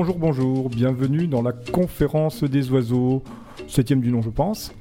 Bonjour, 0.00 0.16
bonjour, 0.16 0.70
bienvenue 0.70 1.26
dans 1.26 1.42
la 1.42 1.52
conférence 1.52 2.42
des 2.42 2.70
oiseaux, 2.70 3.22
septième 3.68 4.00
du 4.00 4.10
nom 4.10 4.22
je 4.22 4.30
pense. 4.30 4.72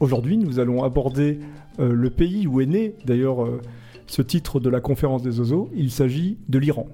Aujourd'hui 0.00 0.36
nous 0.36 0.58
allons 0.58 0.82
aborder 0.82 1.38
euh, 1.78 1.92
le 1.92 2.10
pays 2.10 2.48
où 2.48 2.60
est 2.60 2.66
né 2.66 2.96
d'ailleurs 3.04 3.44
euh, 3.44 3.62
ce 4.08 4.22
titre 4.22 4.58
de 4.58 4.68
la 4.68 4.80
conférence 4.80 5.22
des 5.22 5.38
oiseaux, 5.38 5.70
il 5.72 5.92
s'agit 5.92 6.38
de 6.48 6.58
l'Iran. 6.58 6.88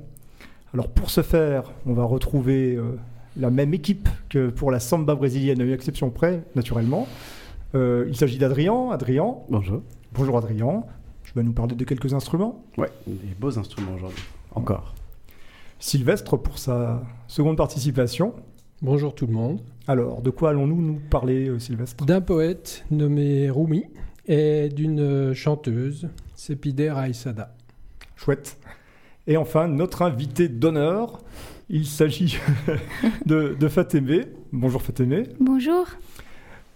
Alors 0.74 0.88
pour 0.88 1.08
ce 1.08 1.22
faire, 1.22 1.72
on 1.86 1.94
va 1.94 2.04
retrouver 2.04 2.76
euh, 2.76 2.98
la 3.38 3.48
même 3.48 3.72
équipe 3.72 4.06
que 4.28 4.50
pour 4.50 4.70
la 4.70 4.78
samba 4.78 5.14
brésilienne, 5.14 5.62
à 5.62 5.64
une 5.64 5.72
exception 5.72 6.10
près, 6.10 6.44
naturellement. 6.54 7.08
Il 7.72 8.14
s'agit 8.14 8.36
d'Adrien. 8.36 8.90
Adrien, 8.90 9.36
Bonjour. 9.48 9.80
bonjour 10.12 10.36
Adrien. 10.36 10.84
Tu 11.24 11.32
vas 11.32 11.42
nous 11.42 11.54
parler 11.54 11.74
de 11.74 11.84
quelques 11.84 12.12
instruments? 12.12 12.62
Ouais, 12.76 12.90
des 13.06 13.34
beaux 13.40 13.58
instruments 13.58 13.94
aujourd'hui. 13.94 14.24
Encore. 14.54 14.92
Sylvestre 15.82 16.36
pour 16.36 16.58
sa 16.58 17.02
seconde 17.26 17.56
participation. 17.56 18.34
Bonjour 18.82 19.16
tout 19.16 19.26
le 19.26 19.32
monde. 19.32 19.60
Alors, 19.88 20.22
de 20.22 20.30
quoi 20.30 20.50
allons-nous 20.50 20.80
nous 20.80 21.00
parler, 21.10 21.48
euh, 21.48 21.58
Sylvestre? 21.58 22.04
D'un 22.06 22.20
poète 22.20 22.84
nommé 22.92 23.50
Rumi 23.50 23.86
et 24.28 24.68
d'une 24.68 25.34
chanteuse, 25.34 26.08
Sepider 26.36 26.90
Aïsada. 26.90 27.56
Chouette. 28.14 28.58
Et 29.26 29.36
enfin, 29.36 29.66
notre 29.66 30.02
invité 30.02 30.48
d'honneur, 30.48 31.18
il 31.68 31.84
s'agit 31.84 32.38
de, 33.26 33.56
de 33.58 33.68
Fatémé. 33.68 34.26
Bonjour 34.52 34.82
Fatémé. 34.82 35.24
Bonjour. 35.40 35.86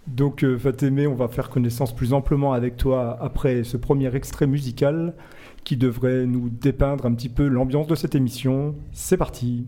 Donc 0.07 0.43
euh, 0.43 0.57
Fatémé, 0.57 1.07
on 1.07 1.15
va 1.15 1.29
faire 1.29 1.49
connaissance 1.49 1.95
plus 1.95 2.11
amplement 2.11 2.51
avec 2.51 2.75
toi 2.75 3.17
après 3.21 3.63
ce 3.63 3.77
premier 3.77 4.13
extrait 4.13 4.47
musical 4.47 5.13
qui 5.67 5.75
devrait 5.75 6.25
nous 6.25 6.47
dépeindre 6.47 7.05
un 7.05 7.13
petit 7.13 7.27
peu 7.27 7.45
l'ambiance 7.45 7.87
de 7.87 7.95
cette 7.95 8.15
émission. 8.15 8.73
C'est 8.93 9.17
parti. 9.17 9.65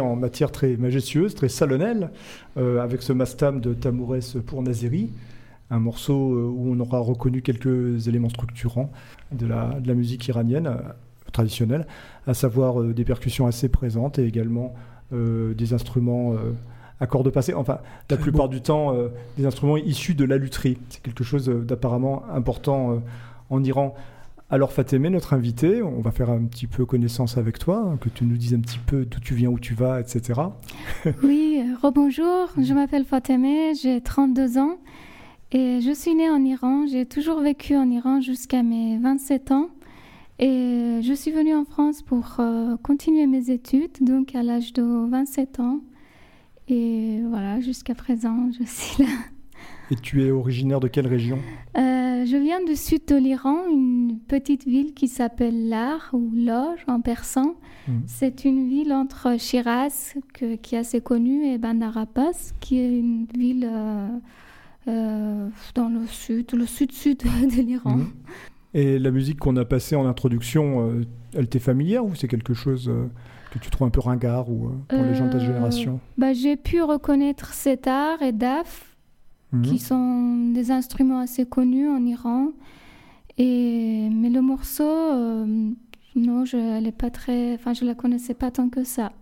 En 0.00 0.16
matière 0.16 0.50
très 0.50 0.76
majestueuse, 0.76 1.34
très 1.34 1.48
salonnelle, 1.48 2.10
avec 2.56 3.02
ce 3.02 3.12
mastam 3.12 3.60
de 3.60 3.74
Tamourès 3.74 4.36
pour 4.46 4.62
Nazeri, 4.62 5.10
un 5.70 5.78
morceau 5.78 6.14
où 6.14 6.72
on 6.72 6.80
aura 6.80 6.98
reconnu 7.00 7.42
quelques 7.42 8.08
éléments 8.08 8.28
structurants 8.28 8.90
de 9.32 9.46
la, 9.46 9.80
de 9.80 9.88
la 9.88 9.94
musique 9.94 10.28
iranienne 10.28 10.70
traditionnelle, 11.32 11.86
à 12.26 12.34
savoir 12.34 12.82
des 12.82 13.04
percussions 13.04 13.46
assez 13.46 13.68
présentes 13.68 14.18
et 14.18 14.26
également 14.26 14.74
des 15.12 15.72
instruments 15.72 16.34
à 17.00 17.06
cordes 17.06 17.30
passées. 17.30 17.54
Enfin, 17.54 17.78
la 18.10 18.16
plupart 18.16 18.48
du 18.48 18.60
temps, 18.60 18.94
des 19.36 19.46
instruments 19.46 19.76
issus 19.76 20.14
de 20.14 20.24
la 20.24 20.36
lutherie. 20.36 20.78
C'est 20.88 21.02
quelque 21.02 21.24
chose 21.24 21.48
d'apparemment 21.48 22.24
important 22.32 23.02
en 23.50 23.64
Iran. 23.64 23.94
Alors 24.48 24.72
Fatemé, 24.72 25.10
notre 25.10 25.34
invité, 25.34 25.82
on 25.82 26.00
va 26.00 26.12
faire 26.12 26.30
un 26.30 26.44
petit 26.44 26.68
peu 26.68 26.86
connaissance 26.86 27.36
avec 27.36 27.58
toi, 27.58 27.78
hein, 27.78 27.96
que 28.00 28.08
tu 28.08 28.24
nous 28.24 28.36
dises 28.36 28.54
un 28.54 28.60
petit 28.60 28.78
peu 28.78 29.04
d'où 29.04 29.18
tu 29.18 29.34
viens, 29.34 29.48
où 29.48 29.58
tu 29.58 29.74
vas, 29.74 30.00
etc. 30.00 30.40
oui, 31.24 31.64
rebonjour, 31.82 32.50
je 32.56 32.72
m'appelle 32.72 33.04
Fatemé, 33.04 33.74
j'ai 33.74 34.00
32 34.00 34.58
ans 34.58 34.78
et 35.50 35.80
je 35.80 35.92
suis 35.92 36.14
née 36.14 36.30
en 36.30 36.44
Iran. 36.44 36.86
J'ai 36.86 37.06
toujours 37.06 37.40
vécu 37.40 37.74
en 37.76 37.90
Iran 37.90 38.20
jusqu'à 38.20 38.62
mes 38.62 38.98
27 38.98 39.50
ans 39.50 39.68
et 40.38 41.00
je 41.02 41.12
suis 41.12 41.32
venue 41.32 41.54
en 41.54 41.64
France 41.64 42.02
pour 42.02 42.36
euh, 42.38 42.76
continuer 42.84 43.26
mes 43.26 43.50
études, 43.50 43.96
donc 44.00 44.36
à 44.36 44.44
l'âge 44.44 44.72
de 44.72 45.10
27 45.10 45.58
ans. 45.58 45.80
Et 46.68 47.20
voilà, 47.28 47.60
jusqu'à 47.60 47.96
présent, 47.96 48.48
je 48.56 48.64
suis 48.64 49.02
là. 49.02 49.10
Et 49.90 49.94
tu 49.94 50.24
es 50.24 50.30
originaire 50.30 50.80
de 50.80 50.88
quelle 50.88 51.06
région 51.06 51.38
euh, 51.76 52.24
Je 52.26 52.36
viens 52.36 52.62
du 52.64 52.74
sud 52.74 53.02
de 53.06 53.14
l'Iran, 53.14 53.68
une 53.70 54.18
petite 54.26 54.66
ville 54.66 54.94
qui 54.94 55.06
s'appelle 55.06 55.68
Lar 55.68 56.10
ou 56.12 56.30
Lor 56.34 56.74
en 56.88 57.00
persan. 57.00 57.54
Hmm. 57.86 58.00
C'est 58.06 58.44
une 58.44 58.68
ville 58.68 58.92
entre 58.92 59.38
Shiraz, 59.38 60.14
qui 60.34 60.74
est 60.74 60.78
assez 60.78 61.00
connue, 61.00 61.46
et 61.46 61.58
Bandar 61.58 61.96
Abbas, 61.96 62.52
qui 62.58 62.80
est 62.80 62.98
une 62.98 63.26
ville 63.36 63.68
euh, 63.70 64.08
euh, 64.88 65.48
dans 65.76 65.88
le 65.88 66.04
sud, 66.06 66.52
le 66.52 66.66
sud-sud 66.66 67.18
de 67.56 67.62
l'Iran. 67.62 67.98
Hmm. 67.98 68.06
Et 68.74 68.98
la 68.98 69.12
musique 69.12 69.38
qu'on 69.38 69.56
a 69.56 69.64
passée 69.64 69.94
en 69.94 70.04
introduction, 70.04 71.00
elle 71.32 71.48
t'est 71.48 71.60
familière 71.60 72.04
ou 72.04 72.14
c'est 72.14 72.28
quelque 72.28 72.52
chose 72.52 72.92
que 73.50 73.58
tu 73.58 73.70
trouves 73.70 73.86
un 73.86 73.90
peu 73.90 74.00
ringard 74.00 74.50
ou 74.50 74.70
pour 74.86 75.02
les 75.02 75.14
gens 75.14 75.28
de 75.28 75.32
ta 75.32 75.38
génération? 75.38 75.98
bah, 76.18 76.34
J'ai 76.34 76.56
pu 76.56 76.82
reconnaître 76.82 77.54
cet 77.54 77.86
art 77.86 78.20
et 78.20 78.32
DAF 78.32 78.95
qui 79.62 79.72
mhm. 79.72 79.78
sont 79.78 80.52
des 80.52 80.70
instruments 80.70 81.20
assez 81.20 81.46
connus 81.46 81.88
en 81.88 82.04
Iran. 82.04 82.52
Et, 83.38 84.08
mais 84.10 84.30
le 84.30 84.40
morceau, 84.40 84.84
euh, 84.84 85.70
non, 86.14 86.44
je 86.44 86.56
ne 86.56 86.90
pas 86.90 87.10
très, 87.10 87.54
enfin, 87.54 87.74
je 87.74 87.84
la 87.84 87.94
connaissais 87.94 88.34
pas 88.34 88.50
tant 88.50 88.68
que 88.68 88.84
ça. 88.84 89.12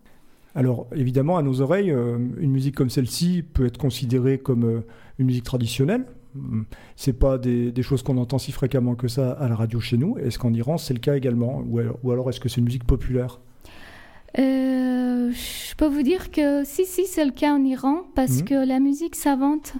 Alors 0.55 0.87
évidemment, 0.94 1.37
à 1.37 1.43
nos 1.43 1.61
oreilles, 1.61 1.91
euh, 1.91 2.17
une 2.38 2.53
musique 2.53 2.76
comme 2.76 2.91
celle-ci 2.91 3.43
peut 3.43 3.67
être 3.67 3.79
considérée 3.79 4.38
comme 4.38 4.65
euh, 4.65 4.81
une 5.19 5.26
musique 5.26 5.44
traditionnelle. 5.44 6.06
C'est 6.97 7.12
pas 7.12 7.38
des, 7.38 7.71
des 7.71 7.82
choses 7.82 8.03
qu'on 8.03 8.17
entend 8.17 8.38
si 8.38 8.50
fréquemment 8.50 8.97
que 8.97 9.06
ça 9.06 9.32
à 9.32 9.49
la 9.49 9.55
radio 9.55 9.79
chez 9.79 9.97
nous. 9.97 10.19
Est-ce 10.19 10.37
qu'en 10.37 10.53
Iran 10.53 10.79
c'est 10.79 10.94
le 10.94 10.99
cas 10.99 11.17
également, 11.17 11.61
ou, 11.61 11.81
ou 12.03 12.11
alors 12.11 12.29
est-ce 12.29 12.41
que 12.41 12.49
c'est 12.49 12.59
une 12.59 12.65
musique 12.65 12.85
populaire? 12.85 13.40
Je 14.37 15.75
peux 15.76 15.87
vous 15.87 16.02
dire 16.02 16.33
que 16.33 16.64
si 16.64 16.87
si 16.87 17.07
c'est 17.07 17.25
le 17.25 17.31
cas 17.31 17.54
en 17.54 17.64
Iran 17.64 18.02
parce 18.16 18.38
mhm. 18.38 18.45
que 18.45 18.66
la 18.66 18.81
musique 18.81 19.14
savante 19.14 19.75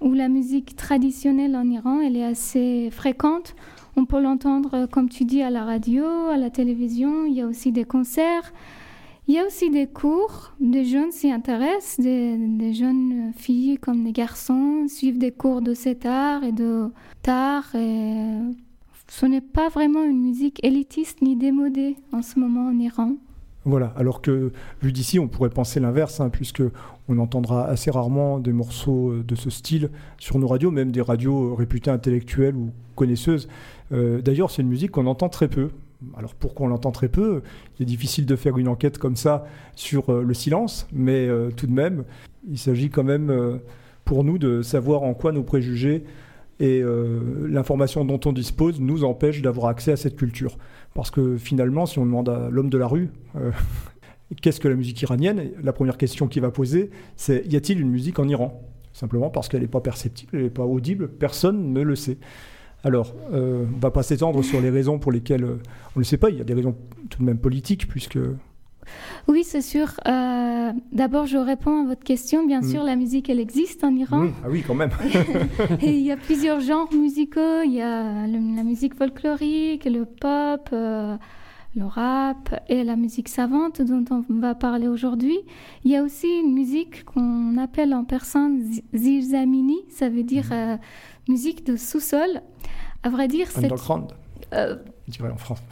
où 0.00 0.12
la 0.12 0.28
musique 0.28 0.76
traditionnelle 0.76 1.56
en 1.56 1.68
Iran, 1.68 2.00
elle 2.00 2.16
est 2.16 2.24
assez 2.24 2.90
fréquente. 2.90 3.54
On 3.96 4.04
peut 4.04 4.20
l'entendre, 4.20 4.86
comme 4.86 5.08
tu 5.08 5.24
dis, 5.24 5.42
à 5.42 5.50
la 5.50 5.64
radio, 5.64 6.04
à 6.30 6.36
la 6.36 6.50
télévision. 6.50 7.24
Il 7.24 7.34
y 7.34 7.42
a 7.42 7.46
aussi 7.46 7.72
des 7.72 7.84
concerts. 7.84 8.52
Il 9.26 9.34
y 9.34 9.38
a 9.38 9.44
aussi 9.44 9.70
des 9.70 9.86
cours. 9.86 10.52
Des 10.60 10.84
jeunes 10.84 11.10
s'y 11.10 11.30
intéressent. 11.30 11.98
Des, 11.98 12.72
jeunes 12.74 13.32
filles 13.36 13.76
comme 13.78 14.04
des 14.04 14.12
garçons 14.12 14.86
suivent 14.88 15.18
des 15.18 15.32
cours 15.32 15.62
de 15.62 15.74
cet 15.74 16.06
art 16.06 16.44
et 16.44 16.52
de 16.52 16.90
tar. 17.22 17.74
Et 17.74 18.38
ce 19.08 19.26
n'est 19.26 19.40
pas 19.40 19.68
vraiment 19.68 20.04
une 20.04 20.20
musique 20.20 20.64
élitiste 20.64 21.20
ni 21.20 21.34
démodée 21.34 21.96
en 22.12 22.22
ce 22.22 22.38
moment 22.38 22.68
en 22.68 22.78
Iran. 22.78 23.16
Voilà, 23.68 23.92
alors 23.96 24.22
que 24.22 24.50
vu 24.80 24.92
d'ici, 24.92 25.18
on 25.18 25.28
pourrait 25.28 25.50
penser 25.50 25.78
l'inverse, 25.78 26.20
hein, 26.20 26.30
puisque 26.30 26.62
on 27.06 27.18
entendra 27.18 27.66
assez 27.66 27.90
rarement 27.90 28.38
des 28.38 28.54
morceaux 28.54 29.10
euh, 29.10 29.22
de 29.22 29.34
ce 29.34 29.50
style 29.50 29.90
sur 30.16 30.38
nos 30.38 30.48
radios, 30.48 30.70
même 30.70 30.90
des 30.90 31.02
radios 31.02 31.54
réputées 31.54 31.90
intellectuelles 31.90 32.56
ou 32.56 32.70
connaisseuses. 32.94 33.46
Euh, 33.92 34.22
d'ailleurs, 34.22 34.50
c'est 34.50 34.62
une 34.62 34.68
musique 34.68 34.92
qu'on 34.92 35.04
entend 35.04 35.28
très 35.28 35.48
peu. 35.48 35.68
Alors 36.16 36.34
pourquoi 36.34 36.64
on 36.64 36.70
l'entend 36.70 36.92
très 36.92 37.08
peu? 37.08 37.42
Il 37.78 37.82
est 37.82 37.84
difficile 37.84 38.24
de 38.24 38.36
faire 38.36 38.56
une 38.56 38.68
enquête 38.68 38.96
comme 38.96 39.16
ça 39.16 39.44
sur 39.74 40.08
euh, 40.08 40.22
le 40.22 40.32
silence, 40.32 40.88
mais 40.90 41.28
tout 41.54 41.66
de 41.66 41.72
même, 41.72 42.04
il 42.48 42.56
s'agit 42.56 42.88
quand 42.88 43.04
même 43.04 43.60
pour 44.06 44.24
nous 44.24 44.38
de 44.38 44.62
savoir 44.62 45.02
en 45.02 45.12
quoi 45.12 45.32
nos 45.32 45.42
préjugés 45.42 46.04
et 46.60 46.82
l'information 47.46 48.04
dont 48.04 48.20
on 48.24 48.32
dispose 48.32 48.80
nous 48.80 49.04
empêche 49.04 49.42
d'avoir 49.42 49.66
accès 49.66 49.92
à 49.92 49.96
cette 49.96 50.16
culture. 50.16 50.56
Parce 50.98 51.12
que 51.12 51.36
finalement, 51.36 51.86
si 51.86 52.00
on 52.00 52.04
demande 52.04 52.28
à 52.28 52.48
l'homme 52.50 52.70
de 52.70 52.76
la 52.76 52.88
rue 52.88 53.10
euh, 53.36 53.52
qu'est-ce 54.42 54.58
que 54.58 54.66
la 54.66 54.74
musique 54.74 55.00
iranienne, 55.00 55.52
la 55.62 55.72
première 55.72 55.96
question 55.96 56.26
qu'il 56.26 56.42
va 56.42 56.50
poser, 56.50 56.90
c'est 57.14 57.46
y 57.46 57.54
a-t-il 57.54 57.80
une 57.80 57.88
musique 57.88 58.18
en 58.18 58.26
Iran? 58.26 58.60
Simplement 58.92 59.30
parce 59.30 59.48
qu'elle 59.48 59.60
n'est 59.60 59.68
pas 59.68 59.80
perceptible, 59.80 60.32
elle 60.34 60.42
n'est 60.42 60.50
pas 60.50 60.64
audible, 60.64 61.06
personne 61.06 61.72
ne 61.72 61.82
le 61.82 61.94
sait. 61.94 62.18
Alors, 62.82 63.14
euh, 63.32 63.64
on 63.72 63.76
ne 63.76 63.80
va 63.80 63.92
pas 63.92 64.02
s'étendre 64.02 64.42
sur 64.42 64.60
les 64.60 64.70
raisons 64.70 64.98
pour 64.98 65.12
lesquelles 65.12 65.44
euh, 65.44 65.62
on 65.94 66.00
ne 66.00 66.00
le 66.00 66.04
sait 66.04 66.16
pas. 66.16 66.30
Il 66.30 66.38
y 66.38 66.40
a 66.40 66.44
des 66.44 66.54
raisons 66.54 66.74
tout 67.10 67.20
de 67.20 67.24
même 67.24 67.38
politiques, 67.38 67.86
puisque 67.86 68.18
oui, 69.28 69.44
c'est 69.44 69.60
sûr. 69.60 69.92
Euh, 70.06 70.72
d'abord, 70.92 71.26
je 71.26 71.36
réponds 71.36 71.84
à 71.84 71.86
votre 71.86 72.02
question. 72.02 72.46
Bien 72.46 72.60
mm. 72.60 72.70
sûr, 72.70 72.82
la 72.82 72.96
musique, 72.96 73.28
elle 73.28 73.40
existe 73.40 73.84
en 73.84 73.94
Iran. 73.94 74.28
Ah 74.42 74.48
oui, 74.48 74.64
quand 74.66 74.74
même. 74.74 74.90
et 75.82 75.90
il 75.90 76.00
y 76.00 76.10
a 76.10 76.16
plusieurs 76.16 76.60
genres 76.60 76.92
musicaux. 76.92 77.62
Il 77.64 77.74
y 77.74 77.82
a 77.82 78.26
la 78.26 78.62
musique 78.64 78.94
folklorique, 78.94 79.84
le 79.84 80.06
pop, 80.06 80.70
euh, 80.72 81.16
le 81.76 81.84
rap 81.84 82.62
et 82.68 82.84
la 82.84 82.96
musique 82.96 83.28
savante 83.28 83.82
dont 83.82 84.04
on 84.10 84.24
va 84.40 84.54
parler 84.54 84.88
aujourd'hui. 84.88 85.38
Il 85.84 85.90
y 85.90 85.96
a 85.96 86.02
aussi 86.02 86.26
une 86.26 86.54
musique 86.54 87.04
qu'on 87.04 87.58
appelle 87.58 87.92
en 87.92 88.04
persan 88.04 88.58
zilzamini. 88.94 89.78
Ça 89.90 90.08
veut 90.08 90.24
dire 90.24 90.46
mm. 90.46 90.52
euh, 90.52 90.76
musique 91.28 91.66
de 91.66 91.76
sous-sol. 91.76 92.40
À 93.02 93.10
vrai 93.10 93.28
dire, 93.28 93.48
c'est... 93.50 93.64
Underground. 93.64 94.12
Euh, 95.20 95.30
en 95.30 95.36
France. 95.36 95.62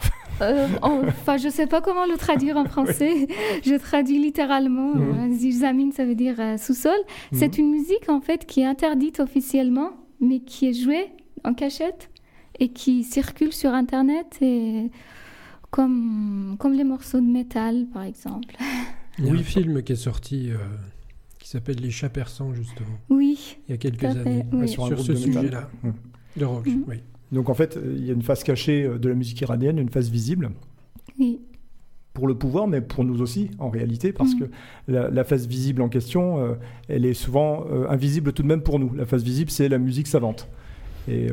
Euh, 0.41 0.67
enfin, 0.81 1.37
je 1.37 1.47
ne 1.47 1.51
sais 1.51 1.67
pas 1.67 1.81
comment 1.81 2.05
le 2.05 2.17
traduire 2.17 2.57
en 2.57 2.65
français. 2.69 3.27
Je 3.63 3.75
traduis 3.75 4.19
littéralement. 4.19 4.95
Mmh. 4.95 5.33
Zilzamin, 5.33 5.91
ça 5.91 6.05
veut 6.05 6.15
dire 6.15 6.35
euh, 6.39 6.57
sous-sol. 6.57 6.97
Mhm. 7.31 7.39
C'est 7.39 7.57
une 7.57 7.71
musique, 7.71 8.09
en 8.09 8.21
fait, 8.21 8.45
qui 8.45 8.61
est 8.61 8.65
interdite 8.65 9.19
officiellement, 9.19 9.91
mais 10.19 10.39
qui 10.39 10.67
est 10.67 10.73
jouée 10.73 11.07
en 11.43 11.53
cachette 11.53 12.09
et 12.59 12.69
qui 12.69 13.03
circule 13.03 13.53
sur 13.53 13.73
Internet, 13.73 14.37
et 14.41 14.89
comme, 15.69 16.55
comme 16.59 16.73
les 16.73 16.83
morceaux 16.83 17.19
de 17.19 17.25
métal, 17.27 17.85
par 17.93 18.03
exemple. 18.03 18.55
Il 19.19 19.25
y 19.25 19.29
a 19.29 19.33
un 19.33 19.37
film 19.43 19.81
qui 19.83 19.93
est 19.93 19.95
sorti 19.95 20.51
qui 21.39 21.49
s'appelle 21.49 21.77
Les 21.77 21.91
chats 21.91 22.09
persans, 22.09 22.53
justement. 22.53 22.97
Oui. 23.09 23.57
Il 23.67 23.71
y 23.71 23.73
a 23.73 23.77
quelques 23.77 24.03
années. 24.03 24.45
Sur, 24.67 24.99
ce 24.99 25.15
sujet-là. 25.15 25.69
Mmh. 25.81 25.89
De 26.37 26.45
rock, 26.45 26.67
mmh. 26.67 26.83
oui. 26.87 26.97
Donc 27.31 27.49
en 27.49 27.53
fait, 27.53 27.77
il 27.83 28.05
y 28.05 28.09
a 28.09 28.13
une 28.13 28.21
face 28.21 28.43
cachée 28.43 28.83
euh, 28.83 28.97
de 28.97 29.09
la 29.09 29.15
musique 29.15 29.41
iranienne, 29.41 29.77
une 29.79 29.89
face 29.89 30.09
visible. 30.09 30.51
Oui. 31.19 31.41
Pour 32.13 32.27
le 32.27 32.35
pouvoir, 32.35 32.67
mais 32.67 32.81
pour 32.81 33.03
nous 33.03 33.21
aussi, 33.21 33.51
en 33.59 33.69
réalité, 33.69 34.11
parce 34.11 34.33
mm. 34.33 34.39
que 34.39 34.45
la, 34.87 35.23
face 35.23 35.45
visible 35.45 35.81
en 35.81 35.89
question, 35.89 36.39
euh, 36.39 36.55
elle 36.87 37.05
est 37.05 37.13
souvent 37.13 37.65
euh, 37.69 37.87
invisible 37.89 38.33
tout 38.33 38.41
de 38.41 38.47
même 38.47 38.63
pour 38.63 38.79
nous. 38.79 38.93
La 38.95 39.05
face 39.05 39.21
visible, 39.21 39.51
c'est 39.51 39.69
la 39.69 39.77
musique 39.77 40.07
savante, 40.07 40.49
et 41.07 41.27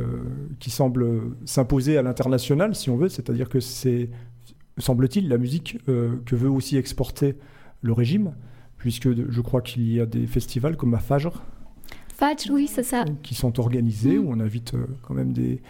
qui 0.60 0.70
semble 0.70 1.34
s'imposer 1.46 1.96
à 1.98 2.02
l'international, 2.02 2.76
si 2.76 2.90
on 2.90 2.96
veut, 2.96 3.08
c'est-à-dire 3.08 3.48
que 3.48 3.58
c'est, 3.58 4.08
semble-t-il, 4.78 5.28
la 5.28 5.36
musique 5.36 5.78
que 5.86 6.36
veut 6.36 6.48
aussi 6.48 6.76
exporter 6.76 7.34
le 7.82 7.92
régime, 7.92 8.34
puisque 8.78 9.12
je 9.12 9.40
crois 9.40 9.62
qu'il 9.62 9.92
y 9.92 10.00
a 10.00 10.06
des 10.06 10.28
festivals 10.28 10.76
comme 10.76 10.94
à 10.94 11.00
Fajr, 11.00 11.42
oui, 12.50 12.68
c'est 12.68 12.82
ça. 12.82 13.04
Qui 13.22 13.34
sont 13.34 13.58
organisés, 13.60 14.16
mm. 14.16 14.26
où 14.26 14.32
on 14.32 14.40
invite 14.40 14.74
euh, 14.74 14.86
quand 15.02 15.14
même 15.14 15.32
des, 15.32 15.60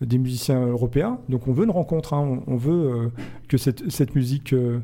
des 0.00 0.18
musiciens 0.18 0.66
européens. 0.66 1.18
Donc 1.28 1.46
on 1.48 1.52
veut 1.52 1.64
une 1.64 1.70
rencontre, 1.70 2.14
hein. 2.14 2.40
on, 2.46 2.56
veut 2.56 2.72
euh, 2.72 3.08
que 3.48 3.56
cette, 3.56 3.90
cette 3.90 4.14
musique 4.14 4.52
euh, 4.52 4.80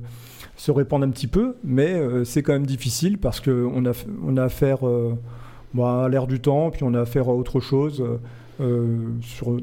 se 0.57 0.71
répande 0.71 1.03
un 1.03 1.11
petit 1.11 1.27
peu, 1.27 1.57
mais 1.65 2.01
c'est 2.25 2.43
quand 2.43 2.53
même 2.53 2.67
difficile 2.67 3.17
parce 3.17 3.41
qu'on 3.41 3.87
a, 3.87 3.93
on 4.23 4.37
a 4.37 4.45
affaire 4.45 4.81
bah, 5.73 6.05
à 6.05 6.09
l'air 6.11 6.27
du 6.27 6.39
temps, 6.39 6.71
puis 6.71 6.83
on 6.85 6.93
a 6.93 7.01
affaire 7.01 7.31
à 7.31 7.35
autre 7.35 7.61
chose. 7.61 8.05
sur, 9.23 9.57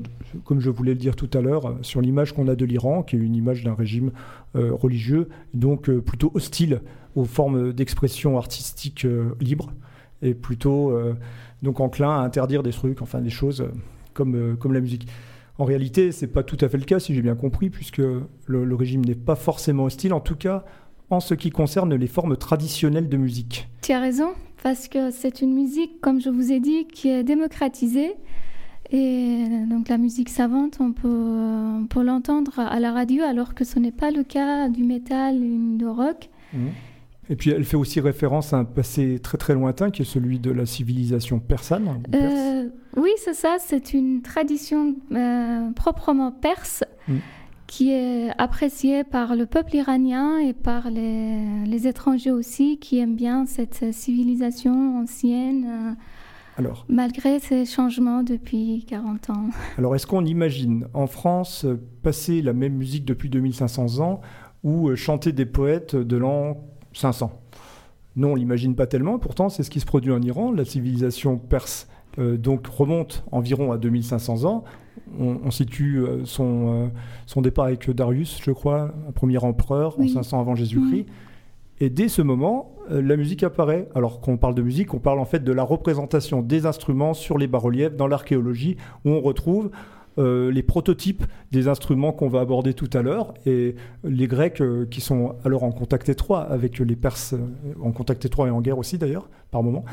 comme 0.44 0.60
je 0.60 0.72
voulais 0.72 0.94
le 0.94 0.98
dire 0.98 1.16
tout 1.16 1.30
à 1.36 1.42
l'heure, 1.42 1.78
sur 1.84 2.02
l'image 2.02 2.34
qu'on 2.34 2.48
a 2.48 2.56
de 2.56 2.66
l'Iran, 2.66 3.04
qui 3.04 3.16
est 3.16 3.20
une 3.20 3.36
image 3.36 3.64
d'un 3.64 3.76
régime 3.76 4.10
religieux, 4.56 5.30
donc 5.54 5.92
plutôt 6.00 6.32
hostile 6.34 6.82
aux 7.16 7.26
formes 7.26 7.74
d'expression 7.74 8.36
artistique 8.36 9.06
libre 9.40 9.70
et 10.22 10.34
plutôt 10.34 10.92
euh, 10.92 11.16
donc 11.62 11.80
enclin 11.80 12.10
à 12.10 12.22
interdire 12.22 12.64
des 12.64 12.72
trucs, 12.72 13.02
enfin 13.02 13.20
des 13.20 13.30
choses 13.30 13.62
euh, 13.62 13.72
comme, 14.14 14.36
euh, 14.36 14.56
comme 14.56 14.74
la 14.74 14.80
musique. 14.80 15.08
En 15.60 15.66
réalité, 15.66 16.12
c'est 16.12 16.28
pas 16.28 16.44
tout 16.44 16.58
à 16.62 16.70
fait 16.70 16.78
le 16.78 16.86
cas, 16.86 17.00
si 17.00 17.16
j'ai 17.16 17.22
bien 17.22 17.36
compris, 17.36 17.70
puisque 17.70 17.98
le, 17.98 18.76
régime 18.76 19.04
n'est 19.04 19.16
pas 19.16 19.36
forcément 19.36 19.86
hostile. 19.86 20.14
En 20.14 20.20
tout 20.20 20.36
cas, 20.36 20.66
en 21.10 21.20
ce 21.20 21.34
qui 21.34 21.50
concerne 21.50 21.96
les 21.96 22.08
formes 22.08 22.38
traditionnelles 22.38 23.10
de 23.10 23.18
musique. 23.18 23.68
Tu 23.82 23.92
as 23.92 24.00
raison, 24.00 24.30
parce 24.62 24.88
que 24.88 25.10
c'est 25.10 25.42
une 25.42 25.54
musique, 25.54 26.00
comme 26.00 26.22
je 26.22 26.30
vous 26.30 26.52
ai 26.52 26.60
dit, 26.60 26.86
qui 26.86 27.10
est 27.10 27.24
démocratisée. 27.24 28.14
Et 28.92 29.46
donc 29.68 29.90
la 29.90 29.98
musique 29.98 30.30
savante, 30.30 30.78
on 30.80 30.94
peut, 30.94 31.08
on 31.10 31.88
peut 31.90 32.04
l'entendre 32.04 32.60
à 32.60 32.80
la 32.80 32.92
radio, 32.92 33.24
alors 33.24 33.56
que 33.56 33.64
ce 33.64 33.80
n'est 33.80 33.92
pas 33.92 34.12
le 34.12 34.24
cas 34.24 34.70
du 34.70 34.84
métal 34.84 35.38
ou 35.38 35.78
du 35.78 35.88
rock. 35.88 36.30
Mmh. 36.54 36.68
Et 37.30 37.36
puis 37.36 37.50
elle 37.50 37.66
fait 37.66 37.78
aussi 37.78 38.00
référence 38.00 38.54
à 38.54 38.58
un 38.58 38.66
passé 38.66 39.20
très 39.20 39.38
très 39.38 39.54
lointain 39.54 39.92
qui 39.92 40.04
est 40.04 40.06
celui 40.06 40.40
de 40.40 40.52
la 40.52 40.66
civilisation 40.66 41.40
persane. 41.40 42.02
Euh, 42.16 42.70
oui, 42.96 43.10
c'est 43.18 43.34
ça, 43.34 43.58
c'est 43.60 43.94
une 43.94 44.22
tradition 44.22 44.96
euh, 45.12 45.72
proprement 45.72 46.32
perse 46.32 46.84
mm. 47.08 47.18
qui 47.68 47.92
est 47.92 48.30
appréciée 48.38 49.04
par 49.04 49.36
le 49.36 49.46
peuple 49.46 49.76
iranien 49.76 50.40
et 50.40 50.54
par 50.54 50.90
les, 50.90 51.66
les 51.66 51.88
étrangers 51.88 52.32
aussi 52.32 52.80
qui 52.80 53.00
aiment 53.00 53.16
bien 53.16 53.46
cette 53.46 53.94
civilisation 53.94 55.00
ancienne. 55.00 55.66
Euh, 55.68 55.94
alors, 56.60 56.86
malgré 56.90 57.40
ces 57.40 57.66
changements 57.66 58.24
depuis 58.24 58.84
40 58.90 59.30
ans. 59.30 59.50
Alors, 59.78 59.96
est-ce 59.96 60.08
qu'on 60.08 60.26
imagine 60.26 60.88
en 60.96 61.06
France 61.06 61.68
passer 62.02 62.42
la 62.42 62.54
même 62.54 62.74
musique 62.74 63.06
depuis 63.06 63.30
2500 63.30 64.00
ans 64.00 64.22
ou 64.64 64.96
chanter 64.96 65.34
des 65.34 65.46
poètes 65.46 65.96
de 65.96 66.18
l'an 66.18 66.58
500. 66.98 67.32
Non, 68.16 68.32
on 68.32 68.36
l'imagine 68.36 68.76
pas 68.76 68.88
tellement, 68.88 69.20
pourtant 69.20 69.50
c'est 69.50 69.64
ce 69.64 69.70
qui 69.70 69.80
se 69.80 69.86
produit 69.86 70.12
en 70.12 70.22
Iran. 70.22 70.52
La 70.52 70.66
civilisation 70.66 71.38
perse 71.38 71.88
euh, 72.20 72.36
donc 72.38 72.66
remonte 72.68 73.24
environ 73.32 73.72
à 73.72 73.78
2500 73.78 74.44
ans. 74.46 74.64
On, 75.20 75.52
situe 75.52 76.00
euh, 76.00 76.26
son, 76.26 76.86
euh, 76.86 76.88
son 77.28 77.42
départ 77.42 77.66
avec 77.66 77.90
Darius, 77.92 78.40
je 78.44 78.52
crois, 78.52 78.92
un 79.08 79.12
premier 79.12 79.38
empereur 79.38 79.98
en 80.00 80.08
500 80.08 80.40
avant 80.40 80.56
Jésus-Christ. 80.56 81.06
Et 81.80 81.90
dès 81.90 82.08
ce 82.08 82.24
moment, 82.24 82.76
la 82.90 83.16
musique 83.16 83.44
apparaît. 83.44 83.88
Alors 83.94 84.20
qu'on 84.20 84.38
parle 84.38 84.56
de 84.56 84.64
musique, 84.64 84.96
on 84.96 85.00
parle 85.00 85.20
en 85.20 85.26
fait 85.26 85.44
de 85.44 85.52
la 85.52 85.64
représentation 85.64 86.42
des 86.42 86.66
instruments 86.66 87.14
sur 87.14 87.38
les 87.38 87.46
bas-reliefs 87.46 87.96
dans 87.96 88.08
l'archéologie, 88.08 88.78
où 89.06 89.12
on 89.12 89.22
retrouve 89.22 89.70
euh, 90.20 90.52
les 90.52 90.64
prototypes 90.64 91.24
des 91.52 91.68
instruments 91.68 92.12
qu'on 92.12 92.28
va 92.28 92.40
aborder 92.40 92.74
tout 92.74 92.90
à 92.94 93.04
l'heure. 93.04 93.36
Et 93.46 93.76
les 94.04 94.28
Grecs, 94.28 94.62
euh, 94.62 94.88
qui 94.90 95.00
sont 95.00 95.36
alors 95.46 95.64
en 95.64 95.72
contact 95.72 96.10
étroit 96.10 96.42
avec 96.42 96.80
les 96.80 96.96
Perses, 96.96 97.34
euh, 97.34 97.74
en 97.82 97.92
contact 97.92 98.26
étroit 98.26 98.48
et 98.48 98.50
en 98.50 98.62
guerre 98.62 98.80
aussi 98.80 98.98
d'ailleurs, 98.98 99.30
par 99.52 99.62
moment, 99.62 99.86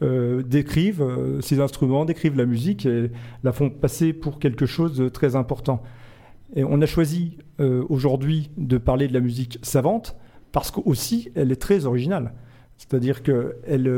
décrivent 0.46 1.04
ces 1.40 1.60
instruments, 1.60 2.04
décrivent 2.04 2.36
la 2.36 2.44
musique 2.44 2.84
et 2.84 3.10
la 3.42 3.52
font 3.52 3.70
passer 3.70 4.12
pour 4.12 4.38
quelque 4.38 4.66
chose 4.66 4.96
de 4.96 5.08
très 5.08 5.36
important. 5.36 5.82
Et 6.54 6.62
on 6.62 6.80
a 6.82 6.86
choisi 6.86 7.38
aujourd'hui 7.58 8.50
de 8.58 8.76
parler 8.78 9.08
de 9.08 9.14
la 9.14 9.20
musique 9.20 9.58
savante 9.62 10.16
parce 10.52 10.70
qu'aussi 10.70 11.30
elle 11.34 11.50
est 11.50 11.60
très 11.60 11.86
originale. 11.86 12.34
C'est-à-dire 12.76 13.22
qu'elle 13.22 13.88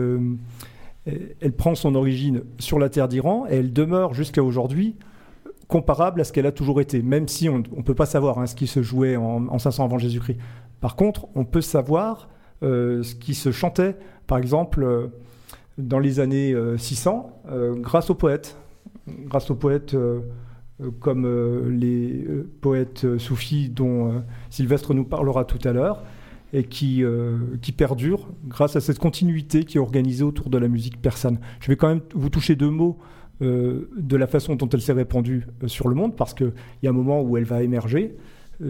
elle 1.06 1.52
prend 1.52 1.74
son 1.74 1.94
origine 1.94 2.42
sur 2.58 2.78
la 2.78 2.88
terre 2.88 3.08
d'Iran 3.08 3.46
et 3.48 3.56
elle 3.56 3.72
demeure 3.72 4.14
jusqu'à 4.14 4.42
aujourd'hui 4.42 4.96
comparable 5.68 6.20
à 6.20 6.24
ce 6.24 6.32
qu'elle 6.32 6.46
a 6.46 6.52
toujours 6.52 6.80
été, 6.80 7.02
même 7.02 7.28
si 7.28 7.48
on 7.48 7.58
ne 7.58 7.82
peut 7.82 7.94
pas 7.94 8.06
savoir 8.06 8.38
hein, 8.38 8.46
ce 8.46 8.54
qui 8.54 8.66
se 8.66 8.82
jouait 8.82 9.16
en, 9.16 9.58
500 9.58 9.84
avant 9.84 9.98
Jésus-Christ. 9.98 10.38
Par 10.80 10.96
contre, 10.96 11.26
on 11.34 11.44
peut 11.44 11.60
savoir 11.60 12.28
euh, 12.62 13.02
ce 13.02 13.14
qui 13.14 13.34
se 13.34 13.50
chantait, 13.50 13.96
par 14.26 14.38
exemple, 14.38 14.82
euh, 14.82 15.06
dans 15.78 15.98
les 15.98 16.20
années 16.20 16.54
600, 16.76 17.42
euh, 17.50 17.74
grâce 17.74 18.10
aux 18.10 18.14
poètes. 18.14 18.56
Grâce 19.08 19.50
aux 19.50 19.54
poètes 19.54 19.96
comme 21.00 21.68
les 21.68 22.26
poètes 22.60 23.18
soufis 23.18 23.68
dont 23.68 24.22
Sylvestre 24.50 24.94
nous 24.94 25.04
parlera 25.04 25.44
tout 25.44 25.58
à 25.68 25.72
l'heure 25.72 26.02
et 26.54 26.62
qui, 26.62 27.02
euh, 27.02 27.36
qui 27.60 27.72
perdure 27.72 28.28
grâce 28.46 28.76
à 28.76 28.80
cette 28.80 29.00
continuité 29.00 29.64
qui 29.64 29.76
est 29.76 29.80
organisée 29.80 30.22
autour 30.22 30.50
de 30.50 30.56
la 30.56 30.68
musique 30.68 31.02
persane. 31.02 31.40
Je 31.60 31.66
vais 31.66 31.76
quand 31.76 31.88
même 31.88 32.00
vous 32.14 32.30
toucher 32.30 32.54
deux 32.54 32.70
mots 32.70 32.96
euh, 33.42 33.90
de 33.98 34.16
la 34.16 34.28
façon 34.28 34.54
dont 34.54 34.68
elle 34.68 34.80
s'est 34.80 34.92
répandue 34.92 35.48
euh, 35.64 35.68
sur 35.68 35.88
le 35.88 35.96
monde, 35.96 36.14
parce 36.14 36.32
qu'il 36.32 36.52
y 36.84 36.86
a 36.86 36.90
un 36.90 36.94
moment 36.94 37.20
où 37.22 37.36
elle 37.36 37.44
va 37.44 37.64
émerger. 37.64 38.14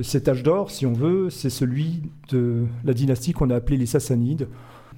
cet 0.01 0.29
âge 0.29 0.43
d'or, 0.43 0.71
si 0.71 0.87
on 0.87 0.95
veut, 0.95 1.29
c'est 1.29 1.51
celui 1.51 2.03
de 2.31 2.65
la 2.85 2.95
dynastie 2.95 3.35
qu'on 3.35 3.51
a 3.51 3.57
appelée 3.57 3.77
les 3.77 3.87
Sassanides. 3.87 4.49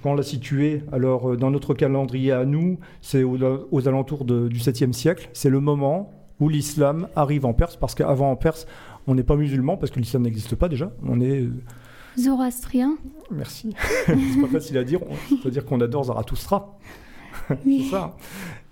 Quand 0.01 0.13
on 0.13 0.15
l'a 0.15 0.23
située, 0.23 0.83
alors 0.93 1.37
dans 1.37 1.51
notre 1.51 1.75
calendrier 1.75 2.31
à 2.31 2.45
nous, 2.45 2.79
c'est 3.01 3.25
aux, 3.25 3.89
alentours 3.89 4.25
du 4.25 4.59
7e 4.59 4.93
siècle. 4.93 5.29
C'est 5.33 5.51
le 5.51 5.59
moment 5.59 6.13
où 6.39 6.49
l'islam 6.49 7.09
arrive 7.17 7.47
en 7.47 7.53
Perse, 7.53 7.77
parce 7.77 7.97
qu'avant 7.97 8.31
en 8.31 8.37
Perse, 8.37 8.69
on 9.09 9.17
n'est 9.17 9.25
pas 9.25 9.35
musulman, 9.35 9.77
parce 9.77 9.91
que 9.91 9.99
l'islam 9.99 10.23
n'existe 10.23 10.55
pas 10.55 10.69
déjà. 10.69 10.93
On 11.03 11.21
est 11.21 11.49
Zoroastrien. 12.19 12.97
Merci. 13.31 13.75
c'est 14.07 14.41
pas 14.41 14.47
facile 14.49 14.79
à 14.79 14.85
dire. 14.85 15.01
On 15.31 15.37
peut 15.37 15.51
dire 15.51 15.65
qu'on 15.65 15.81
adore 15.81 16.05
Zarathustra. 16.05 16.79
c'est 17.65 17.83
ça. 17.91 18.17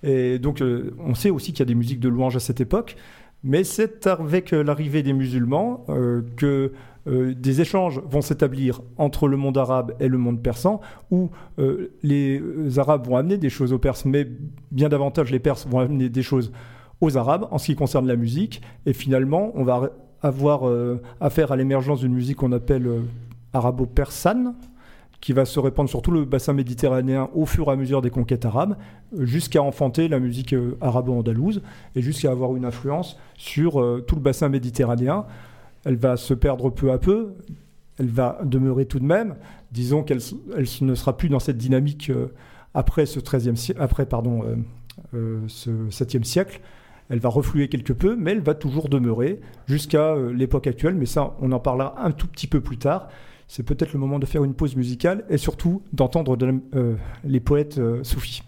Et 0.02 0.38
donc, 0.38 0.60
euh, 0.60 0.94
on 0.98 1.14
sait 1.14 1.30
aussi 1.30 1.52
qu'il 1.52 1.60
y 1.60 1.62
a 1.62 1.66
des 1.66 1.74
musiques 1.74 2.00
de 2.00 2.08
louange 2.08 2.36
à 2.36 2.40
cette 2.40 2.60
époque, 2.60 2.96
mais 3.42 3.64
c'est 3.64 4.06
avec 4.06 4.52
euh, 4.52 4.62
l'arrivée 4.62 5.02
des 5.02 5.12
musulmans 5.12 5.84
euh, 5.88 6.22
que 6.36 6.72
des 7.06 7.60
échanges 7.60 8.00
vont 8.06 8.22
s'établir 8.22 8.80
entre 8.96 9.28
le 9.28 9.36
monde 9.36 9.58
arabe 9.58 9.94
et 10.00 10.08
le 10.08 10.16
monde 10.16 10.42
persan, 10.42 10.80
où 11.10 11.28
les 12.02 12.40
Arabes 12.78 13.06
vont 13.06 13.18
amener 13.18 13.36
des 13.36 13.50
choses 13.50 13.74
aux 13.74 13.78
Perses, 13.78 14.06
mais 14.06 14.26
bien 14.70 14.88
davantage 14.88 15.30
les 15.30 15.38
Perses 15.38 15.66
vont 15.66 15.80
amener 15.80 16.08
des 16.08 16.22
choses 16.22 16.50
aux 17.02 17.18
Arabes 17.18 17.46
en 17.50 17.58
ce 17.58 17.66
qui 17.66 17.76
concerne 17.76 18.06
la 18.06 18.16
musique. 18.16 18.62
Et 18.86 18.94
finalement, 18.94 19.52
on 19.54 19.64
va 19.64 19.90
avoir 20.22 20.62
affaire 21.20 21.52
à 21.52 21.56
l'émergence 21.56 22.00
d'une 22.00 22.14
musique 22.14 22.38
qu'on 22.38 22.52
appelle 22.52 22.88
arabo-persane, 23.54 24.54
qui 25.24 25.32
va 25.32 25.46
se 25.46 25.58
répandre 25.58 25.88
sur 25.88 26.02
tout 26.02 26.10
le 26.10 26.26
bassin 26.26 26.52
méditerranéen 26.52 27.30
au 27.32 27.46
fur 27.46 27.68
et 27.68 27.70
à 27.70 27.76
mesure 27.76 28.02
des 28.02 28.10
conquêtes 28.10 28.44
arabes, 28.44 28.76
jusqu'à 29.18 29.62
enfanter 29.62 30.06
la 30.08 30.20
musique 30.20 30.52
euh, 30.52 30.76
arabo-andalouse 30.82 31.62
et 31.96 32.02
jusqu'à 32.02 32.30
avoir 32.30 32.54
une 32.56 32.66
influence 32.66 33.18
sur 33.38 33.80
euh, 33.80 34.04
tout 34.06 34.16
le 34.16 34.20
bassin 34.20 34.50
méditerranéen. 34.50 35.24
Elle 35.86 35.96
va 35.96 36.18
se 36.18 36.34
perdre 36.34 36.68
peu 36.68 36.92
à 36.92 36.98
peu, 36.98 37.32
elle 37.98 38.10
va 38.10 38.38
demeurer 38.44 38.84
tout 38.84 38.98
de 38.98 39.06
même. 39.06 39.36
Disons 39.72 40.02
qu'elle 40.02 40.20
elle 40.58 40.66
ne 40.82 40.94
sera 40.94 41.16
plus 41.16 41.30
dans 41.30 41.40
cette 41.40 41.56
dynamique 41.56 42.10
euh, 42.10 42.26
après 42.74 43.06
ce 43.06 43.18
13 43.18 43.50
après 43.78 44.04
pardon, 44.04 44.42
ce 45.46 45.70
7e 45.88 46.24
siècle. 46.24 46.60
Elle 47.08 47.20
va 47.20 47.30
refluer 47.30 47.68
quelque 47.68 47.94
peu, 47.94 48.14
mais 48.14 48.32
elle 48.32 48.42
va 48.42 48.52
toujours 48.52 48.90
demeurer 48.90 49.40
jusqu'à 49.66 50.16
l'époque 50.34 50.66
actuelle. 50.66 50.96
Mais 50.96 51.06
ça, 51.06 51.34
on 51.40 51.52
en 51.52 51.60
parlera 51.60 51.94
un 52.04 52.10
tout 52.10 52.26
petit 52.26 52.46
peu 52.46 52.60
plus 52.60 52.76
tard 52.76 53.08
c'est 53.48 53.62
peut-être 53.62 53.92
le 53.92 53.98
moment 53.98 54.18
de 54.18 54.26
faire 54.26 54.44
une 54.44 54.54
pause 54.54 54.76
musicale 54.76 55.24
et 55.28 55.36
surtout 55.36 55.82
d'entendre 55.92 56.36
euh, 56.74 56.96
les 57.24 57.40
poètes 57.40 57.78
euh, 57.78 58.02
soufis. 58.04 58.42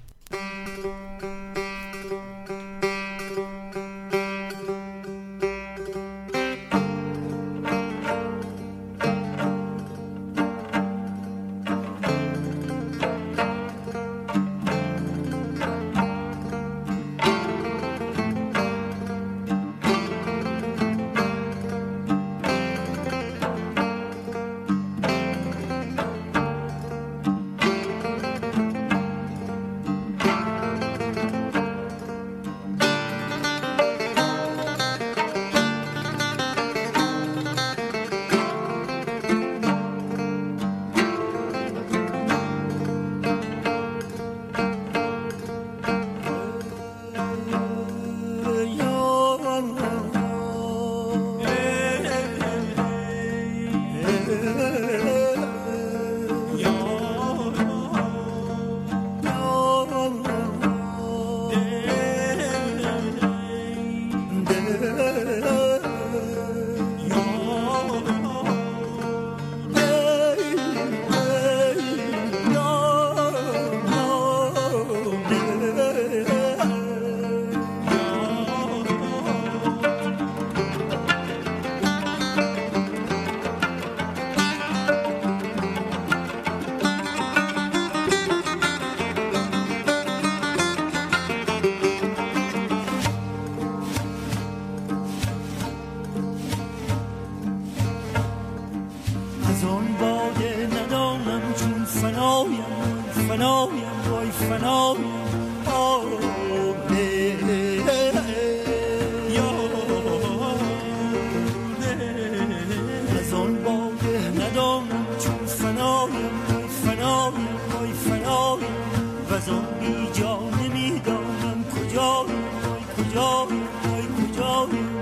Hãy 123.82 124.06
你 124.08 124.96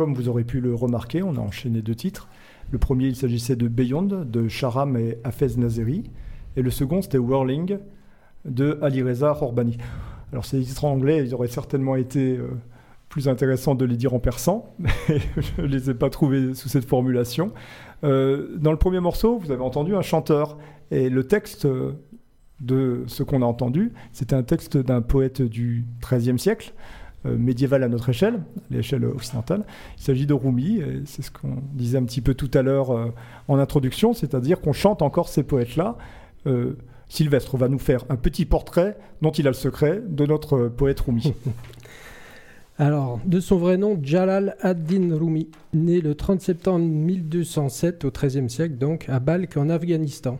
comme 0.00 0.14
vous 0.14 0.30
aurez 0.30 0.44
pu 0.44 0.62
le 0.62 0.74
remarquer, 0.74 1.22
on 1.22 1.36
a 1.36 1.40
enchaîné 1.40 1.82
deux 1.82 1.94
titres. 1.94 2.26
Le 2.70 2.78
premier, 2.78 3.08
il 3.08 3.16
s'agissait 3.16 3.54
de 3.54 3.68
Beyond 3.68 4.24
de 4.24 4.48
Sharam 4.48 4.96
et 4.96 5.18
Hafez 5.24 5.58
Nazeri. 5.58 6.04
Et 6.56 6.62
le 6.62 6.70
second, 6.70 7.02
c'était 7.02 7.18
Whirling 7.18 7.76
de 8.46 8.78
Alireza 8.80 9.36
Horbani. 9.38 9.76
Alors, 10.32 10.46
ces 10.46 10.58
titres 10.62 10.86
en 10.86 10.92
anglais, 10.92 11.22
ils 11.22 11.34
auraient 11.34 11.48
certainement 11.48 11.96
été 11.96 12.38
euh, 12.38 12.48
plus 13.10 13.28
intéressants 13.28 13.74
de 13.74 13.84
les 13.84 13.98
dire 13.98 14.14
en 14.14 14.20
persan, 14.20 14.64
mais 14.78 15.20
je 15.36 15.60
ne 15.60 15.66
les 15.66 15.90
ai 15.90 15.94
pas 15.94 16.08
trouvés 16.08 16.54
sous 16.54 16.70
cette 16.70 16.86
formulation. 16.86 17.52
Euh, 18.02 18.56
dans 18.56 18.72
le 18.72 18.78
premier 18.78 19.00
morceau, 19.00 19.36
vous 19.36 19.50
avez 19.50 19.62
entendu 19.62 19.94
un 19.94 20.00
chanteur. 20.00 20.56
Et 20.90 21.10
le 21.10 21.24
texte 21.24 21.66
euh, 21.66 21.92
de 22.62 23.04
ce 23.06 23.22
qu'on 23.22 23.42
a 23.42 23.46
entendu, 23.46 23.92
c'était 24.14 24.34
un 24.34 24.44
texte 24.44 24.78
d'un 24.78 25.02
poète 25.02 25.42
du 25.42 25.84
XIIIe 26.00 26.38
siècle, 26.38 26.72
euh, 27.26 27.36
médiéval 27.36 27.82
à 27.82 27.88
notre 27.88 28.08
échelle, 28.08 28.40
l'échelle 28.70 29.04
occidentale. 29.04 29.64
Il 29.98 30.02
s'agit 30.02 30.26
de 30.26 30.32
Rumi, 30.32 30.80
c'est 31.04 31.20
ce 31.20 31.30
qu'on 31.30 31.58
disait 31.74 31.98
un 31.98 32.04
petit 32.04 32.22
peu 32.22 32.32
tout 32.32 32.50
à 32.54 32.62
l'heure 32.62 32.96
euh, 32.96 33.12
en 33.46 33.58
introduction, 33.58 34.14
c'est-à-dire 34.14 34.60
qu'on 34.62 34.72
chante 34.72 35.02
encore 35.02 35.28
ces 35.28 35.42
poètes-là. 35.42 35.98
Euh, 36.46 36.78
Sylvestre 37.10 37.58
va 37.58 37.68
nous 37.68 37.78
faire 37.78 38.04
un 38.08 38.16
petit 38.16 38.46
portrait 38.46 38.96
dont 39.20 39.32
il 39.32 39.46
a 39.46 39.50
le 39.50 39.54
secret 39.54 40.00
de 40.08 40.24
notre 40.24 40.68
poète 40.68 41.00
Rumi. 41.00 41.34
Alors, 42.78 43.20
de 43.26 43.38
son 43.38 43.58
vrai 43.58 43.76
nom, 43.76 44.00
Jalal 44.02 44.56
ad-Din 44.62 45.14
Rumi, 45.14 45.48
né 45.74 46.00
le 46.00 46.14
30 46.14 46.40
septembre 46.40 46.86
1207 46.86 48.06
au 48.06 48.10
XIIIe 48.10 48.48
siècle, 48.48 48.76
donc 48.76 49.10
à 49.10 49.20
Balkh 49.20 49.58
en 49.58 49.68
Afghanistan. 49.68 50.38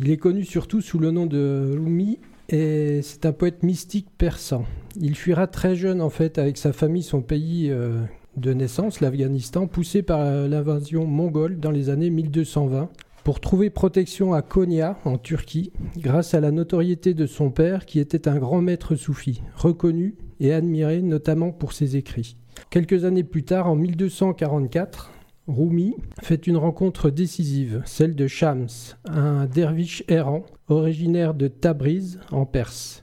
Il 0.00 0.10
est 0.10 0.18
connu 0.18 0.44
surtout 0.44 0.82
sous 0.82 0.98
le 0.98 1.10
nom 1.10 1.24
de 1.24 1.74
Rumi 1.82 2.18
et 2.48 3.00
c'est 3.02 3.26
un 3.26 3.32
poète 3.32 3.62
mystique 3.62 4.08
persan. 4.16 4.64
Il 5.00 5.16
fuira 5.16 5.46
très 5.46 5.76
jeune 5.76 6.00
en 6.00 6.10
fait 6.10 6.38
avec 6.38 6.56
sa 6.56 6.72
famille 6.72 7.02
son 7.02 7.20
pays 7.20 7.70
euh, 7.70 8.00
de 8.36 8.52
naissance, 8.52 9.00
l'Afghanistan, 9.00 9.66
poussé 9.66 10.02
par 10.02 10.24
l'invasion 10.48 11.04
mongole 11.04 11.60
dans 11.60 11.70
les 11.70 11.90
années 11.90 12.10
1220 12.10 12.88
pour 13.24 13.40
trouver 13.40 13.68
protection 13.68 14.32
à 14.32 14.40
Konya, 14.40 14.98
en 15.04 15.18
Turquie, 15.18 15.70
grâce 15.98 16.32
à 16.32 16.40
la 16.40 16.50
notoriété 16.50 17.12
de 17.12 17.26
son 17.26 17.50
père 17.50 17.84
qui 17.84 18.00
était 18.00 18.26
un 18.26 18.38
grand 18.38 18.62
maître 18.62 18.94
soufi, 18.94 19.42
reconnu 19.54 20.14
et 20.40 20.54
admiré 20.54 21.02
notamment 21.02 21.50
pour 21.50 21.74
ses 21.74 21.96
écrits. 21.96 22.36
Quelques 22.70 23.04
années 23.04 23.24
plus 23.24 23.44
tard, 23.44 23.68
en 23.68 23.76
1244, 23.76 25.12
Rumi 25.48 25.96
fait 26.20 26.46
une 26.46 26.58
rencontre 26.58 27.08
décisive, 27.08 27.80
celle 27.86 28.14
de 28.14 28.26
Shams, 28.26 28.68
un 29.08 29.46
derviche 29.46 30.04
errant, 30.06 30.44
originaire 30.68 31.32
de 31.32 31.48
Tabriz, 31.48 32.20
en 32.30 32.44
Perse. 32.44 33.02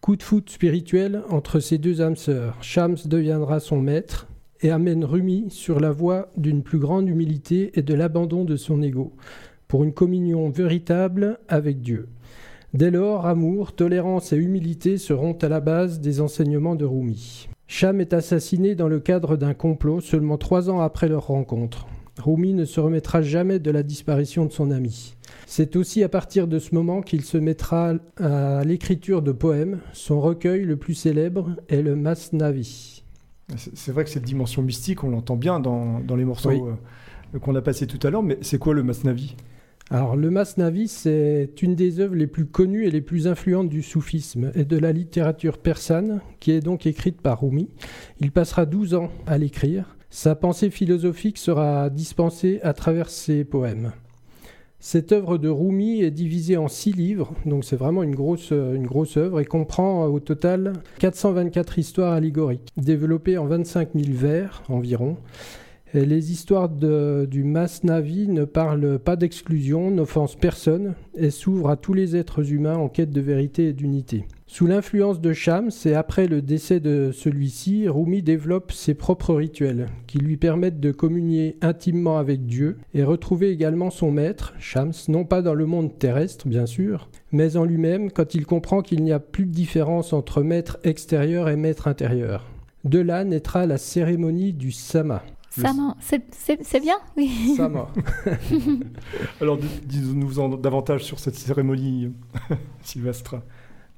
Coup 0.00 0.16
de 0.16 0.22
foot 0.22 0.48
spirituel 0.48 1.22
entre 1.28 1.60
ces 1.60 1.76
deux 1.76 2.00
âmes 2.00 2.16
sœurs. 2.16 2.56
Shams 2.62 2.96
deviendra 3.04 3.60
son 3.60 3.82
maître 3.82 4.28
et 4.62 4.70
amène 4.70 5.04
Rumi 5.04 5.50
sur 5.50 5.78
la 5.78 5.90
voie 5.90 6.30
d'une 6.38 6.62
plus 6.62 6.78
grande 6.78 7.06
humilité 7.06 7.70
et 7.74 7.82
de 7.82 7.92
l'abandon 7.92 8.44
de 8.44 8.56
son 8.56 8.80
ego, 8.80 9.12
pour 9.68 9.84
une 9.84 9.92
communion 9.92 10.48
véritable 10.48 11.38
avec 11.48 11.82
Dieu. 11.82 12.08
Dès 12.72 12.90
lors, 12.90 13.26
amour, 13.26 13.74
tolérance 13.74 14.32
et 14.32 14.36
humilité 14.36 14.96
seront 14.96 15.34
à 15.34 15.48
la 15.48 15.60
base 15.60 16.00
des 16.00 16.22
enseignements 16.22 16.76
de 16.76 16.86
Rumi. 16.86 17.46
Cham 17.66 18.00
est 18.00 18.12
assassiné 18.12 18.74
dans 18.74 18.88
le 18.88 19.00
cadre 19.00 19.36
d'un 19.36 19.54
complot 19.54 20.00
seulement 20.00 20.38
trois 20.38 20.70
ans 20.70 20.80
après 20.80 21.08
leur 21.08 21.26
rencontre. 21.26 21.86
Rumi 22.18 22.54
ne 22.54 22.64
se 22.64 22.78
remettra 22.78 23.22
jamais 23.22 23.58
de 23.58 23.70
la 23.70 23.82
disparition 23.82 24.44
de 24.46 24.52
son 24.52 24.70
ami. 24.70 25.14
C'est 25.46 25.74
aussi 25.74 26.04
à 26.04 26.08
partir 26.08 26.46
de 26.46 26.58
ce 26.60 26.74
moment 26.74 27.00
qu'il 27.02 27.22
se 27.22 27.38
mettra 27.38 27.94
à 28.20 28.62
l'écriture 28.64 29.20
de 29.22 29.32
poèmes. 29.32 29.80
Son 29.92 30.20
recueil 30.20 30.64
le 30.64 30.76
plus 30.76 30.94
célèbre 30.94 31.56
est 31.68 31.82
le 31.82 31.96
Masnavi. 31.96 33.02
C'est 33.56 33.92
vrai 33.92 34.04
que 34.04 34.10
cette 34.10 34.22
dimension 34.24 34.62
mystique, 34.62 35.02
on 35.04 35.10
l'entend 35.10 35.36
bien 35.36 35.58
dans, 35.60 36.00
dans 36.00 36.16
les 36.16 36.24
morceaux 36.24 36.50
Oui. 36.50 36.60
euh, 37.34 37.38
qu'on 37.40 37.54
a 37.56 37.62
passés 37.62 37.86
tout 37.86 37.98
à 38.06 38.10
l'heure, 38.10 38.22
mais 38.22 38.38
c'est 38.42 38.58
quoi 38.58 38.74
le 38.74 38.82
Masnavi? 38.82 39.36
Alors, 39.90 40.16
le 40.16 40.30
Masnavi, 40.30 40.88
c'est 40.88 41.50
une 41.60 41.74
des 41.74 42.00
œuvres 42.00 42.14
les 42.14 42.26
plus 42.26 42.46
connues 42.46 42.86
et 42.86 42.90
les 42.90 43.02
plus 43.02 43.26
influentes 43.26 43.68
du 43.68 43.82
soufisme 43.82 44.50
et 44.54 44.64
de 44.64 44.78
la 44.78 44.92
littérature 44.92 45.58
persane, 45.58 46.22
qui 46.40 46.52
est 46.52 46.60
donc 46.60 46.86
écrite 46.86 47.20
par 47.20 47.42
Rumi. 47.42 47.68
Il 48.20 48.32
passera 48.32 48.64
12 48.64 48.94
ans 48.94 49.10
à 49.26 49.36
l'écrire. 49.36 49.96
Sa 50.08 50.34
pensée 50.34 50.70
philosophique 50.70 51.36
sera 51.36 51.90
dispensée 51.90 52.60
à 52.62 52.72
travers 52.72 53.10
ses 53.10 53.44
poèmes. 53.44 53.92
Cette 54.80 55.12
œuvre 55.12 55.38
de 55.38 55.48
Rumi 55.48 56.02
est 56.02 56.10
divisée 56.10 56.56
en 56.56 56.68
six 56.68 56.92
livres, 56.92 57.34
donc 57.46 57.64
c'est 57.64 57.76
vraiment 57.76 58.02
une 58.02 58.14
grosse, 58.14 58.50
une 58.52 58.86
grosse 58.86 59.16
œuvre, 59.16 59.40
et 59.40 59.44
comprend 59.44 60.04
au 60.04 60.20
total 60.20 60.74
424 60.98 61.78
histoires 61.78 62.12
allégoriques, 62.12 62.68
développées 62.76 63.38
en 63.38 63.46
25 63.46 63.90
000 63.94 64.06
vers 64.10 64.62
environ. 64.68 65.16
Les 65.94 66.32
histoires 66.32 66.68
du 66.68 67.44
Masnavi 67.44 68.26
ne 68.26 68.44
parlent 68.44 68.98
pas 68.98 69.14
d'exclusion, 69.14 69.92
n'offensent 69.92 70.34
personne 70.34 70.94
et 71.14 71.30
s'ouvrent 71.30 71.70
à 71.70 71.76
tous 71.76 71.94
les 71.94 72.16
êtres 72.16 72.52
humains 72.52 72.76
en 72.76 72.88
quête 72.88 73.12
de 73.12 73.20
vérité 73.20 73.68
et 73.68 73.72
d'unité. 73.72 74.24
Sous 74.48 74.66
l'influence 74.66 75.20
de 75.20 75.32
Shams 75.32 75.70
et 75.84 75.94
après 75.94 76.26
le 76.26 76.42
décès 76.42 76.80
de 76.80 77.12
celui-ci, 77.12 77.88
Rumi 77.88 78.22
développe 78.22 78.72
ses 78.72 78.94
propres 78.94 79.34
rituels 79.34 79.86
qui 80.08 80.18
lui 80.18 80.36
permettent 80.36 80.80
de 80.80 80.90
communier 80.90 81.58
intimement 81.60 82.18
avec 82.18 82.44
Dieu 82.44 82.78
et 82.92 83.04
retrouver 83.04 83.50
également 83.50 83.90
son 83.90 84.10
maître, 84.10 84.52
Shams, 84.58 84.92
non 85.06 85.24
pas 85.24 85.42
dans 85.42 85.54
le 85.54 85.66
monde 85.66 85.96
terrestre 85.96 86.48
bien 86.48 86.66
sûr, 86.66 87.08
mais 87.30 87.56
en 87.56 87.64
lui-même 87.64 88.10
quand 88.10 88.34
il 88.34 88.46
comprend 88.46 88.82
qu'il 88.82 89.04
n'y 89.04 89.12
a 89.12 89.20
plus 89.20 89.46
de 89.46 89.52
différence 89.52 90.12
entre 90.12 90.42
maître 90.42 90.76
extérieur 90.82 91.48
et 91.48 91.56
maître 91.56 91.86
intérieur. 91.86 92.50
De 92.84 92.98
là 92.98 93.22
naîtra 93.22 93.64
la 93.64 93.78
cérémonie 93.78 94.52
du 94.52 94.72
Sama. 94.72 95.22
C'est- 96.00 96.80
bien, 96.80 96.96
oui. 97.16 97.54
Sama. 97.56 97.88
Alors, 99.40 99.56
dis- 99.58 99.80
dis-nous 99.84 100.38
en 100.38 100.48
davantage 100.50 101.04
sur 101.04 101.18
cette 101.18 101.34
cérémonie, 101.36 102.12
Sylvestre. 102.82 103.36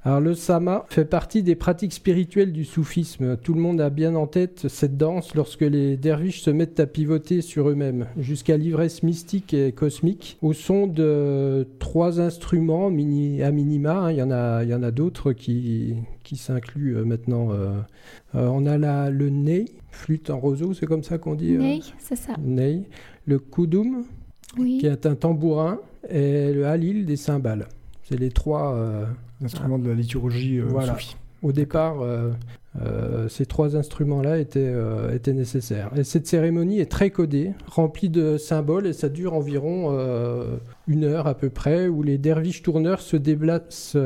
Alors 0.04 0.20
le 0.20 0.34
sama 0.36 0.84
fait 0.88 1.04
partie 1.04 1.42
des 1.42 1.56
pratiques 1.56 1.92
spirituelles 1.92 2.52
du 2.52 2.64
soufisme. 2.64 3.36
Tout 3.38 3.54
le 3.54 3.60
monde 3.60 3.80
a 3.80 3.90
bien 3.90 4.14
en 4.14 4.28
tête 4.28 4.68
cette 4.68 4.96
danse 4.96 5.34
lorsque 5.34 5.62
les 5.62 5.96
derviches 5.96 6.42
se 6.42 6.50
mettent 6.50 6.78
à 6.78 6.86
pivoter 6.86 7.40
sur 7.42 7.68
eux-mêmes, 7.68 8.06
jusqu'à 8.16 8.56
l'ivresse 8.56 9.02
mystique 9.02 9.52
et 9.52 9.72
cosmique, 9.72 10.38
au 10.42 10.52
son 10.52 10.86
de 10.86 11.66
trois 11.80 12.20
instruments 12.20 12.88
mini, 12.88 13.42
à 13.42 13.50
minima. 13.50 13.94
hein. 14.04 14.12
Il 14.12 14.18
y 14.18 14.22
en 14.22 14.30
a, 14.30 14.62
il 14.62 14.70
y 14.70 14.74
en 14.74 14.84
a 14.84 14.92
d'autres 14.92 15.32
qui, 15.32 15.94
qui 16.26 16.36
s'incluent 16.36 16.96
euh, 16.96 17.04
maintenant. 17.04 17.52
euh. 17.52 17.80
Euh, 18.34 18.48
on 18.48 18.66
a 18.66 18.76
la, 18.76 19.10
le 19.10 19.30
ney, 19.30 19.66
flûte 19.90 20.28
en 20.30 20.38
roseau, 20.40 20.74
c'est 20.74 20.86
comme 20.86 21.04
ça 21.04 21.18
qu'on 21.18 21.34
dit 21.36 21.54
euh, 21.54 21.58
Ney, 21.60 21.80
c'est 21.98 22.16
ça. 22.16 22.34
ney. 22.38 22.82
Le 23.26 23.38
koudoum, 23.38 24.04
Oui. 24.58 24.78
qui 24.80 24.86
est 24.86 25.06
un 25.06 25.14
tambourin, 25.14 25.78
et 26.10 26.52
le 26.52 26.66
halil 26.66 27.06
des 27.06 27.16
cymbales. 27.16 27.68
C'est 28.02 28.18
les 28.18 28.30
trois... 28.30 28.74
euh, 28.74 29.06
L'instrument 29.40 29.78
de 29.78 29.88
la 29.88 29.94
liturgie 29.94 30.58
euh, 30.58 30.64
Voilà. 30.68 30.94
soufie. 30.94 31.16
Au 31.42 31.52
départ, 31.52 32.00
euh, 32.00 32.32
euh, 32.84 33.28
ces 33.28 33.46
trois 33.46 33.76
instruments-là 33.76 34.38
étaient, 34.38 34.60
euh, 34.60 35.14
étaient 35.14 35.32
nécessaires. 35.32 35.90
Et 35.96 36.04
cette 36.04 36.26
cérémonie 36.26 36.80
est 36.80 36.90
très 36.90 37.10
codée, 37.10 37.52
remplie 37.66 38.08
de 38.08 38.36
symboles, 38.36 38.86
et 38.86 38.92
ça 38.92 39.08
dure 39.08 39.34
environ 39.34 39.88
euh, 39.90 40.56
une 40.86 41.04
heure 41.04 41.26
à 41.26 41.34
peu 41.34 41.48
près, 41.48 41.88
où 41.88 42.02
les 42.02 42.18
derviches 42.18 42.62
tourneurs 42.62 43.00
se 43.00 43.16
déplacent 43.16 43.96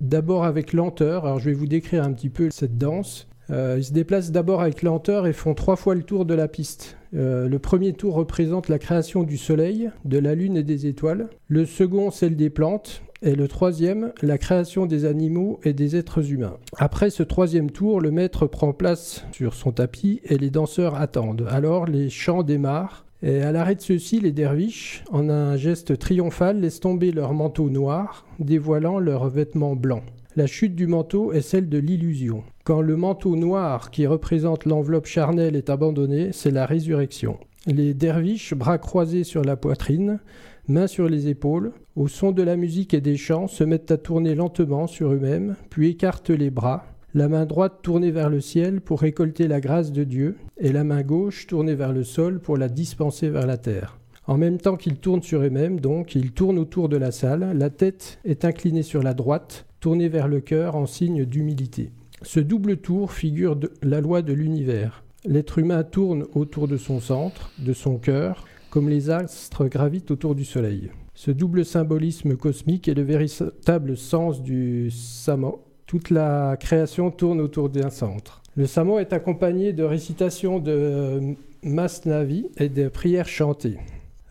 d'abord 0.00 0.44
avec 0.44 0.72
lenteur. 0.72 1.26
Alors 1.26 1.38
je 1.38 1.46
vais 1.50 1.56
vous 1.56 1.66
décrire 1.66 2.04
un 2.04 2.12
petit 2.12 2.30
peu 2.30 2.50
cette 2.50 2.78
danse. 2.78 3.28
Ils 3.48 3.84
se 3.84 3.92
déplacent 3.92 4.32
d'abord 4.32 4.60
avec 4.60 4.82
lenteur 4.82 5.28
et 5.28 5.32
font 5.32 5.54
trois 5.54 5.76
fois 5.76 5.94
le 5.94 6.02
tour 6.02 6.24
de 6.24 6.34
la 6.34 6.48
piste. 6.48 6.96
Le 7.12 7.56
premier 7.58 7.92
tour 7.92 8.14
représente 8.14 8.68
la 8.68 8.80
création 8.80 9.22
du 9.22 9.36
soleil, 9.36 9.90
de 10.04 10.18
la 10.18 10.34
lune 10.34 10.56
et 10.56 10.64
des 10.64 10.86
étoiles. 10.86 11.28
Le 11.46 11.64
second, 11.64 12.10
celle 12.10 12.34
des 12.34 12.50
plantes. 12.50 13.02
Et 13.26 13.34
le 13.34 13.48
troisième, 13.48 14.12
la 14.22 14.38
création 14.38 14.86
des 14.86 15.04
animaux 15.04 15.58
et 15.64 15.72
des 15.72 15.96
êtres 15.96 16.30
humains. 16.30 16.58
Après 16.76 17.10
ce 17.10 17.24
troisième 17.24 17.72
tour, 17.72 18.00
le 18.00 18.12
maître 18.12 18.46
prend 18.46 18.72
place 18.72 19.24
sur 19.32 19.54
son 19.54 19.72
tapis 19.72 20.20
et 20.22 20.38
les 20.38 20.48
danseurs 20.48 20.94
attendent. 20.94 21.44
Alors 21.50 21.86
les 21.86 22.08
chants 22.08 22.44
démarrent. 22.44 23.04
Et 23.24 23.42
à 23.42 23.50
l'arrêt 23.50 23.74
de 23.74 23.80
ceux-ci, 23.80 24.20
les 24.20 24.30
derviches, 24.30 25.02
en 25.10 25.28
un 25.28 25.56
geste 25.56 25.98
triomphal, 25.98 26.60
laissent 26.60 26.78
tomber 26.78 27.10
leur 27.10 27.34
manteau 27.34 27.68
noir, 27.68 28.26
dévoilant 28.38 29.00
leurs 29.00 29.28
vêtements 29.28 29.74
blancs. 29.74 30.04
La 30.36 30.46
chute 30.46 30.76
du 30.76 30.86
manteau 30.86 31.32
est 31.32 31.40
celle 31.40 31.68
de 31.68 31.78
l'illusion. 31.78 32.44
Quand 32.62 32.80
le 32.80 32.94
manteau 32.94 33.34
noir 33.34 33.90
qui 33.90 34.06
représente 34.06 34.66
l'enveloppe 34.66 35.06
charnelle 35.06 35.56
est 35.56 35.68
abandonné, 35.68 36.28
c'est 36.30 36.52
la 36.52 36.64
résurrection. 36.64 37.38
Les 37.66 37.92
derviches, 37.92 38.54
bras 38.54 38.78
croisés 38.78 39.24
sur 39.24 39.42
la 39.42 39.56
poitrine, 39.56 40.20
mains 40.68 40.86
sur 40.86 41.08
les 41.08 41.26
épaules, 41.26 41.72
au 41.96 42.08
son 42.08 42.30
de 42.30 42.42
la 42.42 42.56
musique 42.56 42.92
et 42.92 43.00
des 43.00 43.16
chants, 43.16 43.48
se 43.48 43.64
mettent 43.64 43.90
à 43.90 43.96
tourner 43.96 44.34
lentement 44.34 44.86
sur 44.86 45.12
eux-mêmes, 45.12 45.56
puis 45.70 45.88
écartent 45.88 46.30
les 46.30 46.50
bras, 46.50 46.84
la 47.14 47.28
main 47.28 47.46
droite 47.46 47.78
tournée 47.82 48.10
vers 48.10 48.28
le 48.28 48.42
ciel 48.42 48.82
pour 48.82 49.00
récolter 49.00 49.48
la 49.48 49.60
grâce 49.60 49.90
de 49.90 50.04
Dieu, 50.04 50.36
et 50.58 50.72
la 50.72 50.84
main 50.84 51.02
gauche 51.02 51.46
tournée 51.46 51.74
vers 51.74 51.94
le 51.94 52.04
sol 52.04 52.38
pour 52.40 52.58
la 52.58 52.68
dispenser 52.68 53.30
vers 53.30 53.46
la 53.46 53.56
terre. 53.56 53.98
En 54.26 54.36
même 54.36 54.58
temps 54.58 54.76
qu'ils 54.76 54.98
tournent 54.98 55.22
sur 55.22 55.40
eux-mêmes, 55.40 55.80
donc, 55.80 56.14
ils 56.14 56.32
tournent 56.32 56.58
autour 56.58 56.90
de 56.90 56.98
la 56.98 57.12
salle, 57.12 57.56
la 57.56 57.70
tête 57.70 58.18
est 58.26 58.44
inclinée 58.44 58.82
sur 58.82 59.02
la 59.02 59.14
droite, 59.14 59.64
tournée 59.80 60.10
vers 60.10 60.28
le 60.28 60.40
cœur 60.40 60.76
en 60.76 60.84
signe 60.84 61.24
d'humilité. 61.24 61.92
Ce 62.20 62.40
double 62.40 62.76
tour 62.76 63.12
figure 63.12 63.58
la 63.82 64.02
loi 64.02 64.20
de 64.20 64.34
l'univers. 64.34 65.02
L'être 65.24 65.58
humain 65.58 65.82
tourne 65.82 66.26
autour 66.34 66.68
de 66.68 66.76
son 66.76 67.00
centre, 67.00 67.52
de 67.58 67.72
son 67.72 67.96
cœur, 67.96 68.44
comme 68.68 68.90
les 68.90 69.08
astres 69.08 69.66
gravitent 69.66 70.10
autour 70.10 70.34
du 70.34 70.44
Soleil. 70.44 70.90
Ce 71.16 71.30
double 71.30 71.64
symbolisme 71.64 72.36
cosmique 72.36 72.88
est 72.88 72.94
le 72.94 73.00
véritable 73.00 73.96
sens 73.96 74.42
du 74.42 74.90
Samo. 74.90 75.64
Toute 75.86 76.10
la 76.10 76.58
création 76.60 77.10
tourne 77.10 77.40
autour 77.40 77.70
d'un 77.70 77.88
centre. 77.88 78.42
Le 78.54 78.66
Samo 78.66 78.98
est 78.98 79.14
accompagné 79.14 79.72
de 79.72 79.82
récitations 79.82 80.58
de 80.58 81.34
Masnavi 81.62 82.50
et 82.58 82.68
de 82.68 82.88
prières 82.88 83.28
chantées. 83.28 83.78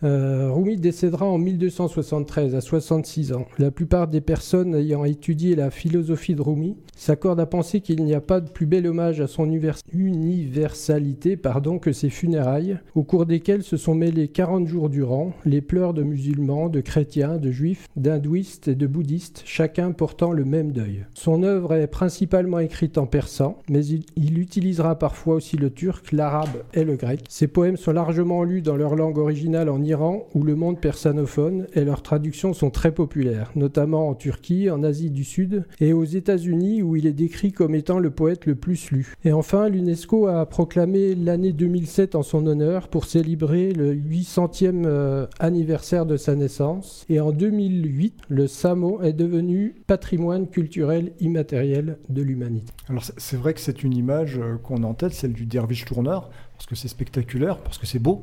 Euh, 0.04 0.50
Rumi 0.52 0.76
décédera 0.76 1.26
en 1.26 1.38
1273 1.38 2.54
à 2.54 2.60
66 2.60 3.32
ans. 3.32 3.46
La 3.58 3.70
plupart 3.70 4.08
des 4.08 4.20
personnes 4.20 4.74
ayant 4.74 5.04
étudié 5.04 5.56
la 5.56 5.70
philosophie 5.70 6.34
de 6.34 6.42
Rumi 6.42 6.76
s'accordent 6.94 7.40
à 7.40 7.46
penser 7.46 7.80
qu'il 7.80 8.04
n'y 8.04 8.14
a 8.14 8.20
pas 8.20 8.40
de 8.40 8.50
plus 8.50 8.66
bel 8.66 8.86
hommage 8.86 9.20
à 9.20 9.26
son 9.26 9.50
universalité 9.50 11.36
pardon, 11.36 11.78
que 11.78 11.92
ses 11.92 12.10
funérailles, 12.10 12.78
au 12.94 13.04
cours 13.04 13.24
desquelles 13.24 13.62
se 13.62 13.78
sont 13.78 13.94
mêlés 13.94 14.28
40 14.28 14.66
jours 14.66 14.90
durant 14.90 15.32
les 15.44 15.62
pleurs 15.62 15.94
de 15.94 16.02
musulmans, 16.02 16.68
de 16.68 16.80
chrétiens, 16.80 17.38
de 17.38 17.50
juifs, 17.50 17.88
d'hindouistes 17.96 18.68
et 18.68 18.74
de 18.74 18.86
bouddhistes, 18.86 19.42
chacun 19.46 19.92
portant 19.92 20.32
le 20.32 20.44
même 20.44 20.72
deuil. 20.72 21.06
Son 21.14 21.42
œuvre 21.42 21.72
est 21.74 21.86
principalement 21.86 22.58
écrite 22.58 22.98
en 22.98 23.06
persan, 23.06 23.58
mais 23.70 23.84
il, 23.86 24.04
il 24.16 24.38
utilisera 24.38 24.98
parfois 24.98 25.36
aussi 25.36 25.56
le 25.56 25.70
turc, 25.70 26.12
l'arabe 26.12 26.64
et 26.74 26.84
le 26.84 26.96
grec. 26.96 27.20
Ses 27.28 27.48
poèmes 27.48 27.76
sont 27.76 27.92
largement 27.92 28.42
lus 28.42 28.62
dans 28.62 28.76
leur 28.76 28.94
langue 28.94 29.18
originale 29.18 29.68
en 29.70 29.85
Iran 29.86 30.26
ou 30.34 30.42
le 30.42 30.54
monde 30.54 30.80
persanophone 30.80 31.66
et 31.74 31.84
leurs 31.84 32.02
traductions 32.02 32.52
sont 32.52 32.70
très 32.70 32.92
populaires, 32.92 33.50
notamment 33.56 34.08
en 34.08 34.14
Turquie, 34.14 34.68
en 34.70 34.82
Asie 34.82 35.10
du 35.10 35.24
Sud 35.24 35.64
et 35.80 35.92
aux 35.92 36.04
États-Unis 36.04 36.82
où 36.82 36.96
il 36.96 37.06
est 37.06 37.12
décrit 37.12 37.52
comme 37.52 37.74
étant 37.74 37.98
le 37.98 38.10
poète 38.10 38.46
le 38.46 38.54
plus 38.56 38.90
lu. 38.90 39.14
Et 39.24 39.32
enfin, 39.32 39.68
l'UNESCO 39.68 40.26
a 40.26 40.44
proclamé 40.46 41.14
l'année 41.14 41.52
2007 41.52 42.14
en 42.14 42.22
son 42.22 42.46
honneur 42.46 42.88
pour 42.88 43.04
célébrer 43.04 43.72
le 43.72 43.94
800e 43.94 44.84
euh, 44.86 45.26
anniversaire 45.38 46.06
de 46.06 46.16
sa 46.16 46.34
naissance. 46.34 47.04
Et 47.08 47.20
en 47.20 47.32
2008, 47.32 48.14
le 48.28 48.46
Samo 48.46 49.00
est 49.02 49.12
devenu 49.12 49.74
patrimoine 49.86 50.48
culturel 50.48 51.12
immatériel 51.20 51.98
de 52.08 52.22
l'humanité. 52.22 52.72
Alors 52.88 53.04
c'est- 53.04 53.36
vrai 53.36 53.52
que 53.54 53.60
c'est 53.60 53.82
une 53.82 53.94
image 53.94 54.38
euh, 54.38 54.56
qu'on 54.56 54.82
a 54.82 54.86
en 54.86 54.94
tête, 54.94 55.12
celle 55.12 55.32
du 55.34 55.44
derviche 55.46 55.84
tourneur, 55.84 56.30
parce 56.56 56.66
que 56.66 56.74
c'est 56.74 56.88
spectaculaire, 56.88 57.58
parce 57.58 57.76
que 57.78 57.86
c'est 57.86 57.98
beau. 57.98 58.22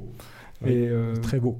Oui, 0.62 0.72
et, 0.72 0.88
euh, 0.90 1.16
Très 1.22 1.40
beau. 1.40 1.58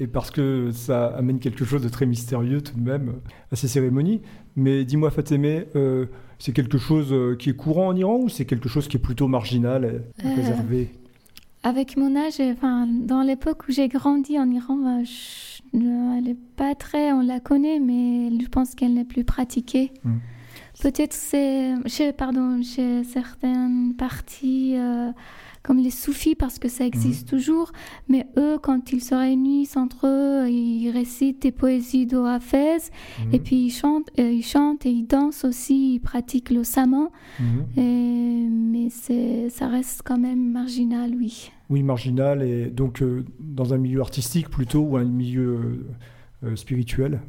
et 0.00 0.06
parce 0.06 0.30
que 0.30 0.70
ça 0.72 1.06
amène 1.08 1.38
quelque 1.38 1.64
chose 1.64 1.82
de 1.82 1.88
très 1.88 2.06
mystérieux 2.06 2.60
tout 2.60 2.74
de 2.78 2.82
même 2.84 3.14
à 3.52 3.56
ces 3.56 3.68
cérémonies. 3.68 4.20
Mais 4.56 4.84
dis-moi 4.84 5.10
Fatemeh, 5.10 5.66
euh, 5.76 6.06
c'est 6.38 6.52
quelque 6.52 6.78
chose 6.78 7.08
euh, 7.12 7.36
qui 7.36 7.50
est 7.50 7.56
courant 7.56 7.88
en 7.88 7.96
Iran 7.96 8.18
ou 8.22 8.28
c'est 8.28 8.44
quelque 8.44 8.68
chose 8.68 8.88
qui 8.88 8.96
est 8.96 9.00
plutôt 9.00 9.28
marginal 9.28 9.84
et 9.84 10.26
Euh, 10.26 10.34
réservé 10.34 10.90
Avec 11.62 11.96
mon 11.96 12.16
âge, 12.16 12.40
enfin, 12.40 12.86
dans 12.86 13.22
l'époque 13.22 13.68
où 13.68 13.72
j'ai 13.72 13.88
grandi 13.88 14.38
en 14.38 14.48
Iran, 14.50 15.02
je- 15.04 15.58
euh, 15.76 16.14
elle 16.16 16.24
n'est 16.24 16.36
pas 16.56 16.74
très, 16.74 17.12
on 17.12 17.20
la 17.20 17.40
connaît, 17.40 17.78
mais 17.80 18.30
je 18.40 18.48
pense 18.48 18.74
qu'elle 18.74 18.94
n'est 18.94 19.04
plus 19.04 19.24
pratiquée. 19.24 19.92
Mm. 20.04 20.10
Peut-être 20.80 21.12
c'est, 21.12 21.74
chez, 21.86 22.12
pardon, 22.12 22.62
chez 22.62 23.02
certaines 23.04 23.94
parties, 23.96 24.74
euh, 24.76 25.10
comme 25.62 25.78
les 25.78 25.90
soufis, 25.90 26.34
parce 26.34 26.58
que 26.58 26.68
ça 26.68 26.84
existe 26.86 27.28
toujours, 27.28 27.72
mais 28.08 28.26
eux, 28.36 28.58
quand 28.62 28.92
ils 28.92 29.02
se 29.02 29.14
réunissent 29.14 29.76
entre 29.76 30.06
eux, 30.06 30.48
ils 30.48 30.90
récitent 30.90 31.42
des 31.42 31.52
poésies 31.52 32.06
d'Ohafez, 32.06 32.78
Mhm. 33.24 33.34
et 33.34 33.38
puis 33.40 33.56
ils 33.66 33.70
chantent, 33.70 34.08
euh, 34.18 34.30
ils 34.30 34.44
chantent 34.44 34.86
et 34.86 34.90
ils 34.90 35.04
dansent 35.06 35.44
aussi, 35.44 35.94
ils 35.94 36.00
pratiquent 36.00 36.50
le 36.50 36.64
saman, 36.64 37.10
Mhm. 37.40 37.66
et, 37.76 38.48
mais 38.50 38.88
c'est, 38.90 39.48
ça 39.50 39.68
reste 39.68 40.02
quand 40.04 40.18
même 40.18 40.50
marginal, 40.52 41.14
oui. 41.16 41.50
Oui, 41.70 41.82
marginal 41.82 42.42
et 42.42 42.66
donc 42.70 43.02
euh, 43.02 43.24
dans 43.40 43.74
un 43.74 43.78
milieu 43.78 44.00
artistique 44.00 44.48
plutôt 44.48 44.80
ou 44.80 44.96
un 44.96 45.04
milieu 45.04 45.84
euh, 46.44 46.56
spirituel, 46.56 47.20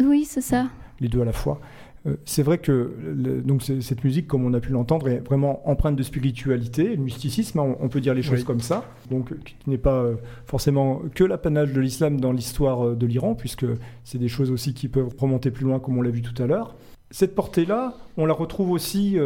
Oui, 0.00 0.24
c'est 0.24 0.40
ça. 0.42 0.68
les 1.00 1.08
deux 1.08 1.22
à 1.22 1.24
la 1.24 1.32
fois. 1.32 1.60
Euh, 2.06 2.16
c'est 2.24 2.42
vrai 2.42 2.58
que 2.58 2.90
le- 3.00 3.42
donc 3.42 3.62
cette 3.62 4.02
musique, 4.02 4.26
comme 4.26 4.44
on 4.44 4.52
a 4.54 4.60
pu 4.60 4.72
l'entendre, 4.72 5.08
est 5.08 5.18
vraiment 5.18 5.68
empreinte 5.68 5.94
de 5.96 6.02
spiritualité, 6.02 6.96
le 6.96 7.02
mysticisme, 7.02 7.60
hein, 7.60 7.76
on, 7.80 7.88
peut 7.88 8.00
dire 8.00 8.14
les 8.14 8.22
choses 8.22 8.40
Oui. 8.40 8.44
comme 8.44 8.60
ça, 8.60 8.84
donc 9.10 9.30
euh, 9.30 9.38
qui 9.44 9.70
n'est 9.70 9.78
pas 9.78 10.02
euh, 10.02 10.16
forcément 10.46 11.02
que 11.14 11.22
l'apanage 11.24 11.72
de 11.72 11.80
l'islam 11.80 12.20
dans 12.20 12.32
l'histoire 12.32 12.96
de 12.96 13.06
l'Iran, 13.06 13.34
puisque 13.34 13.66
c'est 14.02 14.18
des 14.18 14.28
choses 14.28 14.50
aussi 14.50 14.74
qui 14.74 14.88
peuvent 14.88 15.14
remonter 15.18 15.50
plus 15.50 15.64
loin, 15.64 15.78
comme 15.78 15.96
on 15.96 16.02
l'a 16.02 16.10
vu 16.10 16.22
tout 16.22 16.42
à 16.42 16.46
l'heure. 16.46 16.74
Cette 17.10 17.34
portée-là, 17.34 17.94
on 18.16 18.24
la 18.26 18.32
retrouve 18.32 18.70
aussi 18.70 19.18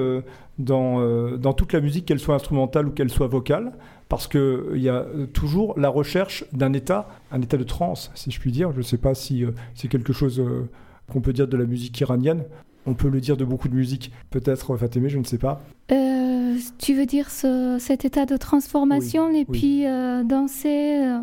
dans, 0.59 1.37
dans 1.37 1.53
toute 1.53 1.73
la 1.73 1.81
musique, 1.81 2.05
qu'elle 2.05 2.19
soit 2.19 2.35
instrumentale 2.35 2.89
ou 2.89 2.91
qu'elle 2.91 3.11
soit 3.11 3.29
vocale, 3.29 3.73
parce 4.09 4.27
qu'il 4.29 4.77
y 4.77 4.89
a 4.89 5.05
toujours 5.33 5.79
la 5.79 5.89
recherche 5.89 6.45
d'un 6.53 6.73
état, 6.73 7.09
un 7.31 7.41
état 7.43 7.57
de 7.57 7.65
transe, 7.65 8.11
si 8.15 8.31
je 8.31 8.41
puis 8.41 8.53
dire. 8.53 8.73
Je 8.73 8.79
ne 8.79 8.83
sais 8.83 8.99
pas 8.99 9.15
si 9.15 9.45
euh, 9.45 9.51
c'est 9.75 9.89
quelque 9.89 10.13
chose 10.13 10.41
euh, 10.41 10.69
qu'on 11.11 11.21
peut 11.21 11.33
dire 11.33 11.49
de 11.49 11.57
la 11.57 11.65
musique 11.65 11.99
iranienne. 12.01 12.45
On 12.87 12.95
peut 12.95 13.09
le 13.09 13.21
dire 13.21 13.37
de 13.37 13.45
beaucoup 13.45 13.69
de 13.69 13.75
musique, 13.75 14.13
peut-être 14.31 14.73
euh, 14.75 14.77
Fatemeh, 14.77 15.09
je 15.09 15.19
ne 15.19 15.25
sais 15.25 15.39
pas. 15.39 15.61
Euh, 15.93 16.57
tu 16.79 16.95
veux 16.95 17.07
dire 17.07 17.31
ce- 17.31 17.77
cet 17.81 18.05
état 18.05 18.27
de 18.27 18.37
transformation 18.37 19.29
et 19.31 19.45
oui. 19.49 19.59
puis 19.59 19.87
euh, 19.87 20.23
danser, 20.25 20.99
euh, 21.01 21.19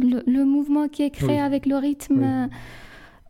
le, 0.00 0.22
le 0.26 0.44
mouvement 0.44 0.88
qui 0.88 1.02
est 1.02 1.10
créé 1.10 1.28
Oui. 1.30 1.38
avec 1.38 1.66
le 1.66 1.76
rythme, 1.76 2.48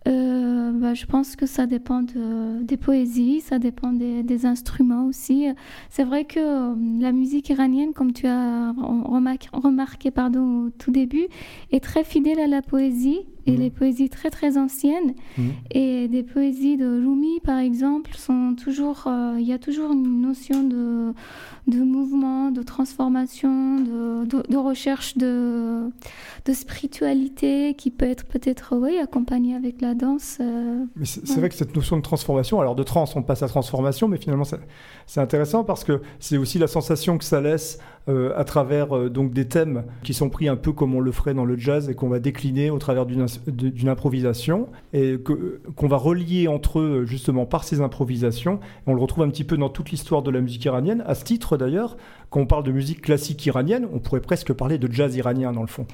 bah, 0.05 0.95
je 0.95 1.07
pense 1.07 1.37
que 1.37 1.47
ça 1.47 1.67
dépend 1.67 2.03
de- 2.03 2.63
des 2.63 2.77
poésies, 2.77 3.41
ça 3.41 3.59
dépend 3.59 3.93
des, 3.93 4.23
des 4.23 4.47
instruments 4.47 5.07
aussi. 5.07 5.47
C'est 5.91 6.03
vrai 6.05 6.25
que 6.25 6.75
la 7.01 7.13
musique 7.13 7.49
iranienne, 7.51 7.93
comme 7.93 8.13
tu 8.13 8.27
as 8.27 8.73
remarqué, 8.73 9.49
remarqué 9.53 10.11
pardon, 10.11 10.67
au 10.67 10.71
tout 10.71 10.91
début, 10.91 11.27
est 11.71 11.83
très 11.83 12.05
fidèle 12.05 12.41
à 12.41 12.47
la 12.49 12.63
poésie 12.63 13.21
et 13.47 13.53
Mhm. 13.53 13.59
les 13.61 13.71
poésies 13.71 14.09
très 14.09 14.31
très 14.31 14.57
anciennes. 14.59 15.15
Mhm. 15.39 15.53
Et 15.73 16.09
des 16.09 16.23
poésies 16.23 16.77
de 16.77 16.87
Rumi, 16.87 17.41
par 17.41 17.59
exemple, 17.59 18.15
sont 18.17 18.55
toujours, 18.63 19.05
euh, 19.07 19.37
il 19.39 19.47
y 19.47 19.53
a 19.53 19.59
toujours 19.59 19.93
une 19.93 20.21
notion 20.23 20.63
de, 20.63 21.13
de 21.69 21.79
mouvement, 21.83 22.51
de 22.51 22.63
transformation, 22.63 23.77
de, 23.81 24.25
de, 24.27 24.43
de 24.49 24.57
recherche 24.57 25.17
de, 25.17 25.89
de 26.45 26.53
spiritualité 26.53 27.75
qui 27.75 27.91
peut 27.91 28.07
être 28.07 28.25
peut-être 28.27 28.77
oui, 28.77 28.99
accompagnée 28.99 29.55
avec 29.55 29.81
la 29.81 29.95
danse. 29.95 30.39
euh. 30.41 30.85
Mais 30.97 31.05
c'est 31.05 31.29
Ouais. 31.31 31.37
vrai 31.39 31.49
que 31.49 31.55
cette 31.55 31.75
notion 31.77 31.97
de 31.97 32.03
transformation, 32.03 32.61
alors 32.61 32.75
de 32.75 32.83
trans, 32.83 33.05
on 33.15 33.23
passe 33.23 33.43
à 33.43 33.49
transformation, 33.49 34.09
mais 34.09 34.17
finalement 34.19 34.45
c'est- 34.45 34.61
c'est 35.07 35.21
intéressant 35.21 35.65
parce 35.65 35.85
que 35.85 36.03
c'est 36.19 36.37
aussi 36.37 36.59
la 36.59 36.67
sensation 36.67 37.19
que 37.19 37.25
ça 37.25 37.41
laisse 37.41 37.79
euh, 38.09 38.33
à 38.37 38.43
travers 38.43 38.97
euh, 38.97 39.09
donc 39.09 39.33
des 39.33 39.47
thèmes 39.47 39.85
qui 40.03 40.13
sont 40.13 40.29
pris 40.29 40.49
un 40.49 40.57
peu 40.57 40.73
comme 40.73 40.93
on 40.95 41.01
le 41.01 41.13
ferait 41.13 41.35
dans 41.35 41.45
le 41.45 41.57
jazz 41.57 41.89
et 41.89 41.95
qu'on 41.95 42.09
va 42.09 42.19
décliner 42.19 42.69
au 42.69 42.79
travers 42.79 43.07
d'une 43.07 43.89
improvisation 43.89 44.69
et 44.93 45.19
qu'on 45.77 45.87
va 45.87 45.97
relier 45.97 46.49
entre 46.49 46.81
eux 46.81 47.05
justement 47.07 47.47
par 47.47 47.63
ces 47.63 47.81
improvisations. 47.81 48.55
Et 48.55 48.91
on 48.91 48.95
le 48.95 49.01
retrouve 49.01 49.23
un 49.23 49.31
petit 49.31 49.45
peu 49.45 49.57
dans 49.57 49.69
toute 49.69 49.91
l'histoire 49.91 50.23
de 50.23 50.33
la 50.33 50.41
musique 50.41 50.65
iranienne. 50.65 51.05
À 51.07 51.15
ce 51.15 51.23
titre 51.23 51.57
d'ailleurs, 51.57 51.97
quand 52.31 52.41
on 52.41 52.47
parle 52.47 52.65
de 52.65 52.73
musique 52.73 53.03
classique 53.03 53.47
iranienne, 53.47 53.87
on 53.93 54.01
pourrait 54.01 54.21
presque 54.21 54.53
parler 54.53 54.79
de 54.79 54.91
jazz 54.91 55.15
iranien 55.15 55.53
dans 55.53 55.61
le 55.61 55.69
fond. 55.69 55.87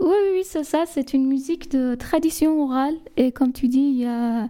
Oui, 0.00 0.14
oui, 0.32 0.42
c'est 0.44 0.64
ça. 0.64 0.84
C'est 0.86 1.12
une 1.12 1.26
musique 1.26 1.70
de 1.70 1.94
tradition 1.94 2.62
orale 2.62 2.94
et 3.16 3.32
comme 3.32 3.52
tu 3.52 3.68
dis, 3.68 4.00
il 4.00 4.48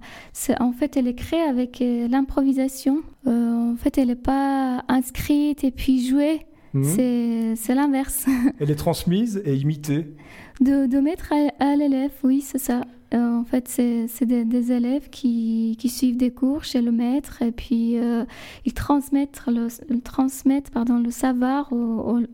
en 0.60 0.72
fait, 0.72 0.96
elle 0.96 1.08
est 1.08 1.14
créée 1.14 1.42
avec 1.42 1.80
euh, 1.80 2.06
l'improvisation. 2.08 3.02
En 3.26 3.74
fait, 3.76 3.98
elle 3.98 4.08
n'est 4.08 4.16
pas 4.16 4.84
inscrite 4.86 5.64
et 5.64 5.70
puis 5.70 6.06
jouée. 6.06 6.46
Mhm. 6.74 7.54
C'est, 7.56 7.74
l'inverse. 7.74 8.26
Elle 8.60 8.70
est 8.70 8.74
transmise 8.76 9.40
et 9.44 9.54
imitée. 9.54 10.14
De, 10.60 10.86
de 10.86 10.98
mettre 10.98 11.32
à, 11.32 11.64
à 11.64 11.76
l'élève, 11.76 12.10
oui, 12.22 12.40
c'est 12.40 12.58
ça. 12.58 12.82
Euh, 13.12 13.38
en 13.38 13.44
fait, 13.44 13.68
c'est, 13.68 14.24
des, 14.26 14.44
des 14.44 14.72
élèves 14.72 15.08
qui, 15.08 15.76
qui 15.78 15.88
suivent 15.88 16.16
des 16.16 16.32
cours 16.32 16.64
chez 16.64 16.82
le 16.82 16.90
maître 16.90 17.42
et 17.42 17.52
puis 17.52 17.96
euh, 17.98 18.24
ils 18.64 18.74
transmettent 18.74 19.42
le, 19.46 19.68
ils 19.88 20.00
transmettent, 20.00 20.70
pardon, 20.70 20.98
le 20.98 21.12
savoir 21.12 21.70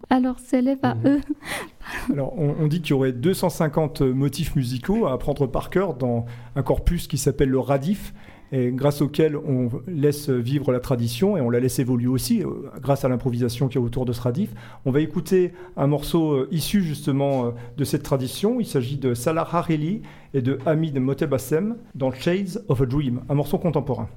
à 0.08 0.20
leurs 0.20 0.40
élèves, 0.54 0.78
à 0.82 0.94
Mhm. 0.94 1.06
eux. 1.06 1.20
Alors, 2.12 2.32
on, 2.38 2.54
on 2.60 2.66
dit 2.66 2.80
qu'il 2.80 2.90
y 2.90 2.92
aurait 2.94 3.12
250 3.12 4.00
motifs 4.02 4.56
musicaux 4.56 5.06
à 5.06 5.12
apprendre 5.12 5.46
par 5.46 5.68
cœur 5.68 5.94
dans 5.94 6.24
un 6.56 6.62
corpus 6.62 7.08
qui 7.08 7.18
s'appelle 7.18 7.50
le 7.50 7.58
radif, 7.58 8.14
et 8.52 8.72
grâce 8.72 9.00
auquel 9.00 9.36
on 9.36 9.70
laisse 9.86 10.28
vivre 10.28 10.72
la 10.72 10.80
tradition 10.80 11.36
et 11.36 11.40
on 11.40 11.50
la 11.50 11.60
laisse 11.60 11.78
évoluer 11.78 12.08
aussi, 12.08 12.42
euh, 12.42 12.48
grâce 12.80 13.04
à 13.04 13.08
l'improvisation 13.08 13.68
qui 13.68 13.78
est 13.78 13.80
autour 13.80 14.04
de 14.04 14.12
ce 14.12 14.20
radif. 14.20 14.52
On 14.84 14.90
va 14.90 15.00
écouter 15.00 15.52
un 15.76 15.86
morceau 15.86 16.32
euh, 16.32 16.48
issu 16.50 16.82
justement 16.82 17.46
euh, 17.46 17.50
de 17.76 17.84
cette 17.84 18.02
tradition. 18.02 18.60
Il 18.60 18.66
s'agit 18.66 18.96
de 18.96 19.14
Salah 19.14 19.46
Hareli 19.50 20.02
et 20.34 20.42
de 20.42 20.58
Hamid 20.66 20.98
Motebassem 20.98 21.76
dans 21.94 22.12
Shades 22.12 22.62
of 22.68 22.80
a 22.80 22.86
Dream, 22.86 23.20
un 23.28 23.34
morceau 23.34 23.58
contemporain. 23.58 24.08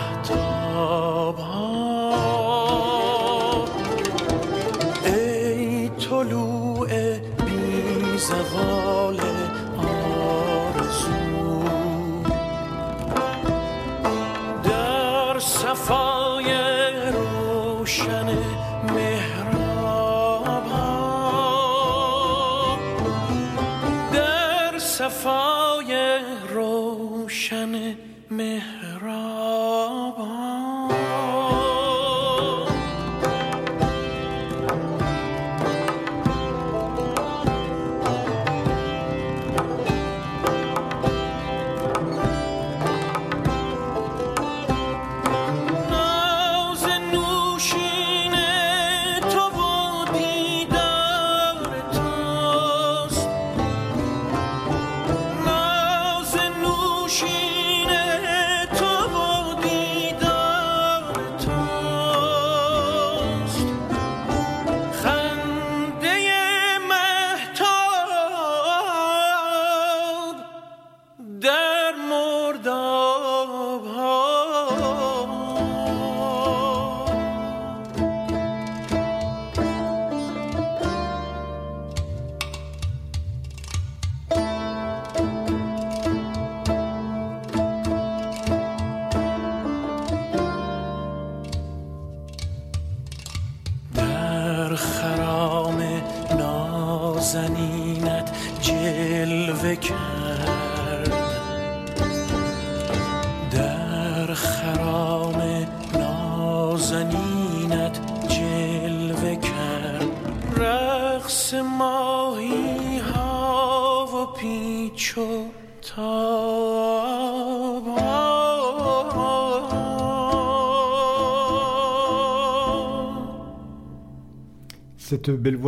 خورشیدها 0.00 1.69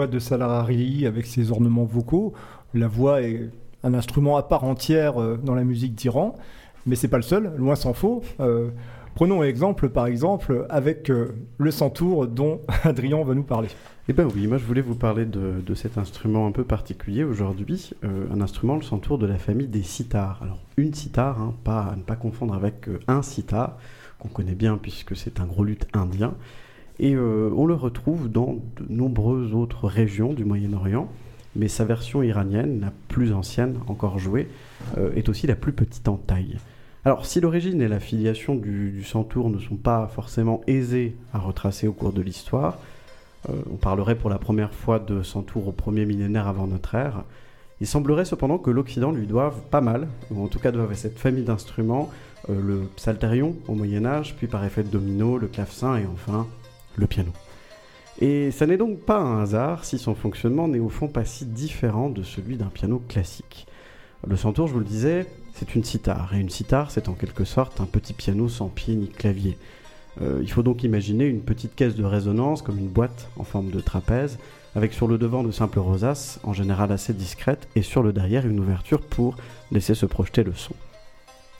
de 0.07 0.19
Salarari 0.19 1.05
avec 1.05 1.25
ses 1.25 1.51
ornements 1.51 1.85
vocaux, 1.85 2.33
la 2.73 2.87
voix 2.87 3.21
est 3.21 3.49
un 3.83 3.93
instrument 3.93 4.37
à 4.37 4.43
part 4.43 4.63
entière 4.63 5.21
euh, 5.21 5.37
dans 5.41 5.55
la 5.55 5.63
musique 5.63 5.95
d'Iran, 5.95 6.35
mais 6.85 6.95
c'est 6.95 7.07
pas 7.07 7.17
le 7.17 7.23
seul, 7.23 7.53
loin 7.57 7.75
s'en 7.75 7.93
faut. 7.93 8.23
Euh, 8.39 8.69
prenons 9.15 9.41
un 9.41 9.45
exemple, 9.45 9.89
par 9.89 10.07
exemple, 10.07 10.65
avec 10.69 11.09
euh, 11.09 11.35
le 11.57 11.71
santour 11.71 12.27
dont 12.27 12.61
Adrien 12.83 13.23
va 13.23 13.35
nous 13.35 13.43
parler. 13.43 13.69
Eh 14.09 14.13
ben 14.13 14.27
oui, 14.33 14.47
moi 14.47 14.57
je 14.57 14.65
voulais 14.65 14.81
vous 14.81 14.95
parler 14.95 15.25
de, 15.25 15.75
cet 15.75 15.97
instrument 15.97 16.45
un 16.45 16.51
peu 16.51 16.65
particulier 16.65 17.23
aujourd'hui, 17.23 17.91
un 18.03 18.41
instrument, 18.41 18.75
le 18.75 18.81
santour 18.81 19.17
de 19.17 19.25
la 19.25 19.37
famille 19.37 19.69
des 19.69 19.81
sitars. 19.81 20.39
Alors 20.41 20.59
une 20.75 20.93
sitar, 20.93 21.39
hein, 21.39 21.53
pas, 21.63 21.83
à 21.83 21.95
ne 21.95 22.01
pas 22.01 22.17
confondre 22.17 22.53
avec 22.53 22.89
un 23.07 23.21
sitar, 23.21 23.77
qu'on 24.19 24.27
connaît 24.27 24.55
bien 24.55 24.77
puisque 24.77 25.15
c'est 25.15 25.39
un 25.39 25.45
gros 25.45 25.63
luth 25.63 25.87
indien, 25.93 26.33
et 26.99 27.15
euh, 27.15 27.49
on 27.55 27.65
le 27.65 27.73
retrouve 27.73 28.29
dans 28.29 28.59
de 28.77 28.85
nombreuses 28.89 29.53
autres 29.53 29.87
régions 29.87 30.33
du 30.33 30.45
Moyen-Orient, 30.45 31.09
mais 31.55 31.67
sa 31.67 31.85
version 31.85 32.23
iranienne, 32.23 32.81
la 32.81 32.93
plus 33.07 33.33
ancienne 33.33 33.77
encore 33.87 34.19
jouée, 34.19 34.47
euh, 34.97 35.13
est 35.15 35.29
aussi 35.29 35.47
la 35.47 35.55
plus 35.55 35.73
petite 35.73 36.07
en 36.07 36.17
taille. 36.17 36.57
Alors, 37.05 37.25
si 37.25 37.41
l'origine 37.41 37.81
et 37.81 37.87
la 37.87 37.99
filiation 37.99 38.55
du, 38.55 38.91
du 38.91 38.99
ne 38.99 39.03
sont 39.03 39.75
pas 39.75 40.07
forcément 40.07 40.61
aisées 40.67 41.15
à 41.33 41.39
retracer 41.39 41.87
au 41.87 41.93
cours 41.93 42.13
de 42.13 42.21
l'histoire, 42.21 42.77
euh, 43.49 43.53
on 43.71 43.75
parlerait 43.75 44.15
pour 44.15 44.29
la 44.29 44.37
première 44.37 44.73
fois 44.73 44.99
de 44.99 45.21
Santour 45.21 45.67
au 45.67 45.71
premier 45.71 46.05
millénaire 46.05 46.47
avant 46.47 46.67
notre 46.67 46.95
ère. 46.95 47.23
Il 47.81 47.87
semblerait 47.87 48.23
cependant 48.23 48.57
que 48.57 48.69
l'Occident 48.69 49.11
lui 49.11 49.27
doive 49.27 49.61
pas 49.69 49.81
mal, 49.81 50.07
ou 50.31 50.41
en 50.43 50.47
tout 50.47 50.59
cas 50.59 50.71
doive 50.71 50.91
à 50.91 50.95
cette 50.95 51.19
famille 51.19 51.43
d'instruments, 51.43 52.09
le 52.47 52.89
psalterion 52.95 53.55
au 53.67 53.73
Moyen 53.73 54.05
Âge, 54.05 54.35
puis 54.37 54.47
par 54.47 54.63
effet 54.63 54.83
de 54.83 54.89
domino, 54.89 55.37
le 55.37 55.47
clavecin 55.47 55.97
et 55.97 56.05
enfin 56.05 56.47
le 56.95 57.07
piano. 57.07 57.31
Et 58.21 58.51
ça 58.51 58.67
n'est 58.67 58.77
donc 58.77 58.99
pas 58.99 59.19
un 59.19 59.41
hasard 59.41 59.85
si 59.85 59.97
son 59.97 60.15
fonctionnement 60.15 60.67
n'est 60.67 60.79
au 60.79 60.89
fond 60.89 61.07
pas 61.07 61.25
si 61.25 61.45
différent 61.45 62.09
de 62.09 62.23
celui 62.23 62.57
d'un 62.57 62.67
piano 62.67 63.01
classique. 63.07 63.67
Le 64.25 64.35
santour, 64.37 64.67
je 64.67 64.73
vous 64.73 64.79
le 64.79 64.85
disais, 64.85 65.27
c'est 65.53 65.75
une 65.75 65.83
sitar, 65.83 66.33
et 66.33 66.39
une 66.39 66.49
sitar, 66.49 66.91
c'est 66.91 67.09
en 67.09 67.13
quelque 67.13 67.43
sorte 67.43 67.81
un 67.81 67.85
petit 67.85 68.13
piano 68.13 68.47
sans 68.47 68.69
pied 68.69 68.95
ni 68.95 69.09
clavier. 69.09 69.57
Euh, 70.21 70.39
il 70.41 70.49
faut 70.49 70.63
donc 70.63 70.83
imaginer 70.83 71.25
une 71.25 71.41
petite 71.41 71.75
caisse 71.75 71.95
de 71.95 72.03
résonance 72.03 72.61
comme 72.61 72.77
une 72.77 72.87
boîte 72.87 73.29
en 73.37 73.43
forme 73.43 73.71
de 73.71 73.79
trapèze, 73.79 74.37
avec 74.75 74.93
sur 74.93 75.07
le 75.07 75.17
devant 75.17 75.43
de 75.43 75.51
simples 75.51 75.79
rosaces, 75.79 76.39
en 76.43 76.53
général 76.53 76.91
assez 76.91 77.13
discrètes, 77.13 77.67
et 77.75 77.81
sur 77.81 78.03
le 78.03 78.13
derrière 78.13 78.47
une 78.47 78.59
ouverture 78.59 79.01
pour 79.01 79.35
laisser 79.71 79.95
se 79.95 80.05
projeter 80.05 80.43
le 80.43 80.53
son. 80.53 80.73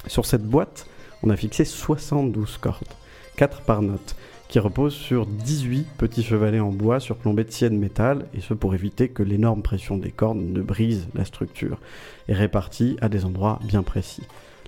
Sur 0.08 0.26
cette 0.26 0.46
boîte, 0.46 0.88
on 1.22 1.30
a 1.30 1.36
fixé 1.36 1.66
72 1.66 2.58
cordes, 2.58 2.94
4 3.38 3.62
par 3.62 3.82
note, 3.82 4.16
qui 4.54 4.60
reposent 4.60 4.94
sur 4.94 5.26
18 5.26 5.88
petits 5.98 6.22
chevalets 6.22 6.60
en 6.60 6.70
bois 6.70 7.00
surplombés 7.00 7.44
de 7.44 7.50
scie 7.50 7.72
de 7.72 7.76
métal, 7.76 8.28
et 8.36 8.40
ce 8.40 8.54
pour 8.54 8.76
éviter 8.76 9.10
que 9.10 9.24
l'énorme 9.24 9.64
pression 9.64 9.98
des 9.98 10.12
cordes 10.12 10.38
ne 10.38 10.62
brise 10.62 11.08
la 11.16 11.26
structure, 11.26 11.80
et 12.28 12.36
répartis 12.36 12.96
à 13.02 13.10
des 13.10 13.26
endroits 13.26 13.58
bien 13.64 13.82
précis. 13.82 14.22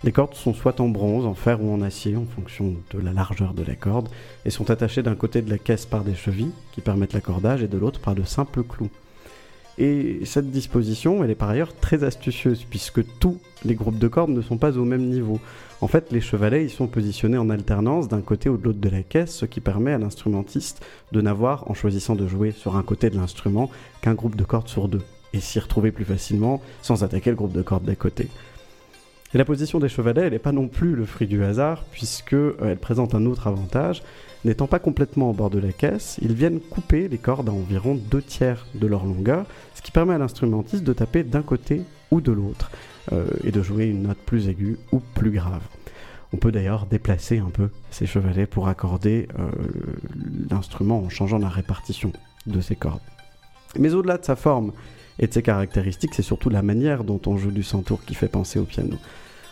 Les 0.04 0.12
cordes 0.12 0.34
sont 0.34 0.56
soit 0.56 0.80
en 0.80 0.90
bronze, 0.90 1.28
en 1.28 1.36
fer 1.36 1.64
ou 1.64 1.72
en 1.72 1.84
acier 1.84 2.16
en 2.16 2.26
fonction 2.26 2.74
de 2.96 3.00
la 3.00 3.14
largeur 3.14 3.54
de 3.54 3.62
la 3.62 3.76
corde 3.76 4.10
et 4.44 4.50
sont 4.50 4.72
attachées 4.72 5.04
d'un 5.04 5.14
côté 5.14 5.44
de 5.44 5.52
la 5.52 5.60
caisse 5.60 5.86
par 5.86 6.04
des 6.04 6.16
chevilles 6.16 6.52
qui 6.72 6.82
permettent 6.82 7.14
l'accordage 7.14 7.62
et 7.62 7.68
de 7.68 7.78
l'autre 7.78 8.00
par 8.00 8.16
de 8.16 8.24
simples 8.24 8.64
clous. 8.64 8.90
Et 9.78 10.22
cette 10.24 10.52
disposition, 10.52 11.24
elle 11.24 11.32
est 11.32 11.36
par 11.36 11.50
ailleurs 11.50 11.76
très 11.76 12.04
astucieuse 12.04 12.66
puisque 12.70 13.04
tous 13.20 13.40
les 13.66 13.76
groupes 13.76 13.98
de 13.98 14.08
cordes 14.08 14.30
ne 14.30 14.42
sont 14.42 14.58
pas 14.58 14.78
au 14.78 14.86
même 14.86 15.06
niveau. 15.06 15.40
En 15.82 15.88
fait, 15.88 16.12
les 16.12 16.22
chevalets 16.22 16.64
ils 16.64 16.70
sont 16.70 16.88
positionnés 16.88 17.38
en 17.38 17.50
alternance 17.50 18.08
d'un 18.08 18.22
côté 18.22 18.48
ou 18.48 18.58
de 18.58 18.64
l'autre 18.64 18.80
de 18.80 18.90
la 18.90 19.04
caisse, 19.04 19.36
ce 19.36 19.46
qui 19.46 19.60
permet 19.60 19.92
à 19.92 19.98
l'instrumentiste 19.98 20.86
de 21.12 21.20
n'avoir, 21.20 21.70
en 21.70 21.74
choisissant 21.74 22.16
de 22.16 22.28
jouer 22.28 22.52
sur 22.52 22.78
un 22.78 22.84
côté 22.84 23.10
de 23.10 23.18
l'instrument, 23.18 23.70
qu'un 24.02 24.14
groupe 24.14 24.38
de 24.38 24.46
cordes 24.46 24.70
sur 24.70 24.88
deux, 24.88 25.02
et 25.34 25.42
s'y 25.42 25.60
retrouver 25.60 25.92
plus 25.92 26.06
facilement 26.06 26.62
sans 26.82 27.04
attaquer 27.04 27.30
le 27.32 27.36
groupe 27.36 27.52
de 27.52 27.62
cordes 27.62 27.84
d'à 27.84 27.96
côté. 27.96 28.30
Et 29.34 29.38
la 29.38 29.44
position 29.44 29.80
des 29.80 29.90
chevalets, 29.90 30.22
elle 30.22 30.32
n'est 30.32 30.40
pas 30.40 30.54
non 30.54 30.70
plus 30.70 30.96
le 30.96 31.06
fruit 31.06 31.28
du 31.28 31.44
hasard, 31.44 31.84
puisque 31.92 32.32
euh, 32.32 32.56
elle 32.62 32.78
présente 32.78 33.14
un 33.14 33.26
autre 33.26 33.48
avantage. 33.48 34.02
N'étant 34.46 34.68
pas 34.68 34.78
complètement 34.78 35.32
au 35.32 35.34
bord 35.34 35.50
de 35.50 35.58
la 35.58 35.72
caisse, 35.72 36.20
ils 36.22 36.36
viennent 36.36 36.60
couper 36.60 37.08
les 37.08 37.18
cordes 37.18 37.50
à 37.50 37.52
environ 37.52 37.96
deux 37.96 38.22
tiers 38.22 38.68
de 38.76 38.86
leur 38.86 39.04
longueur, 39.04 39.48
ce 39.74 39.82
qui 39.82 39.92
permet 39.92 40.14
à 40.14 40.20
l'instrumentiste 40.20 40.84
de 40.84 40.94
taper 40.94 41.24
d'un 41.24 41.42
côté 41.42 41.82
ou 42.12 42.22
de 42.22 42.32
l'autre, 42.32 42.70
euh, 43.12 43.26
et 43.44 43.52
de 43.52 43.64
jouer 43.64 43.88
une 43.88 44.04
note 44.04 44.20
plus 44.20 44.48
aiguë 44.48 44.78
ou 44.92 45.00
plus 45.00 45.32
grave. 45.32 45.64
On 46.32 46.38
peut 46.38 46.52
d'ailleurs 46.52 46.86
déplacer 46.86 47.40
un 47.40 47.50
peu 47.50 47.70
ces 47.90 48.06
chevalets 48.06 48.46
pour 48.46 48.68
accorder 48.68 49.28
euh, 49.40 49.50
l'instrument 50.52 51.00
en 51.00 51.10
changeant 51.10 51.40
la 51.40 51.50
répartition 51.50 52.12
de 52.46 52.62
ses 52.62 52.76
cordes. 52.76 53.02
Mais 53.80 53.96
au-delà 53.96 54.20
de 54.20 54.26
sa 54.26 54.36
forme 54.36 54.74
et 55.18 55.26
de 55.26 55.34
ses 55.34 55.42
caractéristiques, 55.42 56.14
c'est 56.14 56.22
surtout 56.22 56.52
la 56.52 56.62
manière 56.62 57.04
dont 57.04 57.22
on 57.26 57.36
joue 57.38 57.50
du 57.50 57.64
centaure 57.64 58.06
qui 58.06 58.14
fait 58.14 58.28
penser 58.28 58.60
au 58.60 58.66
piano. 58.66 58.98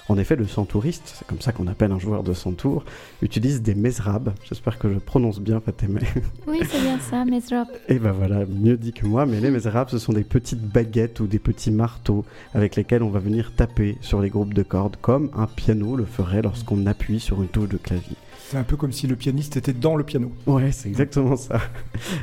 En 0.10 0.18
effet, 0.18 0.36
le 0.36 0.48
centouriste, 0.48 1.14
c'est 1.18 1.28
comme 1.28 1.40
ça 1.40 1.54
qu'on 1.54 1.68
appelle 1.68 1.92
un 1.94 2.00
joueur 2.00 2.24
de 2.24 2.34
centaure, 2.34 2.84
utilise 3.22 3.62
des 3.62 3.74
mesrabs. 3.74 4.34
J'espère 4.44 4.78
que 4.78 4.92
je 4.92 5.00
prononce 5.00 5.40
bien, 5.40 5.62
Fatemeh. 5.62 6.02
Oui, 6.48 6.60
c'est 6.70 6.82
bien 6.82 7.00
ça, 7.00 7.24
mesrab. 7.24 7.68
Et 7.88 8.00
ben 8.00 8.12
voilà, 8.12 8.46
mieux 8.46 8.76
dit 8.78 8.92
que 8.92 9.06
moi, 9.06 9.26
mais 9.26 9.40
les 9.40 9.50
mesrabs, 9.50 9.90
ce 9.90 9.98
sont 9.98 10.14
des 10.14 10.24
petites 10.26 10.62
baguettes 10.62 11.22
ou 11.22 11.28
des 11.28 11.40
petits 11.40 11.72
marteaux 11.72 12.26
avec 12.54 12.76
lesquels 12.76 13.02
on 13.02 13.10
va 13.10 13.20
venir 13.20 13.54
taper 13.56 13.98
sur 14.02 14.22
les 14.22 14.30
groupes 14.30 14.54
de 14.54 14.64
cordes, 14.64 14.98
comme 15.02 15.30
un 15.36 15.48
piano 15.48 15.96
le 15.96 16.06
ferait 16.06 16.42
lorsqu'on 16.42 16.86
appuie 16.86 17.20
sur 17.20 17.42
une 17.42 17.48
touche 17.48 17.70
de 17.70 17.78
clavier. 17.78 18.18
C'est 18.50 18.58
un 18.58 18.64
peu 18.64 18.76
comme 18.76 18.92
si 18.92 19.08
le 19.08 19.16
pianiste 19.16 19.58
était 19.58 19.74
dans 19.74 19.96
le 19.96 20.04
piano. 20.04 20.32
Ouais, 20.46 20.72
c'est 20.72 20.90
exactement 20.90 21.38
ça. 21.38 21.60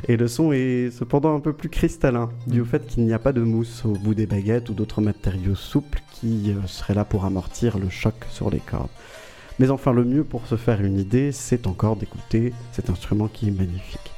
Et 0.06 0.16
le 0.16 0.28
son 0.28 0.52
est 0.52 0.90
cependant 0.90 1.34
un 1.34 1.40
peu 1.40 1.52
plus 1.52 1.70
cristallin, 1.70 2.30
dû 2.46 2.60
au 2.60 2.64
fait 2.64 2.86
qu'il 2.86 3.04
n'y 3.04 3.12
a 3.12 3.18
pas 3.18 3.32
de 3.32 3.40
mousse 3.40 3.84
au 3.84 3.94
bout 3.94 4.14
des 4.14 4.26
baguettes 4.26 4.68
ou 4.68 4.74
d'autres 4.74 5.00
matériaux 5.00 5.56
souples 5.56 6.02
qui 6.20 6.50
euh, 6.50 6.66
seraient 6.66 6.94
là 6.94 7.04
pour 7.04 7.24
amortir 7.24 7.78
le 7.78 7.88
choc 7.88 8.14
sur 8.30 8.50
les 8.50 8.60
cordes. 8.60 8.88
Mais 9.58 9.70
enfin, 9.70 9.92
le 9.92 10.04
mieux 10.04 10.24
pour 10.24 10.46
se 10.46 10.56
faire 10.56 10.80
une 10.80 10.98
idée, 10.98 11.32
c'est 11.32 11.66
encore 11.66 11.96
d'écouter 11.96 12.52
cet 12.72 12.90
instrument 12.90 13.28
qui 13.28 13.48
est 13.48 13.50
magnifique. 13.50 14.10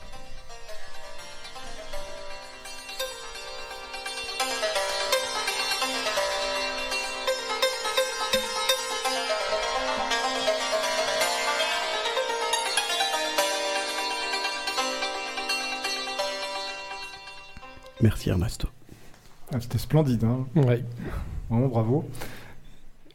Merci 18.01 18.31
Ernesto. 18.31 18.69
Ah, 19.53 19.61
C'était 19.61 19.79
splendide, 19.79 20.25
hein. 20.25 20.47
Ouais. 20.57 20.85
vraiment 21.51 21.69
bravo. 21.69 22.05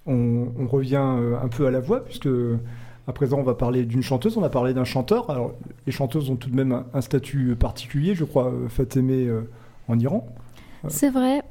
On, 0.06 0.48
on 0.58 0.68
revient 0.68 1.04
euh, 1.04 1.36
un 1.42 1.48
peu 1.48 1.68
à 1.68 1.72
la 1.72 1.80
voix, 1.80 2.04
puisque 2.06 2.30
à 3.08 3.14
présent 3.14 3.40
on 3.40 3.44
va 3.44 3.56
parler 3.56 3.84
d'une 3.84 4.02
chanteuse, 4.04 4.38
on 4.38 4.44
a 4.44 4.50
parlé 4.50 4.74
d'un 4.74 4.84
chanteur. 4.86 5.30
Alors 5.30 5.54
les 5.86 5.92
chanteuses 5.92 6.30
ont 6.30 6.36
tout 6.36 6.50
de 6.50 6.56
même 6.56 6.72
un, 6.72 6.86
un 6.94 7.02
statut 7.02 7.56
particulier, 7.56 8.16
je 8.16 8.24
crois, 8.24 8.48
euh, 8.48 8.68
Fatemeh 8.70 9.28
euh, 9.28 9.42
en 9.88 9.98
Iran. 10.00 10.28
C'est 10.88 11.10
vrai. 11.10 11.42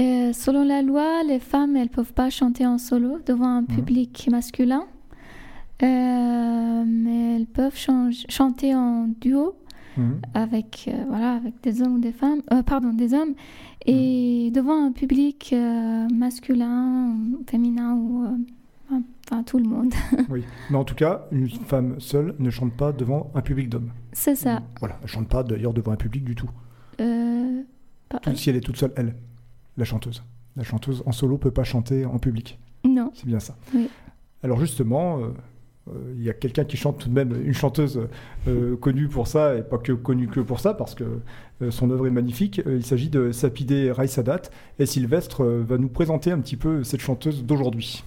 Euh, 0.00 0.32
selon 0.32 0.64
la 0.64 0.82
loi, 0.82 1.22
les 1.26 1.38
femmes, 1.38 1.76
elles 1.76 1.88
peuvent 1.88 2.12
pas 2.12 2.28
chanter 2.28 2.66
en 2.66 2.78
solo 2.78 3.18
devant 3.24 3.58
un 3.58 3.62
public 3.64 4.28
masculin. 4.30 4.84
Euh, 5.82 6.84
mais 6.86 7.36
elles 7.36 7.46
peuvent 7.46 7.78
chanter 8.28 8.74
en 8.74 9.08
duo 9.20 9.54
Mhm. 9.96 10.20
avec, 10.34 10.90
euh, 10.92 11.04
voilà, 11.08 11.34
avec 11.34 11.54
des 11.62 11.82
hommes 11.82 11.94
ou 11.96 11.98
des 12.00 12.12
femmes, 12.12 12.40
euh, 12.52 12.62
pardon, 12.62 12.92
des 12.92 13.14
hommes, 13.14 13.34
et 13.86 14.50
devant 14.52 14.84
un 14.86 14.92
public 14.92 15.50
euh, 15.52 16.08
masculin, 16.08 17.14
féminin 17.48 17.94
ou 17.94 18.24
euh, 18.24 18.96
enfin 19.28 19.42
tout 19.42 19.58
le 19.58 19.64
monde. 19.64 19.92
Oui. 20.30 20.42
Mais 20.70 20.76
en 20.76 20.84
tout 20.84 20.94
cas, 20.94 21.26
une 21.32 21.48
femme 21.48 21.96
seule 22.00 22.34
ne 22.38 22.50
chante 22.50 22.72
pas 22.72 22.92
devant 22.92 23.30
un 23.34 23.40
public 23.42 23.68
d'hommes. 23.68 23.90
C'est 24.12 24.34
ça. 24.34 24.62
Voilà, 24.80 24.98
elle 25.02 25.08
chante 25.08 25.28
pas 25.28 25.42
d'ailleurs 25.42 25.72
devant 25.74 25.92
un 25.92 25.96
public 25.96 26.24
du 26.24 26.34
tout. 26.34 26.50
Pas- 28.08 28.18
Tout- 28.20 28.36
si 28.36 28.50
elle 28.50 28.56
est 28.56 28.60
toute 28.60 28.76
seule, 28.76 28.92
elle, 28.96 29.14
la 29.76 29.84
chanteuse. 29.84 30.22
La 30.56 30.62
chanteuse 30.62 31.02
en 31.06 31.12
solo 31.12 31.36
peut 31.38 31.50
pas 31.50 31.64
chanter 31.64 32.04
en 32.04 32.18
public. 32.18 32.58
non. 32.84 33.10
C'est 33.14 33.26
bien 33.26 33.40
ça. 33.40 33.56
Oui. 33.74 33.88
Alors 34.42 34.60
justement, 34.60 35.18
il 36.16 36.22
y 36.22 36.30
a 36.30 36.32
quelqu'un 36.32 36.64
qui 36.64 36.76
chante 36.76 36.98
tout 36.98 37.08
de 37.08 37.14
même, 37.14 37.34
une 37.44 37.52
chanteuse 37.52 38.08
euh, 38.48 38.76
connue 38.76 39.08
pour 39.08 39.26
ça, 39.26 39.54
et 39.56 39.62
pas 39.62 39.78
que 39.78 39.92
connue 39.92 40.28
que 40.28 40.40
pour 40.40 40.60
ça, 40.60 40.72
parce 40.72 40.94
que 40.94 41.04
euh, 41.62 41.70
son 41.70 41.90
œuvre 41.90 42.06
est 42.06 42.10
magnifique. 42.10 42.60
Euh, 42.66 42.76
il 42.76 42.84
s'agit 42.84 43.08
de 43.08 43.32
Sapide 43.32 43.92
Raïsadat, 43.92 44.42
et 44.78 44.86
Sylvestre 44.86 45.42
euh, 45.42 45.64
va 45.66 45.78
nous 45.78 45.88
présenter 45.88 46.30
un 46.30 46.40
petit 46.40 46.56
peu 46.56 46.84
cette 46.84 47.00
chanteuse 47.00 47.44
d'aujourd'hui. 47.44 48.04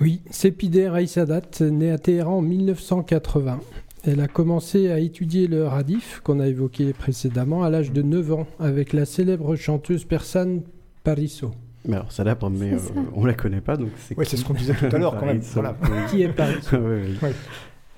Oui, 0.00 0.20
Sepideh 0.30 0.88
Raïsadat, 0.88 1.60
née 1.60 1.90
à 1.90 1.98
Téhéran 1.98 2.38
en 2.38 2.42
1980. 2.42 3.60
Elle 4.04 4.20
a 4.20 4.28
commencé 4.28 4.90
à 4.90 5.00
étudier 5.00 5.48
le 5.48 5.66
radif, 5.66 6.20
qu'on 6.22 6.38
a 6.38 6.46
évoqué 6.46 6.92
précédemment, 6.92 7.64
à 7.64 7.70
l'âge 7.70 7.92
de 7.92 8.02
9 8.02 8.32
ans, 8.32 8.46
avec 8.60 8.92
la 8.92 9.04
célèbre 9.04 9.56
chanteuse 9.56 10.04
persane 10.04 10.62
Pariso. 11.02 11.50
Mais 11.88 11.96
alors, 11.96 12.12
célèbre, 12.12 12.50
mais 12.50 12.70
C'est 12.78 12.92
euh, 12.92 12.94
ça. 12.94 13.10
on 13.14 13.24
la 13.24 13.34
connaît 13.34 13.60
pas, 13.60 13.76
donc 13.76 13.88
c'est 13.96 14.16
Ouais, 14.16 14.24
c'est 14.24 14.36
ce 14.36 14.44
qu'on 14.44 14.54
disait 14.54 14.74
tout 14.74 14.94
à 14.94 14.98
l'heure 14.98 15.16
quand 15.18 15.26
même. 15.26 15.40
Voilà. 15.54 15.76
ça. 15.82 15.88
Qui 16.10 16.22
est 16.22 16.38
Ouais, 16.72 16.78
ouais. 17.22 17.32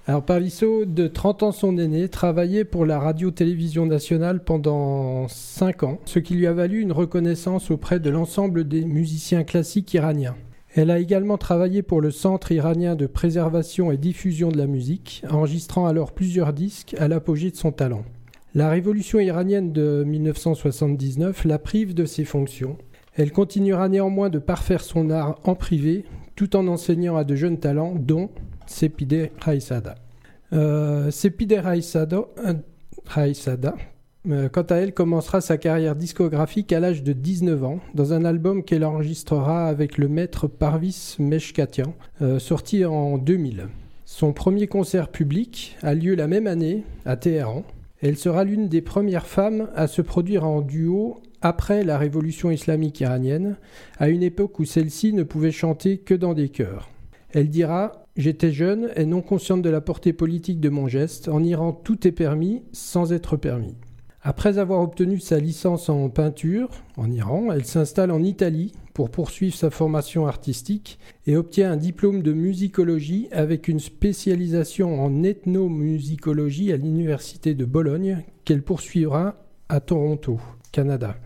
Alors 0.06 0.22
Pariso, 0.24 0.86
de 0.86 1.06
30 1.06 1.42
ans 1.42 1.52
son 1.52 1.76
aîné, 1.76 2.08
travaillait 2.08 2.64
pour 2.64 2.86
la 2.86 2.98
radio-télévision 2.98 3.86
nationale 3.86 4.42
pendant 4.42 5.28
5 5.28 5.82
ans, 5.82 5.98
ce 6.04 6.18
qui 6.18 6.34
lui 6.34 6.46
a 6.46 6.52
valu 6.52 6.80
une 6.80 6.92
reconnaissance 6.92 7.70
auprès 7.70 8.00
de 8.00 8.10
l'ensemble 8.10 8.66
des 8.66 8.84
musiciens 8.84 9.44
classiques 9.44 9.92
iraniens. 9.92 10.36
Elle 10.74 10.90
a 10.90 11.00
également 11.00 11.36
travaillé 11.36 11.82
pour 11.82 12.00
le 12.00 12.12
Centre 12.12 12.52
iranien 12.52 12.94
de 12.94 13.06
préservation 13.06 13.90
et 13.90 13.96
diffusion 13.96 14.50
de 14.50 14.56
la 14.58 14.66
musique, 14.68 15.22
enregistrant 15.28 15.86
alors 15.86 16.12
plusieurs 16.12 16.52
disques 16.52 16.94
à 16.98 17.08
l'apogée 17.08 17.50
de 17.50 17.56
son 17.56 17.72
talent. 17.72 18.04
La 18.54 18.68
révolution 18.70 19.18
iranienne 19.20 19.72
de 19.72 20.02
1979 20.04 21.44
la 21.44 21.58
prive 21.58 21.94
de 21.94 22.04
ses 22.04 22.24
fonctions. 22.24 22.76
Elle 23.14 23.32
continuera 23.32 23.88
néanmoins 23.88 24.30
de 24.30 24.38
parfaire 24.38 24.82
son 24.82 25.10
art 25.10 25.38
en 25.44 25.54
privé, 25.54 26.04
tout 26.36 26.56
en 26.56 26.66
enseignant 26.68 27.16
à 27.16 27.24
de 27.24 27.34
jeunes 27.34 27.58
talents, 27.58 27.94
dont 27.96 28.30
Sepideh 28.66 29.32
Raïsada. 29.40 29.96
Euh, 30.52 31.10
Raïsada, 31.58 32.26
euh, 32.36 32.54
euh, 34.28 34.48
quant 34.48 34.62
à 34.62 34.76
elle, 34.76 34.92
commencera 34.92 35.40
sa 35.40 35.58
carrière 35.58 35.96
discographique 35.96 36.72
à 36.72 36.80
l'âge 36.80 37.02
de 37.02 37.12
19 37.12 37.64
ans, 37.64 37.80
dans 37.94 38.12
un 38.12 38.24
album 38.24 38.62
qu'elle 38.62 38.84
enregistrera 38.84 39.66
avec 39.66 39.98
le 39.98 40.08
maître 40.08 40.46
Parvis 40.46 41.16
Meshkatian, 41.18 41.94
euh, 42.22 42.38
sorti 42.38 42.84
en 42.84 43.18
2000. 43.18 43.68
Son 44.04 44.32
premier 44.32 44.66
concert 44.66 45.08
public 45.08 45.76
a 45.82 45.94
lieu 45.94 46.14
la 46.14 46.26
même 46.26 46.46
année 46.46 46.84
à 47.04 47.16
Téhéran. 47.16 47.64
Elle 48.02 48.16
sera 48.16 48.44
l'une 48.44 48.68
des 48.68 48.82
premières 48.82 49.26
femmes 49.26 49.68
à 49.74 49.86
se 49.86 50.02
produire 50.02 50.44
en 50.44 50.60
duo 50.60 51.20
après 51.42 51.84
la 51.84 51.98
révolution 51.98 52.50
islamique 52.50 53.00
iranienne, 53.00 53.56
à 53.98 54.08
une 54.08 54.22
époque 54.22 54.58
où 54.58 54.64
celle-ci 54.64 55.12
ne 55.12 55.22
pouvait 55.22 55.52
chanter 55.52 55.98
que 55.98 56.14
dans 56.14 56.34
des 56.34 56.48
chœurs. 56.48 56.88
Elle 57.32 57.48
dira 57.48 58.06
J'étais 58.16 58.50
jeune 58.50 58.90
et 58.96 59.06
non 59.06 59.22
consciente 59.22 59.62
de 59.62 59.70
la 59.70 59.80
portée 59.80 60.12
politique 60.12 60.60
de 60.60 60.68
mon 60.68 60.88
geste. 60.88 61.28
En 61.28 61.42
Iran, 61.42 61.72
tout 61.72 62.06
est 62.06 62.12
permis 62.12 62.62
sans 62.72 63.12
être 63.12 63.36
permis. 63.36 63.76
Après 64.22 64.58
avoir 64.58 64.82
obtenu 64.82 65.18
sa 65.18 65.38
licence 65.38 65.88
en 65.88 66.10
peinture 66.10 66.68
en 66.98 67.10
Iran, 67.10 67.50
elle 67.52 67.64
s'installe 67.64 68.10
en 68.10 68.22
Italie 68.22 68.72
pour 68.92 69.08
poursuivre 69.08 69.54
sa 69.54 69.70
formation 69.70 70.26
artistique 70.26 70.98
et 71.26 71.36
obtient 71.36 71.72
un 71.72 71.78
diplôme 71.78 72.22
de 72.22 72.34
musicologie 72.34 73.28
avec 73.32 73.68
une 73.68 73.80
spécialisation 73.80 75.02
en 75.02 75.22
ethnomusicologie 75.22 76.70
à 76.72 76.76
l'université 76.76 77.54
de 77.54 77.64
Bologne 77.64 78.22
qu'elle 78.44 78.62
poursuivra 78.62 79.36
à 79.70 79.80
Toronto, 79.80 80.38
Canada. 80.72 81.16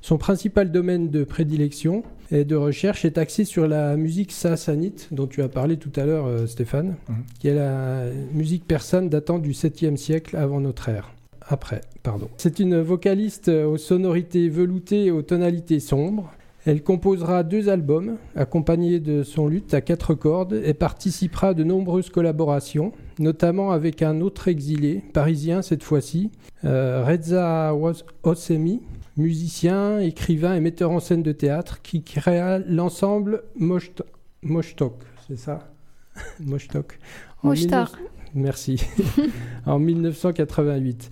Son 0.00 0.18
principal 0.18 0.70
domaine 0.70 1.10
de 1.10 1.24
prédilection 1.24 2.02
et 2.30 2.44
de 2.44 2.56
recherche 2.56 3.04
est 3.04 3.18
axé 3.18 3.44
sur 3.44 3.66
la 3.68 3.96
musique 3.96 4.32
sassanite, 4.32 5.08
dont 5.12 5.26
tu 5.26 5.42
as 5.42 5.48
parlé 5.48 5.76
tout 5.76 5.92
à 5.96 6.04
l'heure, 6.04 6.26
euh, 6.26 6.46
Stéphane, 6.46 6.96
Mhm. 7.08 7.16
qui 7.38 7.48
est 7.48 7.54
la 7.54 8.04
musique 8.32 8.66
persane 8.66 9.08
datant 9.08 9.38
du 9.38 9.52
7e 9.52 9.96
siècle 9.96 10.36
avant 10.36 10.60
notre 10.60 10.88
ère. 10.88 11.12
Après, 11.48 11.82
pardon. 12.02 12.28
C'est 12.38 12.58
une 12.58 12.80
vocaliste 12.80 13.48
aux 13.48 13.76
sonorités 13.76 14.48
veloutées 14.48 15.06
et 15.06 15.10
aux 15.12 15.22
tonalités 15.22 15.78
sombres. 15.78 16.32
Elle 16.64 16.82
composera 16.82 17.44
deux 17.44 17.68
albums, 17.68 18.16
accompagnés 18.34 18.98
de 18.98 19.22
son 19.22 19.46
luth 19.46 19.72
à 19.72 19.80
quatre 19.80 20.14
cordes, 20.14 20.60
et 20.64 20.74
participera 20.74 21.48
à 21.50 21.54
de 21.54 21.62
nombreuses 21.62 22.10
collaborations, 22.10 22.90
notamment 23.18 23.70
avec 23.72 24.02
un 24.02 24.20
autre 24.20 24.48
exilé, 24.48 25.02
parisien 25.12 25.62
cette 25.62 25.82
fois-ci, 25.82 26.30
euh, 26.64 27.04
Reza 27.04 27.74
Hosseini, 28.22 28.82
musicien, 29.16 29.98
écrivain 30.00 30.54
et 30.54 30.60
metteur 30.60 30.90
en 30.90 31.00
scène 31.00 31.22
de 31.22 31.32
théâtre, 31.32 31.80
qui 31.82 32.02
créa 32.02 32.58
l'ensemble 32.58 33.42
Mocht- 33.58 34.02
Moshtok, 34.42 34.94
c'est 35.28 35.38
ça? 35.38 35.70
Moshtok. 36.40 36.98
Moshtar. 37.42 37.86
19 37.92 38.00
Merci. 38.34 38.82
en 39.66 39.78
1988. 39.78 41.10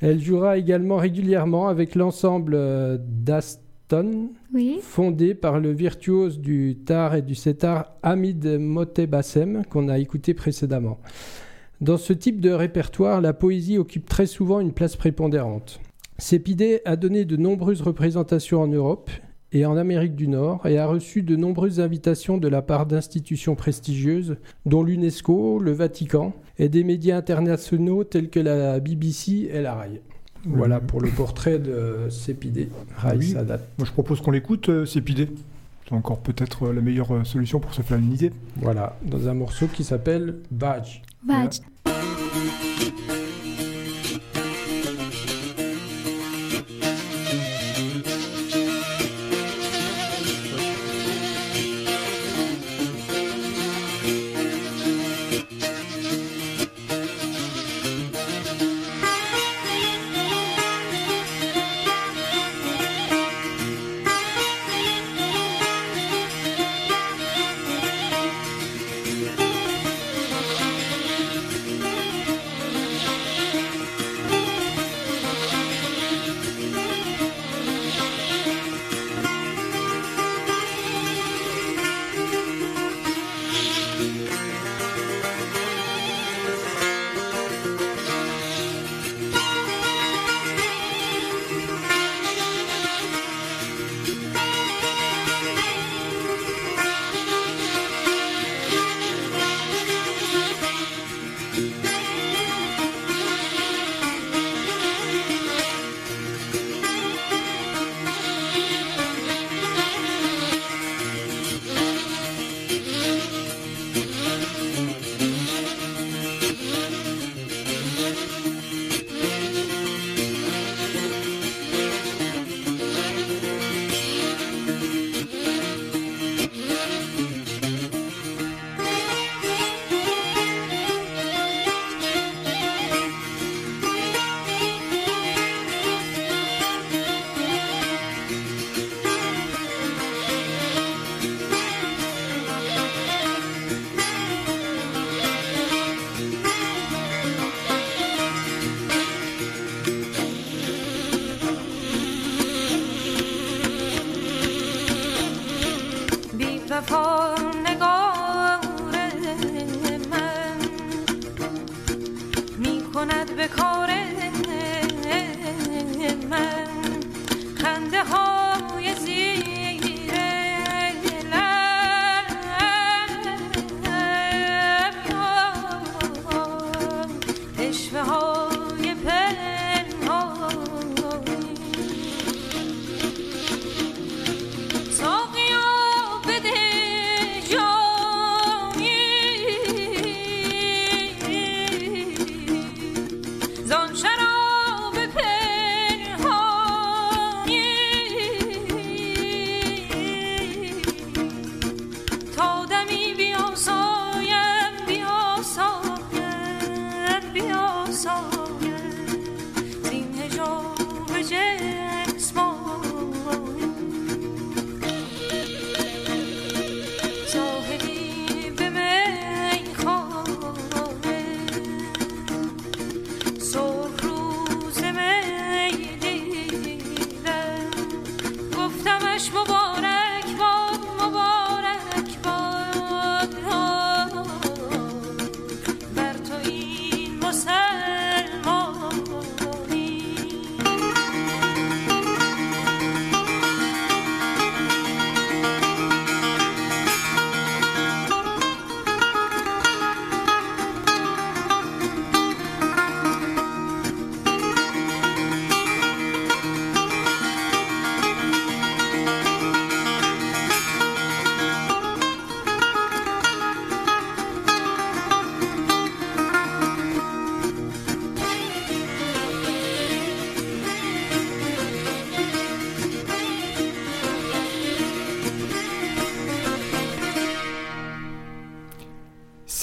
Elle 0.00 0.20
jouera 0.20 0.56
également 0.58 0.96
régulièrement 0.96 1.68
avec 1.68 1.94
l'ensemble 1.94 2.54
euh, 2.54 2.96
d'Aston, 3.00 3.60
Oui. 4.52 4.78
fondé 4.80 5.34
par 5.34 5.60
le 5.60 5.70
virtuose 5.70 6.40
du 6.40 6.76
tar 6.84 7.14
et 7.14 7.22
du 7.22 7.34
setar 7.34 7.92
Hamid 8.02 8.58
Motebassem, 8.58 9.64
qu'on 9.70 9.88
a 9.88 9.98
écouté 9.98 10.34
précédemment. 10.34 10.98
Dans 11.80 11.98
ce 11.98 12.12
type 12.12 12.40
de 12.40 12.50
répertoire, 12.50 13.20
la 13.20 13.32
poésie 13.32 13.78
occupe 13.78 14.08
très 14.08 14.26
souvent 14.26 14.60
une 14.60 14.72
place 14.72 14.96
prépondérante. 14.96 15.80
Sépidé 16.18 16.80
a 16.84 16.96
donné 16.96 17.24
de 17.24 17.36
nombreuses 17.36 17.82
représentations 17.82 18.62
en 18.62 18.68
Europe 18.68 19.10
et 19.52 19.66
en 19.66 19.76
Amérique 19.76 20.14
du 20.14 20.28
Nord 20.28 20.66
et 20.66 20.78
a 20.78 20.86
reçu 20.86 21.22
de 21.22 21.36
nombreuses 21.36 21.80
invitations 21.80 22.38
de 22.38 22.48
la 22.48 22.62
part 22.62 22.86
d'institutions 22.86 23.54
prestigieuses, 23.54 24.36
dont 24.66 24.82
l'UNESCO, 24.82 25.58
le 25.58 25.72
Vatican 25.72 26.32
et 26.58 26.68
des 26.68 26.84
médias 26.84 27.16
internationaux 27.16 28.04
tels 28.04 28.30
que 28.30 28.40
la 28.40 28.80
BBC 28.80 29.50
et 29.52 29.60
la 29.60 29.74
RAI. 29.74 30.00
Voilà 30.46 30.80
pour 30.80 31.00
le 31.00 31.08
portrait 31.10 31.58
de 31.58 32.08
Sépidé, 32.10 32.70
Rai 32.96 33.16
Oui. 33.16 33.30
Sadat. 33.30 33.60
Moi, 33.78 33.86
je 33.86 33.92
propose 33.92 34.20
qu'on 34.20 34.30
l'écoute, 34.30 34.68
euh, 34.68 34.86
Sépidé. 34.86 35.28
C'est 35.88 35.94
encore 35.94 36.20
peut-être 36.20 36.64
euh, 36.68 36.72
la 36.72 36.80
meilleure 36.80 37.14
euh, 37.14 37.24
solution 37.24 37.60
pour 37.60 37.74
se 37.74 37.82
faire 37.82 37.98
une 37.98 38.12
idée. 38.12 38.32
Voilà, 38.56 38.96
dans 39.04 39.28
un 39.28 39.34
morceau 39.34 39.66
qui 39.66 39.84
s'appelle 39.84 40.36
Badge. 40.50 41.02
Badge. 41.26 41.60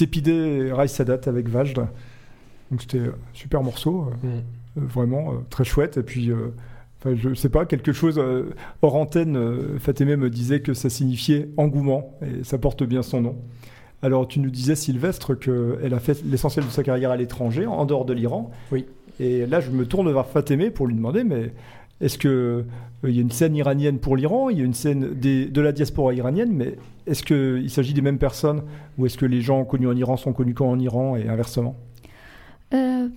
Sepide 0.02 0.72
Rai 0.74 0.88
Sadat 0.88 1.20
avec 1.28 1.48
Vajda. 1.48 1.92
Donc 2.72 2.82
c'était 2.82 3.00
un 3.00 3.14
super 3.34 3.62
morceau, 3.62 4.08
euh, 4.08 4.28
Mm. 4.28 4.30
euh, 4.32 4.42
vraiment 4.88 5.34
euh, 5.34 5.36
très 5.52 5.64
chouette. 5.64 5.98
Et 5.98 6.02
puis, 6.04 6.32
euh, 6.32 6.48
enfin, 7.00 7.16
je 7.16 7.36
sais 7.36 7.50
pas, 7.50 7.66
quelque 7.68 7.92
chose 7.94 8.18
euh, 8.18 8.50
hors 8.82 8.96
antenne, 8.96 9.38
euh, 9.38 9.78
Fatemeh 9.78 10.16
me 10.16 10.32
disait 10.32 10.62
que 10.62 10.74
ça 10.74 10.90
signifiait 10.90 11.50
engouement, 11.58 12.18
et 12.24 12.44
ça 12.44 12.58
porte 12.58 12.82
bien 12.84 13.04
son 13.04 13.22
nom. 13.22 13.36
Alors 14.02 14.28
tu 14.28 14.40
nous 14.40 14.50
disais, 14.50 14.76
Sylvestre, 14.76 15.36
qu'elle 15.38 15.94
a 15.94 16.00
fait 16.00 16.24
l'essentiel 16.26 16.66
de 16.66 16.72
sa 16.72 16.82
carrière 16.82 17.12
à 17.12 17.18
l'étranger, 17.18 17.68
en 17.68 17.86
dehors 17.86 18.06
de 18.06 18.14
l'Iran. 18.14 18.50
Oui. 18.72 18.88
Et 19.20 19.46
là, 19.46 19.60
je 19.60 19.70
me 19.70 19.86
tourne 19.86 20.12
vers 20.12 20.26
Fatemeh 20.26 20.72
pour 20.72 20.88
lui 20.88 20.96
demander, 20.96 21.24
mais 21.24 21.54
est-ce 22.02 22.18
que 22.18 22.28
euh, 23.04 23.10
il 23.10 23.16
y 23.16 23.20
a 23.20 23.22
une 23.22 23.32
scène 23.32 23.56
iranienne 23.56 24.00
pour 24.00 24.16
l'Iran, 24.16 24.50
il 24.50 24.58
y 24.60 24.62
a 24.62 24.66
une 24.66 24.74
scène 24.74 25.14
de 25.20 25.62
la 25.62 25.72
diaspora 25.72 26.14
iranienne, 26.14 26.52
mais 26.52 26.76
est-ce 27.08 27.24
qu'il 27.24 27.70
s'agit 27.70 27.94
des 27.94 28.02
mêmes 28.02 28.18
personnes 28.18 28.64
ou 28.98 29.06
est-ce 29.06 29.18
que 29.18 29.26
les 29.26 29.42
gens 29.42 29.64
connus 29.66 29.88
en 29.88 29.96
Iran 29.96 30.18
sont 30.18 30.34
connus 30.34 30.54
qu'en 30.54 30.78
Iran 30.80 31.16
et 31.16 31.28
inversement? 31.28 31.76
Euh, 32.74 33.08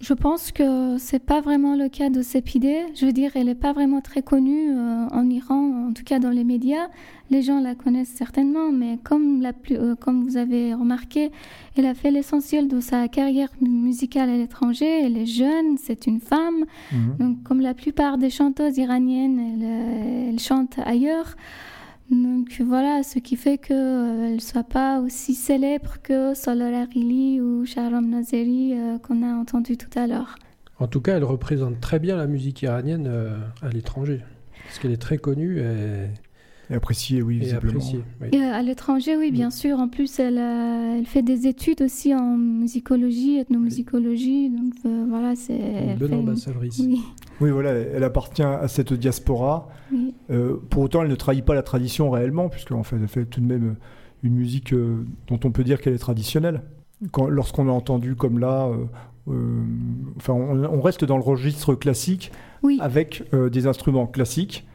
je 0.00 0.14
pense 0.14 0.50
que 0.50 0.96
c'est 0.98 1.18
pas 1.22 1.40
vraiment 1.42 1.74
le 1.76 1.88
cas 1.90 2.08
de 2.08 2.22
Sepide. 2.22 2.66
Je 2.94 3.04
veux 3.04 3.12
dire, 3.12 3.32
elle 3.34 3.46
n'est 3.46 3.54
pas 3.54 3.74
vraiment 3.74 4.00
très 4.00 4.22
connue 4.22 4.70
euh, 4.70 5.06
en 5.12 5.28
Iran, 5.28 5.88
en 5.88 5.92
tout 5.92 6.04
cas 6.04 6.18
dans 6.18 6.30
les 6.30 6.42
médias. 6.44 6.88
Les 7.30 7.42
gens 7.42 7.60
la 7.60 7.74
connaissent 7.74 8.08
certainement, 8.14 8.72
mais 8.72 8.98
comme, 9.04 9.42
la 9.42 9.52
plus- 9.52 9.76
euh, 9.76 9.94
comme 9.94 10.24
vous 10.24 10.36
avez 10.38 10.72
remarqué, 10.74 11.30
elle 11.76 11.84
a 11.86 11.92
fait 11.94 12.10
l'essentiel 12.10 12.66
de 12.66 12.80
sa 12.80 13.08
carrière 13.08 13.50
mu- 13.60 13.68
musicale 13.68 14.30
à 14.30 14.36
l'étranger. 14.38 15.02
Elle 15.04 15.18
est 15.18 15.26
jeune, 15.26 15.76
c'est 15.76 16.06
une 16.06 16.20
femme. 16.20 16.64
Mhm. 16.92 17.16
Donc, 17.18 17.42
comme 17.42 17.60
la 17.60 17.74
plupart 17.74 18.16
des 18.16 18.30
chanteuses 18.30 18.78
iraniennes, 18.78 19.38
elle, 19.38 19.62
euh, 19.64 20.30
elle 20.30 20.38
chante 20.40 20.78
ailleurs. 20.84 21.36
Donc 22.10 22.60
voilà, 22.60 23.02
ce 23.04 23.20
qui 23.20 23.36
fait 23.36 23.58
qu'elle 23.58 24.34
ne 24.34 24.40
soit 24.40 24.64
pas 24.64 25.00
aussi 25.00 25.34
célèbre 25.34 26.02
que 26.02 26.34
Solar 26.34 26.74
Arili 26.74 27.40
ou 27.40 27.64
Shahram 27.64 28.10
Nazeri 28.10 28.74
euh, 28.74 28.98
qu'on 28.98 29.22
a 29.22 29.32
entendu 29.32 29.76
tout 29.76 29.96
à 29.96 30.08
l'heure. 30.08 30.34
En 30.80 30.88
tout 30.88 31.00
cas, 31.00 31.16
elle 31.16 31.24
représente 31.24 31.80
très 31.80 32.00
bien 32.00 32.16
la 32.16 32.26
musique 32.26 32.62
iranienne 32.62 33.06
euh, 33.06 33.38
à 33.62 33.68
l'étranger. 33.68 34.22
Parce 34.64 34.80
qu'elle 34.80 34.90
est 34.90 35.00
très 35.00 35.18
connue 35.18 35.60
et, 35.60 36.06
Et 36.70 36.74
apprécié, 36.74 37.20
oui, 37.20 37.36
et 37.36 37.40
visiblement. 37.40 37.72
appréciée. 37.80 38.00
oui. 38.20 38.28
Et, 38.32 38.36
euh, 38.40 38.52
à 38.54 38.62
l'étranger, 38.62 39.16
oui, 39.16 39.30
bien 39.32 39.50
sûr. 39.50 39.78
En 39.80 39.88
plus, 39.88 40.18
elle, 40.20 40.38
euh, 40.38 40.98
elle 40.98 41.06
fait 41.06 41.22
des 41.22 41.46
études 41.48 41.82
aussi 41.82 42.14
en 42.14 42.36
musicologie, 42.36 43.38
ethnomusicologie. 43.38 44.50
Donc 44.50 44.74
euh, 44.86 45.04
voilà, 45.08 45.34
c'est. 45.36 45.54
Une 45.58 45.96
bonne 45.96 46.08
fait 46.08 46.14
une- 46.14 46.20
ambassadrice. 46.20 46.78
Oui, 46.78 47.00
Oui, 47.40 47.50
voilà, 47.50 47.70
elle 47.72 48.04
appartient 48.04 48.42
à 48.42 48.68
cette 48.68 48.92
diaspora. 48.92 49.68
oui. 49.92 50.14
Euh, 50.30 50.56
pour 50.70 50.82
autant, 50.84 51.02
elle 51.02 51.08
ne 51.10 51.14
trahit 51.16 51.44
pas 51.44 51.54
la 51.54 51.62
tradition 51.62 52.10
réellement, 52.10 52.48
puisqu'en 52.48 52.82
fait, 52.84 52.96
elle 53.00 53.08
fait 53.08 53.24
tout 53.24 53.40
de 53.40 53.46
même 53.46 53.74
une 54.22 54.34
musique 54.34 54.72
euh, 54.72 55.04
dont 55.26 55.40
on 55.44 55.50
peut 55.50 55.64
dire 55.64 55.80
qu'elle 55.80 55.94
est 55.94 55.98
traditionnelle. 55.98 56.62
Lorsqu'on 57.28 57.66
a 57.68 57.72
entendu 57.72 58.14
comme 58.14 58.38
là, 58.38 58.66
euh, 58.68 58.84
euh, 59.32 59.62
enfin, 60.18 60.34
on, 60.34 60.62
on 60.64 60.80
reste 60.82 61.04
dans 61.04 61.16
le 61.16 61.22
registre 61.22 61.74
classique 61.74 62.30
Oui. 62.62 62.78
avec 62.80 63.24
euh, 63.32 63.48
des 63.48 63.66
instruments 63.66 64.06
classiques, 64.06 64.66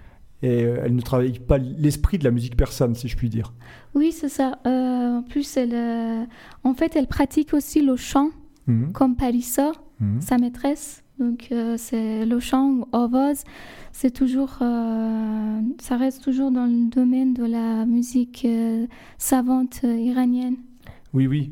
et 0.45 0.63
euh, 0.63 0.77
elle 0.83 0.95
ne 0.95 1.01
travaille 1.01 1.39
pas 1.39 1.57
l'esprit 1.57 2.17
de 2.19 2.23
la 2.23 2.31
musique 2.31 2.55
persane, 2.55 2.93
si 2.95 3.07
je 3.07 3.17
puis 3.17 3.29
dire. 3.29 3.53
Oui, 3.95 4.11
c'est 4.11 4.29
ça. 4.29 4.59
Euh, 4.67 5.17
en 5.17 5.23
plus, 5.23 5.57
elle, 5.57 5.73
euh, 5.73 6.23
en 6.63 6.73
fait, 6.73 6.95
elle 6.95 7.07
pratique 7.07 7.53
aussi 7.53 7.81
le 7.81 7.95
chant, 7.95 8.29
Mhm. 8.67 8.91
comme 8.93 9.15
Parissa. 9.15 9.71
Mhm. 9.99 10.19
sa 10.21 10.37
maîtresse. 10.37 11.03
Donc 11.19 11.47
euh, 11.53 11.75
c'est 11.77 12.25
le 12.25 12.39
chant 12.41 12.85
Ovoz. 12.91 13.43
C'est 13.93 14.11
toujours, 14.11 14.57
ça 14.59 15.95
reste 15.97 16.21
toujours 16.21 16.51
dans 16.51 16.65
le 16.65 16.89
domaine 16.89 17.33
de 17.33 17.45
la 17.45 17.85
musique 17.85 18.45
savante 19.17 19.83
iranienne. 19.83 20.57
Oui, 21.13 21.27
oui. 21.27 21.49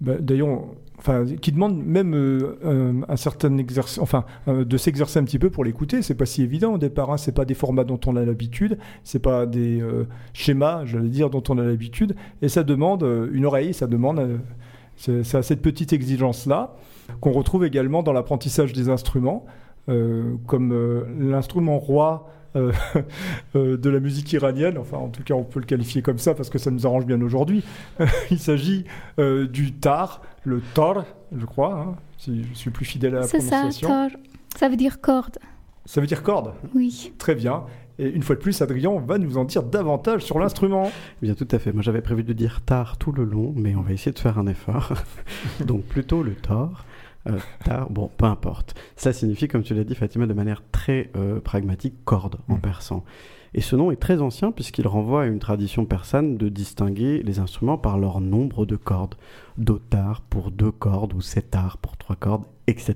bah, 0.00 0.16
D'ailleurs, 0.18 0.64
enfin, 1.00 1.24
qui 1.40 1.50
demande 1.50 1.84
même 1.84 2.14
euh, 2.14 2.56
un, 2.64 3.12
un 3.12 3.16
certain 3.16 3.58
exercice, 3.58 3.98
enfin, 3.98 4.24
euh, 4.46 4.64
de 4.64 4.76
s'exercer 4.76 5.18
un 5.18 5.24
petit 5.24 5.38
peu 5.40 5.50
pour 5.50 5.64
l'écouter. 5.64 6.02
C'est 6.02 6.14
pas 6.14 6.26
si 6.26 6.42
évident 6.42 6.74
au 6.74 6.78
départ. 6.78 7.10
Hein. 7.10 7.16
C'est 7.16 7.34
pas 7.34 7.44
des 7.44 7.54
formats 7.54 7.84
dont 7.84 8.00
on 8.06 8.14
a 8.16 8.24
l'habitude. 8.24 8.78
C'est 9.02 9.18
pas 9.18 9.46
des 9.46 9.80
euh, 9.80 10.06
schémas, 10.32 10.84
j'allais 10.84 11.08
dire, 11.08 11.28
dont 11.30 11.42
on 11.48 11.58
a 11.58 11.64
l'habitude. 11.64 12.14
Et 12.42 12.48
ça 12.48 12.62
demande 12.62 13.02
euh, 13.02 13.28
une 13.32 13.46
oreille. 13.46 13.74
Ça 13.74 13.86
demande. 13.86 14.20
euh, 14.20 14.38
à 15.32 15.42
cette 15.42 15.62
petite 15.62 15.92
exigence 15.94 16.46
là 16.46 16.76
qu'on 17.20 17.32
retrouve 17.32 17.64
également 17.64 18.02
dans 18.02 18.12
l'apprentissage 18.12 18.72
des 18.72 18.88
instruments, 18.88 19.46
euh, 19.88 20.34
comme 20.46 20.72
euh, 20.72 21.04
l'instrument 21.18 21.78
roi. 21.78 22.28
Euh, 22.56 22.72
euh, 23.56 23.76
de 23.76 23.90
la 23.90 24.00
musique 24.00 24.32
iranienne, 24.32 24.78
enfin 24.78 24.96
en 24.96 25.08
tout 25.08 25.22
cas 25.22 25.34
on 25.34 25.44
peut 25.44 25.60
le 25.60 25.66
qualifier 25.66 26.02
comme 26.02 26.18
ça 26.18 26.34
parce 26.34 26.50
que 26.50 26.58
ça 26.58 26.70
nous 26.70 26.86
arrange 26.86 27.06
bien 27.06 27.20
aujourd'hui. 27.20 27.62
Il 28.30 28.38
s'agit 28.38 28.84
euh, 29.18 29.46
du 29.46 29.72
tar, 29.72 30.22
le 30.44 30.60
tor, 30.74 31.04
je 31.36 31.46
crois, 31.46 31.74
hein, 31.80 31.96
si 32.18 32.44
je 32.44 32.54
suis 32.58 32.70
plus 32.70 32.84
fidèle 32.84 33.16
à 33.16 33.20
la 33.20 33.26
C'est 33.26 33.40
ça, 33.40 33.58
prononciation. 33.58 33.88
tor. 33.88 34.20
Ça 34.56 34.68
veut 34.68 34.76
dire 34.76 35.00
corde. 35.00 35.38
Ça 35.84 36.00
veut 36.00 36.06
dire 36.06 36.22
corde, 36.22 36.52
Oui. 36.74 37.12
très 37.18 37.34
bien. 37.34 37.64
Et 37.98 38.08
une 38.08 38.22
fois 38.22 38.34
de 38.34 38.40
plus, 38.40 38.62
Adrien 38.62 38.98
va 38.98 39.18
nous 39.18 39.36
en 39.36 39.44
dire 39.44 39.62
davantage 39.62 40.22
sur 40.24 40.38
l'instrument. 40.38 40.90
Bien, 41.20 41.34
tout 41.34 41.46
à 41.50 41.58
fait. 41.58 41.70
Moi, 41.72 41.82
j'avais 41.82 42.00
prévu 42.00 42.24
de 42.24 42.32
dire 42.32 42.62
tard 42.62 42.96
tout 42.96 43.12
le 43.12 43.24
long, 43.24 43.52
mais 43.54 43.74
on 43.74 43.82
va 43.82 43.92
essayer 43.92 44.12
de 44.12 44.18
faire 44.18 44.38
un 44.38 44.46
effort. 44.46 44.94
Donc, 45.66 45.82
plutôt 45.84 46.22
le 46.22 46.34
tort. 46.34 46.86
Euh, 47.28 47.38
tard, 47.64 47.90
bon, 47.90 48.10
peu 48.16 48.24
importe. 48.26 48.74
Ça 48.96 49.12
signifie, 49.12 49.46
comme 49.46 49.62
tu 49.62 49.74
l'as 49.74 49.84
dit, 49.84 49.94
Fatima, 49.94 50.26
de 50.26 50.32
manière 50.32 50.62
très 50.72 51.10
euh, 51.16 51.38
pragmatique, 51.40 51.94
corde 52.04 52.36
en 52.48 52.54
Mm. 52.56 52.60
persan. 52.60 53.04
Et 53.52 53.60
ce 53.60 53.74
nom 53.76 53.90
est 53.90 53.96
très 53.96 54.20
ancien 54.22 54.52
puisqu'il 54.52 54.86
renvoie 54.86 55.22
à 55.24 55.26
une 55.26 55.40
tradition 55.40 55.84
persane 55.84 56.36
de 56.36 56.48
distinguer 56.48 57.20
les 57.24 57.40
instruments 57.40 57.76
par 57.78 57.98
leur 57.98 58.20
nombre 58.20 58.64
de 58.64 58.76
cordes. 58.76 59.16
Dotar 59.58 60.22
pour 60.22 60.50
deux 60.50 60.70
cordes 60.70 61.12
ou 61.14 61.20
setar 61.20 61.76
pour 61.78 61.96
trois 61.96 62.16
cordes, 62.16 62.44
etc. 62.68 62.94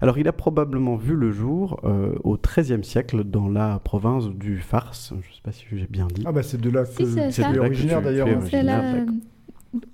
Alors, 0.00 0.16
il 0.16 0.26
a 0.28 0.32
probablement 0.32 0.96
vu 0.96 1.14
le 1.14 1.30
jour 1.30 1.78
euh, 1.84 2.14
au 2.24 2.38
XIIIe 2.38 2.82
siècle 2.84 3.22
dans 3.24 3.48
la 3.48 3.80
province 3.80 4.28
du 4.28 4.58
Fars. 4.60 4.94
Je 5.10 5.14
ne 5.16 5.20
sais 5.20 5.42
pas 5.42 5.52
si 5.52 5.64
j'ai 5.70 5.86
bien 5.90 6.06
dit. 6.06 6.22
Ah 6.24 6.32
bah 6.32 6.42
c'est 6.42 6.58
de 6.60 6.70
là 6.70 6.84
que 6.84 6.88
Si, 6.90 7.06
c'est 7.06 7.30
c'est 7.30 7.42
ça. 7.42 7.50
de 7.52 7.56
là 7.58 7.64
que 7.64 7.66
originaire 7.66 8.00
d'ailleurs. 8.00 8.28
hein. 8.28 8.40
C'est 8.50 8.62
là 8.62 8.94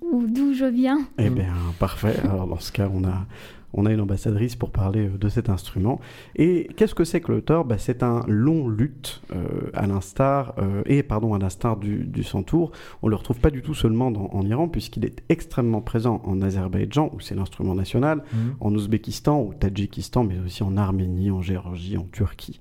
Où- 0.01 0.25
d'où 0.27 0.53
je 0.53 0.65
viens. 0.65 0.99
Eh 1.19 1.29
bien, 1.29 1.53
parfait. 1.79 2.15
Alors, 2.23 2.47
dans 2.47 2.59
ce 2.59 2.71
cas, 2.71 2.89
on 2.91 3.03
a, 3.03 3.25
on 3.73 3.85
a 3.85 3.91
une 3.93 4.01
ambassadrice 4.01 4.55
pour 4.55 4.71
parler 4.71 5.07
euh, 5.07 5.17
de 5.17 5.29
cet 5.29 5.49
instrument. 5.49 5.99
Et 6.35 6.67
qu'est-ce 6.75 6.95
que 6.95 7.03
c'est 7.03 7.21
que 7.21 7.31
le 7.31 7.41
tor 7.41 7.63
bah, 7.63 7.77
C'est 7.77 8.01
un 8.01 8.23
long 8.27 8.67
luth, 8.69 9.21
euh, 9.35 9.69
à 9.75 9.85
l'instar, 9.85 10.55
euh, 10.57 10.81
et 10.87 11.03
pardon, 11.03 11.35
à 11.35 11.37
l'instar 11.39 11.77
du, 11.77 12.05
du 12.05 12.23
santour. 12.23 12.71
On 13.03 13.07
ne 13.07 13.11
le 13.11 13.17
retrouve 13.17 13.39
pas 13.39 13.51
du 13.51 13.61
tout 13.61 13.75
seulement 13.75 14.09
dans- 14.09 14.29
en 14.33 14.43
Iran, 14.47 14.67
puisqu'il 14.67 15.05
est 15.05 15.21
extrêmement 15.29 15.81
présent 15.81 16.21
en 16.25 16.41
Azerbaïdjan, 16.41 17.11
où 17.13 17.19
c'est 17.19 17.35
l'instrument 17.35 17.75
national, 17.75 18.23
Mhm. 18.33 18.55
en 18.59 18.73
Ouzbékistan, 18.73 19.39
au 19.41 19.53
Tadjikistan, 19.53 20.23
mais 20.23 20.39
aussi 20.43 20.63
en 20.63 20.75
Arménie, 20.75 21.29
en 21.29 21.41
Géorgie, 21.43 21.97
en 21.97 22.07
Turquie. 22.11 22.59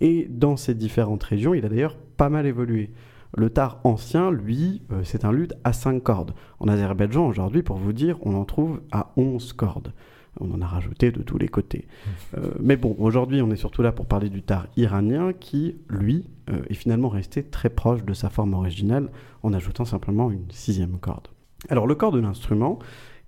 Et 0.00 0.26
dans 0.30 0.56
ces 0.56 0.74
différentes 0.74 1.22
régions, 1.24 1.52
il 1.52 1.64
a 1.66 1.68
d'ailleurs 1.68 1.96
pas 2.16 2.28
mal 2.30 2.46
évolué. 2.46 2.90
Le 3.36 3.50
tar 3.50 3.80
ancien, 3.84 4.30
lui, 4.30 4.80
euh, 4.90 5.02
c'est 5.04 5.26
un 5.26 5.30
luth 5.30 5.52
à 5.62 5.74
5 5.74 6.02
cordes. 6.02 6.32
En 6.58 6.68
Azerbaïdjan, 6.68 7.26
aujourd'hui, 7.26 7.62
pour 7.62 7.76
vous 7.76 7.92
dire, 7.92 8.16
on 8.22 8.34
en 8.34 8.46
trouve 8.46 8.80
à 8.90 9.12
11 9.18 9.52
cordes. 9.52 9.92
On 10.40 10.50
en 10.52 10.62
a 10.62 10.66
rajouté 10.66 11.12
de 11.12 11.22
tous 11.22 11.36
les 11.36 11.48
côtés. 11.48 11.86
Euh, 12.36 12.50
mais 12.60 12.76
bon, 12.76 12.96
aujourd'hui, 12.98 13.42
on 13.42 13.50
est 13.50 13.56
surtout 13.56 13.82
là 13.82 13.92
pour 13.92 14.06
parler 14.06 14.30
du 14.30 14.42
tar 14.42 14.68
iranien 14.78 15.34
qui, 15.34 15.76
lui, 15.90 16.30
euh, 16.48 16.62
est 16.70 16.74
finalement 16.74 17.10
resté 17.10 17.42
très 17.42 17.68
proche 17.68 18.04
de 18.04 18.14
sa 18.14 18.30
forme 18.30 18.54
originale 18.54 19.10
en 19.42 19.52
ajoutant 19.52 19.84
simplement 19.84 20.30
une 20.30 20.50
sixième 20.50 20.98
corde. 20.98 21.28
Alors, 21.68 21.86
le 21.86 21.94
corps 21.94 22.12
de 22.12 22.20
l'instrument, 22.20 22.78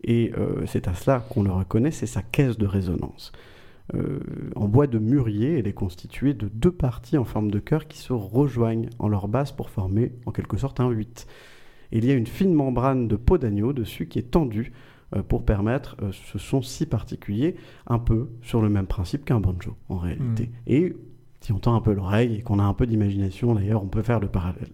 et 0.02 0.32
c'est 0.66 0.86
à 0.86 0.94
cela 0.94 1.18
qu'on 1.18 1.42
le 1.42 1.50
reconnaît, 1.50 1.90
c'est 1.90 2.06
sa 2.06 2.22
caisse 2.22 2.56
de 2.56 2.66
résonance. 2.66 3.32
Euh, 3.95 4.20
en 4.55 4.68
bois 4.68 4.86
de 4.86 4.99
mûrier, 4.99 5.59
elle 5.59 5.66
est 5.66 5.72
constituée 5.72 6.34
de 6.34 6.49
deux 6.49 6.72
parties 6.72 7.16
en 7.16 7.24
forme 7.24 7.51
de 7.51 7.59
cœur 7.59 7.86
qui 7.86 7.99
se 7.99 8.12
rejoignent 8.12 8.91
en 8.99 9.09
leur 9.09 9.28
base 9.28 9.53
pour 9.53 9.70
former 9.70 10.12
en 10.26 10.32
quelque 10.32 10.57
sorte 10.57 10.80
un 10.80 10.91
8. 10.91 11.26
Il 11.93 12.05
y 12.05 12.11
a 12.11 12.14
une 12.14 12.26
fine 12.26 12.53
membrane 12.53 13.09
de 13.09 13.16
peau 13.16 13.39
d'agneau 13.39 13.72
dessus 13.72 14.07
qui 14.07 14.18
est 14.18 14.30
tendue 14.30 14.72
euh, 15.16 15.22
pour 15.22 15.45
permettre 15.45 15.97
euh, 16.03 16.12
ce 16.12 16.39
son 16.39 16.61
si 16.61 16.84
particulier, 16.84 17.57
un 17.86 17.99
peu 17.99 18.28
sur 18.43 18.61
le 18.61 18.68
même 18.68 18.86
principe 18.86 19.24
qu'un 19.24 19.41
banjo 19.41 19.74
en 19.89 19.97
réalité. 19.97 20.51
Et 20.66 20.95
si 21.41 21.53
on 21.53 21.59
tend 21.59 21.74
un 21.74 21.80
peu 21.80 21.95
l'oreille 21.95 22.36
et 22.36 22.43
qu'on 22.43 22.59
a 22.59 22.64
un 22.64 22.74
peu 22.74 22.86
d'imagination 22.86 23.55
d'ailleurs, 23.55 23.82
on 23.82 23.86
peut 23.86 24.03
faire 24.03 24.20
le 24.20 24.28
parallèle. 24.28 24.68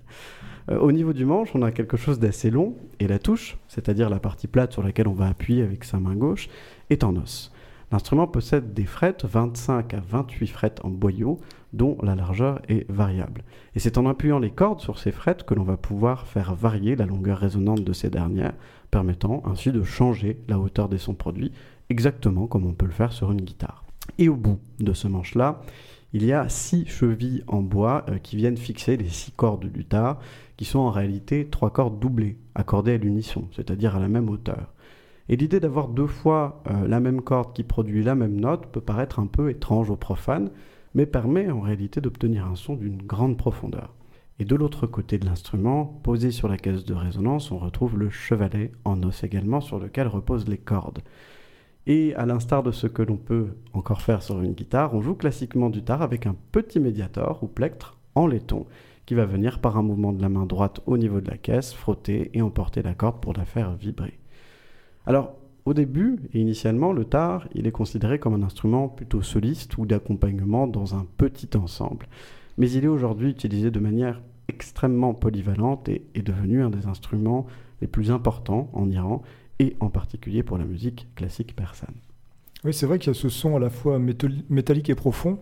Euh, 0.70 0.78
au 0.78 0.90
niveau 0.90 1.12
du 1.12 1.24
manche, 1.24 1.50
on 1.54 1.62
a 1.62 1.70
quelque 1.70 1.96
chose 1.96 2.18
d'assez 2.18 2.50
long 2.50 2.74
et 2.98 3.06
la 3.06 3.20
touche, 3.20 3.58
c'est-à-dire 3.68 4.10
la 4.10 4.18
partie 4.18 4.48
plate 4.48 4.72
sur 4.72 4.82
laquelle 4.82 5.06
on 5.06 5.12
va 5.12 5.28
appuyer 5.28 5.62
avec 5.62 5.84
sa 5.84 6.00
main 6.00 6.16
gauche, 6.16 6.48
est 6.90 7.04
en 7.04 7.14
os. 7.16 7.52
L'instrument 7.92 8.26
possède 8.26 8.74
des 8.74 8.86
frettes, 8.86 9.24
25 9.24 9.94
à 9.94 10.00
28 10.00 10.46
frettes 10.46 10.80
en 10.84 10.90
boyau, 10.90 11.40
dont 11.72 11.96
la 12.02 12.14
largeur 12.14 12.60
est 12.68 12.90
variable. 12.90 13.44
Et 13.74 13.78
c'est 13.78 13.98
en 13.98 14.06
appuyant 14.06 14.38
les 14.38 14.50
cordes 14.50 14.80
sur 14.80 14.98
ces 14.98 15.12
frettes 15.12 15.44
que 15.44 15.54
l'on 15.54 15.64
va 15.64 15.76
pouvoir 15.76 16.26
faire 16.26 16.54
varier 16.54 16.96
la 16.96 17.06
longueur 17.06 17.38
résonante 17.38 17.84
de 17.84 17.92
ces 17.92 18.10
dernières, 18.10 18.54
permettant 18.90 19.42
ainsi 19.44 19.72
de 19.72 19.82
changer 19.82 20.38
la 20.48 20.58
hauteur 20.58 20.88
des 20.88 20.98
sons 20.98 21.14
produits, 21.14 21.52
exactement 21.90 22.46
comme 22.46 22.66
on 22.66 22.74
peut 22.74 22.86
le 22.86 22.92
faire 22.92 23.12
sur 23.12 23.32
une 23.32 23.42
guitare. 23.42 23.84
Et 24.18 24.28
au 24.28 24.36
bout 24.36 24.60
de 24.80 24.92
ce 24.92 25.08
manche-là, 25.08 25.62
il 26.12 26.24
y 26.24 26.32
a 26.32 26.48
six 26.48 26.86
chevilles 26.86 27.42
en 27.48 27.60
bois 27.60 28.04
euh, 28.08 28.18
qui 28.18 28.36
viennent 28.36 28.56
fixer 28.56 28.96
les 28.96 29.08
six 29.08 29.32
cordes 29.32 29.66
du 29.66 29.84
tar, 29.84 30.20
qui 30.56 30.64
sont 30.64 30.78
en 30.78 30.90
réalité 30.90 31.48
trois 31.50 31.70
cordes 31.70 31.98
doublées, 31.98 32.38
accordées 32.54 32.92
à 32.92 32.98
l'unisson, 32.98 33.48
c'est-à-dire 33.50 33.96
à 33.96 34.00
la 34.00 34.08
même 34.08 34.30
hauteur. 34.30 34.73
Et 35.28 35.36
l'idée 35.36 35.60
d'avoir 35.60 35.88
deux 35.88 36.06
fois 36.06 36.62
euh, 36.70 36.86
la 36.86 37.00
même 37.00 37.22
corde 37.22 37.54
qui 37.54 37.62
produit 37.62 38.02
la 38.02 38.14
même 38.14 38.38
note 38.38 38.66
peut 38.66 38.80
paraître 38.80 39.18
un 39.18 39.26
peu 39.26 39.50
étrange 39.50 39.90
aux 39.90 39.96
profanes, 39.96 40.50
mais 40.94 41.06
permet 41.06 41.50
en 41.50 41.60
réalité 41.60 42.00
d'obtenir 42.00 42.46
un 42.46 42.56
son 42.56 42.76
d'une 42.76 43.02
grande 43.02 43.36
profondeur. 43.36 43.94
Et 44.38 44.44
de 44.44 44.56
l'autre 44.56 44.86
côté 44.86 45.18
de 45.18 45.26
l'instrument, 45.26 46.00
posé 46.02 46.30
sur 46.30 46.48
la 46.48 46.56
caisse 46.56 46.84
de 46.84 46.94
résonance, 46.94 47.52
on 47.52 47.58
retrouve 47.58 47.96
le 47.98 48.10
chevalet 48.10 48.72
en 48.84 49.02
os 49.02 49.22
également 49.22 49.60
sur 49.60 49.78
lequel 49.78 50.08
reposent 50.08 50.48
les 50.48 50.58
cordes. 50.58 51.00
Et 51.86 52.14
à 52.16 52.26
l'instar 52.26 52.62
de 52.62 52.72
ce 52.72 52.86
que 52.86 53.02
l'on 53.02 53.16
peut 53.16 53.56
encore 53.72 54.02
faire 54.02 54.22
sur 54.22 54.40
une 54.40 54.54
guitare, 54.54 54.94
on 54.94 55.02
joue 55.02 55.14
classiquement 55.14 55.70
du 55.70 55.84
tar 55.84 56.02
avec 56.02 56.26
un 56.26 56.34
petit 56.52 56.80
médiator 56.80 57.42
ou 57.42 57.46
plectre 57.46 57.98
en 58.14 58.26
laiton 58.26 58.66
qui 59.06 59.14
va 59.14 59.26
venir 59.26 59.60
par 59.60 59.76
un 59.76 59.82
mouvement 59.82 60.12
de 60.12 60.22
la 60.22 60.30
main 60.30 60.46
droite 60.46 60.80
au 60.86 60.96
niveau 60.96 61.20
de 61.20 61.30
la 61.30 61.36
caisse, 61.36 61.74
frotter 61.74 62.30
et 62.32 62.42
emporter 62.42 62.82
la 62.82 62.94
corde 62.94 63.20
pour 63.20 63.34
la 63.34 63.44
faire 63.44 63.74
vibrer. 63.76 64.18
Alors, 65.06 65.34
au 65.64 65.74
début 65.74 66.18
et 66.32 66.40
initialement, 66.40 66.92
le 66.92 67.04
tar, 67.04 67.48
il 67.54 67.66
est 67.66 67.72
considéré 67.72 68.18
comme 68.18 68.34
un 68.34 68.42
instrument 68.42 68.88
plutôt 68.88 69.22
soliste 69.22 69.78
ou 69.78 69.86
d'accompagnement 69.86 70.66
dans 70.66 70.94
un 70.94 71.06
petit 71.16 71.56
ensemble. 71.56 72.06
Mais 72.58 72.70
il 72.70 72.84
est 72.84 72.88
aujourd'hui 72.88 73.30
utilisé 73.30 73.70
de 73.70 73.80
manière 73.80 74.20
extrêmement 74.48 75.14
polyvalente 75.14 75.88
et 75.88 76.04
est 76.14 76.22
devenu 76.22 76.62
un 76.62 76.70
des 76.70 76.86
instruments 76.86 77.46
les 77.80 77.86
plus 77.88 78.10
importants 78.10 78.68
en 78.72 78.90
Iran 78.90 79.22
et 79.58 79.76
en 79.80 79.88
particulier 79.88 80.42
pour 80.42 80.58
la 80.58 80.64
musique 80.64 81.08
classique 81.14 81.56
persane. 81.56 81.94
Oui, 82.64 82.72
c'est 82.72 82.86
vrai 82.86 82.98
qu'il 82.98 83.08
y 83.08 83.16
a 83.16 83.18
ce 83.18 83.28
son 83.28 83.56
à 83.56 83.58
la 83.58 83.70
fois 83.70 83.98
métal- 83.98 84.42
métallique 84.48 84.90
et 84.90 84.94
profond. 84.94 85.38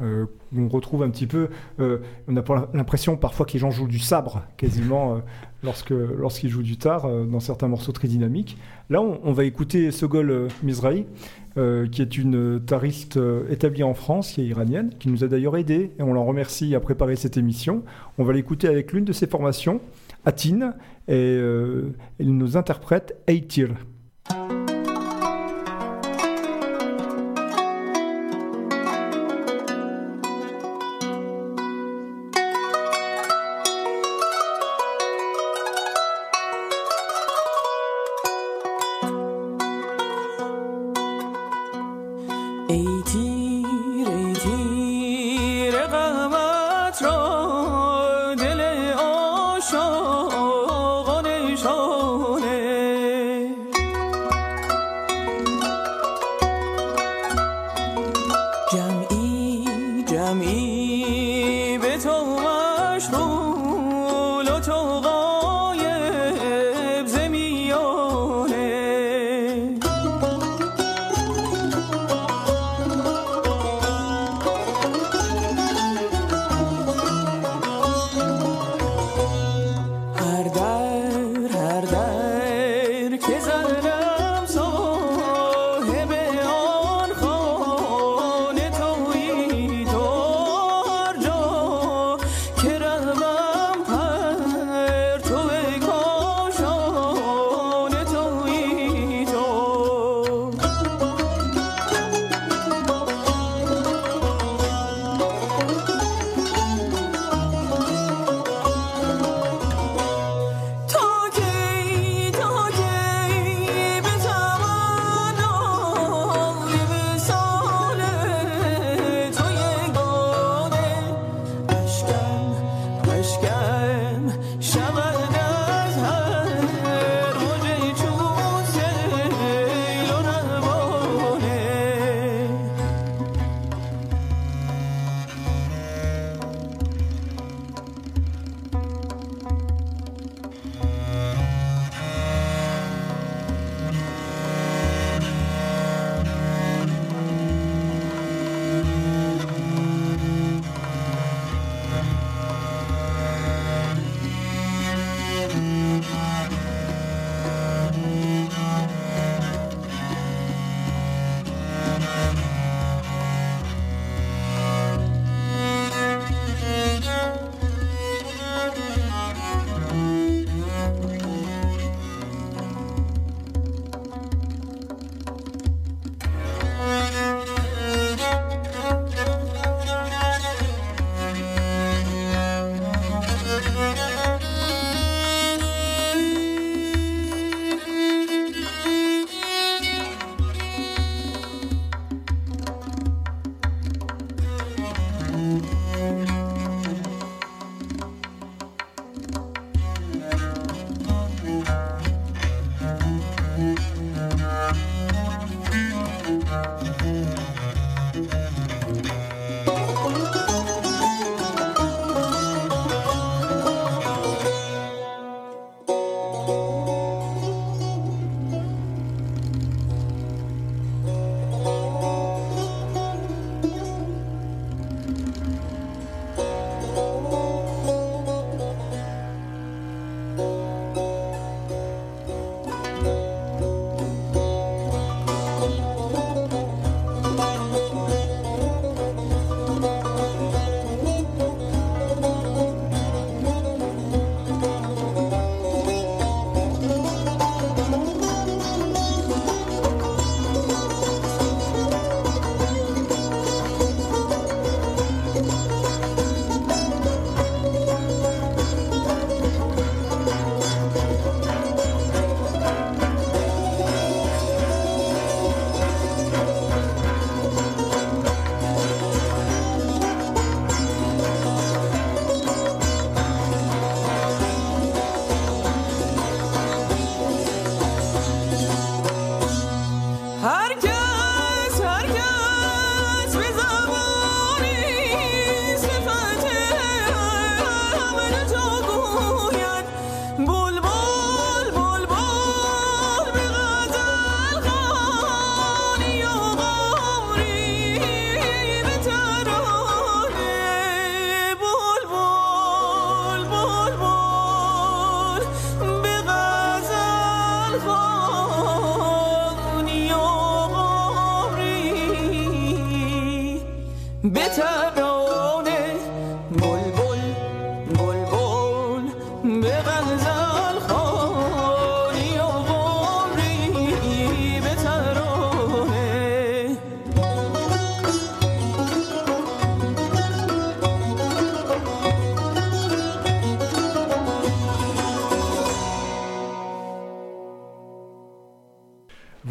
Euh, 0.00 0.26
on 0.56 0.68
retrouve 0.68 1.02
un 1.02 1.10
petit 1.10 1.26
peu, 1.26 1.48
euh, 1.80 1.98
on 2.28 2.36
a 2.36 2.68
l'impression 2.72 3.16
parfois 3.16 3.46
que 3.46 3.52
les 3.52 3.58
gens 3.58 3.70
jouent 3.70 3.88
du 3.88 3.98
sabre 3.98 4.42
quasiment 4.56 5.16
euh, 5.16 5.18
lorsque 5.62 5.90
lorsqu'ils 5.90 6.50
jouent 6.50 6.62
du 6.62 6.76
tar 6.76 7.08
dans 7.26 7.40
certains 7.40 7.68
morceaux 7.68 7.92
très 7.92 8.06
dynamiques. 8.06 8.56
Là, 8.90 9.02
on, 9.02 9.32
va 9.32 9.44
écouter 9.44 9.90
Sogol 9.90 10.48
Mizrahi, 10.62 11.04
qui 11.56 12.02
est 12.02 12.16
une 12.16 12.60
tariste 12.64 13.18
établie 13.50 13.82
en 13.82 13.94
France, 13.94 14.32
qui 14.32 14.42
est 14.42 14.46
iranienne, 14.46 14.90
qui 15.00 15.08
nous 15.08 15.24
a 15.24 15.26
d'ailleurs 15.26 15.56
aidé 15.56 15.90
et 15.98 16.02
on 16.02 16.14
l'en 16.14 16.24
remercie 16.24 16.76
à 16.76 16.80
préparer 16.80 17.16
cette 17.16 17.36
émission. 17.36 17.82
On 18.18 18.24
va 18.24 18.32
l'écouter 18.32 18.68
avec 18.68 18.92
l'une 18.92 19.04
de 19.04 19.12
ses 19.12 19.26
formations, 19.26 19.80
Atin, 20.24 20.74
et 21.08 21.34
elle 22.20 22.36
nous 22.36 22.56
interprète 22.56 23.20
Eitir. 23.26 23.70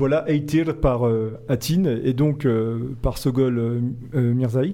Voilà 0.08 0.24
Eitir 0.30 0.80
par 0.80 1.06
euh, 1.06 1.38
Atin 1.50 1.84
et 1.84 2.14
donc 2.14 2.46
euh, 2.46 2.96
par 3.02 3.18
Sogol 3.18 3.60
euh, 3.60 4.34
Mirzaï. 4.34 4.74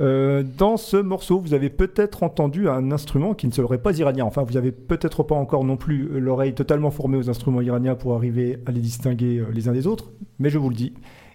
Dans 0.00 0.76
ce 0.76 0.96
morceau, 0.96 1.38
vous 1.38 1.54
avez 1.54 1.70
peut-être 1.70 2.24
entendu 2.24 2.68
un 2.68 2.90
instrument 2.90 3.34
qui 3.34 3.46
ne 3.46 3.52
serait 3.52 3.78
pas 3.78 3.96
iranien. 3.96 4.24
Enfin, 4.24 4.42
vous 4.42 4.56
avez 4.56 4.72
peut-être 4.72 5.22
pas 5.22 5.36
encore 5.36 5.62
non 5.62 5.76
plus 5.76 6.08
l'oreille 6.18 6.54
totalement 6.54 6.90
formée 6.90 7.18
aux 7.18 7.30
instruments 7.30 7.60
iraniens 7.60 7.94
pour 7.94 8.16
arriver 8.16 8.58
à 8.66 8.72
les 8.72 8.80
distinguer 8.80 9.44
les 9.52 9.68
uns 9.68 9.72
des 9.72 9.86
autres. 9.86 10.10
Mais 10.40 10.50
je 10.50 10.58
vous 10.58 10.70
le 10.70 10.74
dis, 10.74 10.92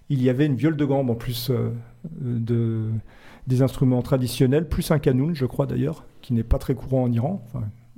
il 0.10 0.22
y 0.22 0.30
avait 0.30 0.46
une 0.46 0.56
viole 0.56 0.76
de 0.76 0.84
gambe 0.84 1.10
en 1.10 1.16
plus 1.16 1.50
de, 2.12 2.84
des 3.48 3.62
instruments 3.62 4.02
traditionnels, 4.02 4.68
plus 4.68 4.92
un 4.92 5.00
kanoun, 5.00 5.34
je 5.34 5.46
crois 5.46 5.66
d'ailleurs, 5.66 6.04
qui 6.22 6.34
n'est 6.34 6.44
pas 6.44 6.58
très 6.58 6.76
courant 6.76 7.04
en 7.04 7.12
Iran. 7.12 7.46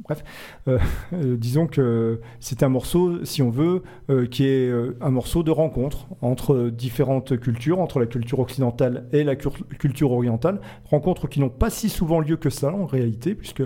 Bref, 0.05 0.23
Euh, 0.67 0.79
euh, 1.13 1.35
disons 1.37 1.67
que 1.67 2.21
c'est 2.39 2.63
un 2.63 2.69
morceau, 2.69 3.23
si 3.25 3.41
on 3.41 3.49
veut, 3.49 3.83
euh, 4.09 4.25
qui 4.25 4.45
est 4.47 4.71
un 5.01 5.09
morceau 5.11 5.43
de 5.43 5.51
rencontre 5.51 6.07
entre 6.21 6.69
différentes 6.69 7.37
cultures, 7.39 7.79
entre 7.79 7.99
la 7.99 8.05
culture 8.05 8.39
occidentale 8.39 9.07
et 9.11 9.23
la 9.23 9.35
culture 9.35 10.11
orientale. 10.11 10.61
Rencontres 10.85 11.27
qui 11.27 11.39
n'ont 11.39 11.49
pas 11.49 11.69
si 11.69 11.89
souvent 11.89 12.19
lieu 12.19 12.37
que 12.37 12.49
ça 12.49 12.71
en 12.73 12.85
réalité, 12.85 13.35
puisque 13.35 13.63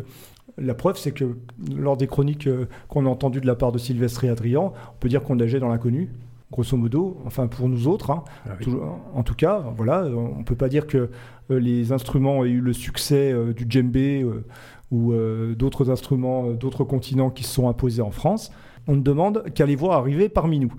la 0.58 0.74
preuve, 0.74 0.98
c'est 0.98 1.12
que 1.12 1.38
lors 1.76 1.96
des 1.96 2.08
chroniques 2.08 2.50
qu'on 2.90 3.06
a 3.06 3.10
entendues 3.10 3.40
de 3.42 3.48
la 3.48 3.56
part 3.56 3.72
de 3.72 3.78
Sylvestre 3.78 4.24
et 4.26 4.30
Adrien, 4.30 4.60
on 4.62 4.72
peut 5.00 5.08
dire 5.10 5.24
qu'on 5.24 5.36
nageait 5.36 5.60
dans 5.60 5.70
l'inconnu. 5.70 6.10
Grosso 6.52 6.76
modo, 6.76 7.22
enfin 7.28 7.46
pour 7.46 7.70
nous 7.70 7.88
autres, 7.88 8.10
hein. 8.10 8.24
Tout- 8.60 8.82
en 9.14 9.22
tout 9.22 9.36
cas, 9.36 9.64
voilà, 9.78 10.06
on 10.06 10.44
peut 10.44 10.56
pas 10.56 10.68
dire 10.68 10.88
que 10.88 11.10
les 11.50 11.92
instruments 11.92 12.44
aient 12.44 12.50
eu 12.50 12.60
le 12.60 12.74
succès 12.74 13.34
du 13.56 13.68
djembé 13.70 14.26
ou 14.92 15.12
euh, 15.14 15.56
d'autres 15.56 15.90
instruments 15.92 16.50
euh, 16.50 16.54
d'autres 16.54 16.84
continents 16.84 17.30
qui 17.30 17.44
se 17.44 17.54
sont 17.54 17.70
imposés 17.70 18.02
en 18.02 18.12
France. 18.12 18.52
On 18.88 18.96
ne 18.96 19.02
demande 19.02 19.44
qu'à 19.54 19.66
les 19.66 19.76
voir 19.76 19.98
arriver 20.00 20.30
parmi 20.30 20.60
nous. 20.60 20.74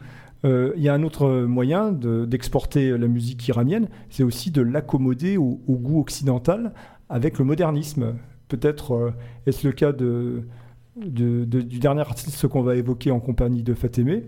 Euh, 0.44 0.72
Il 0.76 0.82
y 0.82 0.88
a 0.88 0.94
un 0.94 1.02
autre 1.02 1.42
moyen 1.44 1.92
de- 1.92 2.24
d'exporter 2.24 2.96
la 2.96 3.06
musique 3.08 3.46
iranienne, 3.48 3.88
c'est 4.08 4.22
aussi 4.22 4.50
de 4.50 4.62
l'accommoder 4.62 5.36
au, 5.36 5.61
goût 5.68 6.00
occidental 6.00 6.72
avec 7.08 7.38
le 7.38 7.44
modernisme. 7.44 8.14
Peut-être 8.48 9.12
est-ce 9.46 9.66
le 9.66 9.72
cas 9.72 9.92
du 9.92 11.46
dernier 11.78 12.00
artiste 12.00 12.48
qu'on 12.48 12.62
va 12.62 12.74
évoquer 12.76 13.11
en 13.11 13.20
compagnie 13.20 13.62
de 13.62 13.74
Fatemeh? 13.74 14.24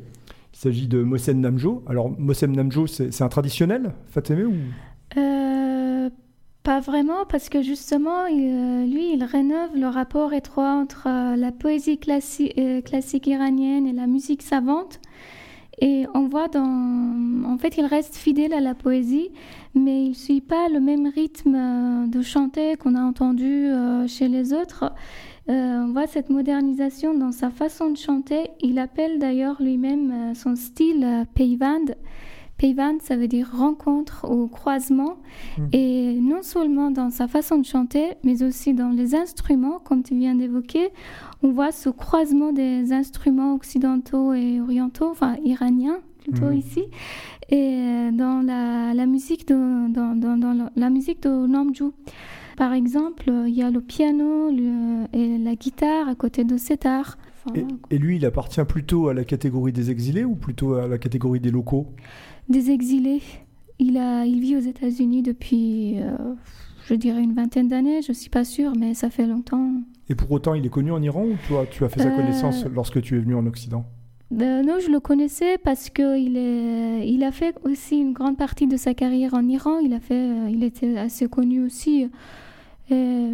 Il 0.54 0.58
s'agit 0.58 0.86
de 0.86 1.02
Mohsen 1.02 1.40
Namjo. 1.40 1.82
Alors, 1.88 2.10
Mohsen 2.20 2.52
Namjo, 2.52 2.86
c'est 2.86 3.22
un 3.22 3.28
traditionnel, 3.28 3.94
Fatemeh 4.06 4.44
ou... 4.44 4.52
pas 6.62 6.80
vraiment, 6.80 7.24
parce 7.28 7.48
que 7.48 7.60
justement, 7.60 8.24
euh, 8.24 8.86
lui, 8.86 9.12
il 9.14 9.24
rénove 9.24 9.74
le 9.74 9.88
rapport 9.88 10.32
étroit 10.32 10.72
entre 10.72 11.08
euh, 11.08 11.36
la 11.36 11.50
poésie 11.50 11.98
euh, 12.58 12.80
classique 12.82 13.26
iranienne 13.26 13.86
et 13.86 13.92
la 13.92 14.06
musique 14.06 14.42
savante. 14.42 15.00
Et 15.80 16.06
on 16.14 16.28
voit 16.28 16.48
dans... 16.48 17.44
En 17.46 17.58
fait, 17.58 17.76
il 17.78 17.86
reste 17.86 18.14
fidèle 18.14 18.52
à 18.52 18.60
la 18.60 18.74
poésie, 18.74 19.30
mais 19.74 20.04
il 20.04 20.10
ne 20.10 20.14
suit 20.14 20.40
pas 20.40 20.68
le 20.68 20.78
même 20.78 21.08
rythme 21.08 22.08
de 22.08 22.22
chanter 22.22 22.76
qu'on 22.76 22.94
a 22.94 23.00
entendu 23.00 23.68
chez 24.06 24.28
les 24.28 24.52
autres. 24.52 24.92
On 25.48 25.88
voit 25.92 26.06
cette 26.06 26.30
modernisation 26.30 27.14
dans 27.14 27.32
sa 27.32 27.50
façon 27.50 27.90
de 27.90 27.96
chanter. 27.96 28.50
Il 28.60 28.78
appelle 28.78 29.18
d'ailleurs 29.18 29.60
lui-même 29.60 30.34
son 30.34 30.54
style 30.54 31.04
euh, 31.04 31.24
Peivand, 32.62 32.98
ça 33.00 33.16
veut 33.16 33.26
dire 33.26 33.48
rencontre 33.52 34.24
ou 34.30 34.46
croisement. 34.46 35.16
Mhm. 35.58 35.68
Et 35.72 36.18
non 36.20 36.42
seulement 36.42 36.92
dans 36.92 37.10
sa 37.10 37.26
façon 37.26 37.58
de 37.58 37.64
chanter, 37.66 38.04
mais 38.22 38.44
aussi 38.44 38.72
dans 38.72 38.90
les 38.90 39.16
instruments, 39.16 39.80
comme 39.86 40.04
tu 40.04 40.14
viens 40.16 40.36
d'évoquer, 40.36 40.90
on 41.42 41.50
voit 41.50 41.72
ce 41.72 41.88
croisement 41.90 42.52
des 42.52 42.92
instruments 42.92 43.54
occidentaux 43.54 44.32
et 44.32 44.60
orientaux, 44.60 45.08
enfin 45.10 45.34
iraniens 45.44 45.98
plutôt 46.22 46.50
Mhm. 46.50 46.58
ici, 46.62 46.84
et 47.50 47.56
euh, 47.58 48.10
dans 48.12 48.42
la, 48.46 48.94
la 48.94 49.06
musique 49.06 49.48
de, 49.48 49.92
dans, 49.92 50.14
dans- 50.14 50.36
dans 50.36 50.52
la, 50.52 50.70
la 50.76 50.88
musique 50.88 51.20
de 51.24 51.46
Namju. 51.48 51.86
Par 52.56 52.72
exemple, 52.74 53.24
il 53.48 53.54
y 53.54 53.62
a 53.62 53.70
le 53.72 53.80
piano 53.80 54.50
le- 54.50 55.06
et 55.12 55.36
la 55.38 55.56
guitare 55.56 56.08
à 56.08 56.14
côté 56.14 56.44
de 56.44 56.56
setar. 56.58 57.18
Enfin, 57.44 57.56
Et, 57.90 57.96
et 57.96 57.98
lui, 57.98 58.16
il 58.18 58.24
appartient 58.24 58.64
plutôt 58.64 59.08
à 59.08 59.14
la 59.14 59.24
catégorie 59.24 59.72
des 59.72 59.90
exilés 59.90 60.24
ou 60.24 60.36
plutôt 60.36 60.74
à 60.74 60.86
la 60.86 60.98
catégorie 60.98 61.40
des 61.40 61.50
locaux? 61.50 61.86
Des 62.48 62.70
exilés. 62.70 63.22
Il, 63.78 63.98
a, 63.98 64.24
il 64.24 64.40
vit 64.40 64.56
aux 64.56 64.60
États-Unis 64.60 65.22
depuis, 65.22 65.96
euh, 65.98 66.34
je 66.86 66.94
dirais, 66.94 67.22
une 67.22 67.34
vingtaine 67.34 67.68
d'années. 67.68 68.02
Je 68.02 68.10
ne 68.12 68.16
suis 68.16 68.30
pas 68.30 68.44
sûre, 68.44 68.72
mais 68.78 68.94
ça 68.94 69.10
fait 69.10 69.26
longtemps. 69.26 69.72
Et 70.08 70.14
pour 70.14 70.30
autant, 70.30 70.54
il 70.54 70.64
est 70.66 70.70
connu 70.70 70.92
en 70.92 71.02
Iran 71.02 71.24
ou 71.24 71.36
toi, 71.48 71.66
tu 71.70 71.84
as 71.84 71.88
fait 71.88 72.00
sa 72.00 72.08
Euh, 72.10 72.16
connaissance 72.16 72.64
lorsque 72.74 73.00
tu 73.02 73.16
es 73.16 73.20
venu 73.20 73.34
en 73.34 73.46
Occident? 73.46 73.84
Ben, 74.30 74.64
non, 74.64 74.78
je 74.80 74.90
le 74.90 74.98
connaissais 74.98 75.58
parce 75.58 75.90
qu'il 75.90 76.36
il 76.36 77.22
a 77.22 77.32
fait 77.32 77.54
aussi 77.64 77.98
une 77.98 78.12
grande 78.12 78.36
partie 78.38 78.66
de 78.66 78.76
sa 78.76 78.94
carrière 78.94 79.34
en 79.34 79.46
Iran. 79.46 79.78
Il 79.80 79.92
a 79.92 80.00
fait, 80.00 80.50
il 80.50 80.64
était 80.64 80.96
assez 80.96 81.28
connu 81.28 81.62
aussi. 81.62 82.08
Et 82.90 83.26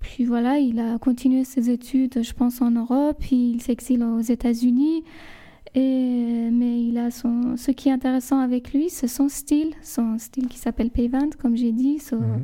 puis 0.00 0.24
voilà, 0.24 0.58
il 0.58 0.78
a 0.78 0.98
continué 0.98 1.44
ses 1.44 1.70
études, 1.70 2.22
je 2.22 2.32
pense, 2.34 2.60
en 2.60 2.70
Europe. 2.70 3.16
Puis 3.20 3.52
il 3.54 3.62
s'exile 3.62 4.02
aux 4.02 4.20
États-Unis. 4.20 5.04
Et 5.74 6.50
mais 6.52 6.82
il 6.82 6.98
a 6.98 7.10
son, 7.10 7.56
ce 7.56 7.70
qui 7.70 7.88
est 7.88 7.92
intéressant 7.92 8.38
avec 8.40 8.72
lui, 8.72 8.90
c'est 8.90 9.08
son 9.08 9.28
style, 9.28 9.72
son 9.82 10.18
style 10.18 10.48
qui 10.48 10.58
s'appelle 10.58 10.90
Payvand, 10.90 11.30
comme 11.40 11.56
j'ai 11.56 11.72
dit. 11.72 11.98
Mhm. 12.12 12.42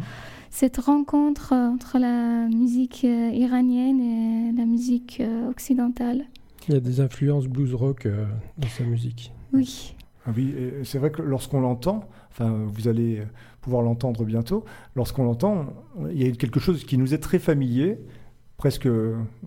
Cette 0.50 0.78
rencontre 0.78 1.52
euh, 1.52 1.68
entre 1.68 1.98
la 1.98 2.48
musique 2.48 3.02
euh, 3.04 3.30
iranienne 3.32 4.00
et 4.00 4.56
la 4.56 4.64
musique 4.64 5.18
euh, 5.20 5.50
occidentale. 5.50 6.24
Il 6.68 6.74
y 6.74 6.76
a 6.76 6.80
des 6.80 7.00
influences 7.00 7.46
blues 7.46 7.74
rock 7.74 8.06
euh, 8.06 8.24
dans 8.56 8.68
sa 8.68 8.84
musique. 8.84 9.32
Oui. 9.52 9.94
Ah 10.26 10.30
oui, 10.36 10.54
c'est 10.84 10.98
vrai 10.98 11.10
que 11.10 11.22
lorsqu'on 11.22 11.60
l'entend, 11.60 12.00
enfin, 12.30 12.66
vous 12.66 12.88
allez 12.88 13.22
pouvoir 13.62 13.82
l'entendre 13.82 14.24
bientôt, 14.24 14.64
lorsqu'on 14.94 15.24
l'entend, 15.24 15.72
il 16.10 16.22
y 16.22 16.28
a 16.28 16.32
quelque 16.32 16.60
chose 16.60 16.84
qui 16.84 16.98
nous 16.98 17.14
est 17.14 17.18
très 17.18 17.38
familier, 17.38 17.98
presque. 18.58 18.88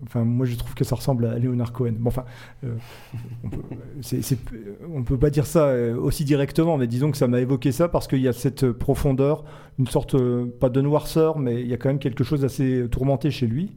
Enfin, 0.04 0.24
moi, 0.24 0.46
je 0.46 0.56
trouve 0.56 0.74
que 0.74 0.82
ça 0.82 0.96
ressemble 0.96 1.26
à 1.26 1.38
Leonard 1.38 1.72
Cohen. 1.72 1.92
Bon, 1.98 2.08
enfin, 2.08 2.24
euh, 2.64 2.74
on 3.44 3.48
peut, 3.48 3.62
on 4.92 5.02
peut 5.04 5.18
pas 5.18 5.30
dire 5.30 5.46
ça 5.46 5.66
euh, 5.66 5.94
aussi 5.94 6.24
directement, 6.24 6.76
mais 6.78 6.88
disons 6.88 7.12
que 7.12 7.16
ça 7.16 7.28
m'a 7.28 7.40
évoqué 7.40 7.70
ça 7.70 7.88
parce 7.88 8.08
qu'il 8.08 8.20
y 8.20 8.26
a 8.26 8.32
cette 8.32 8.72
profondeur, 8.72 9.44
une 9.78 9.86
sorte, 9.86 10.16
euh, 10.16 10.46
pas 10.58 10.70
de 10.70 10.80
noirceur, 10.80 11.38
mais 11.38 11.60
il 11.60 11.68
y 11.68 11.74
a 11.74 11.76
quand 11.76 11.90
même 11.90 12.00
quelque 12.00 12.24
chose 12.24 12.40
d'assez 12.40 12.88
tourmenté 12.90 13.30
chez 13.30 13.46
lui, 13.46 13.70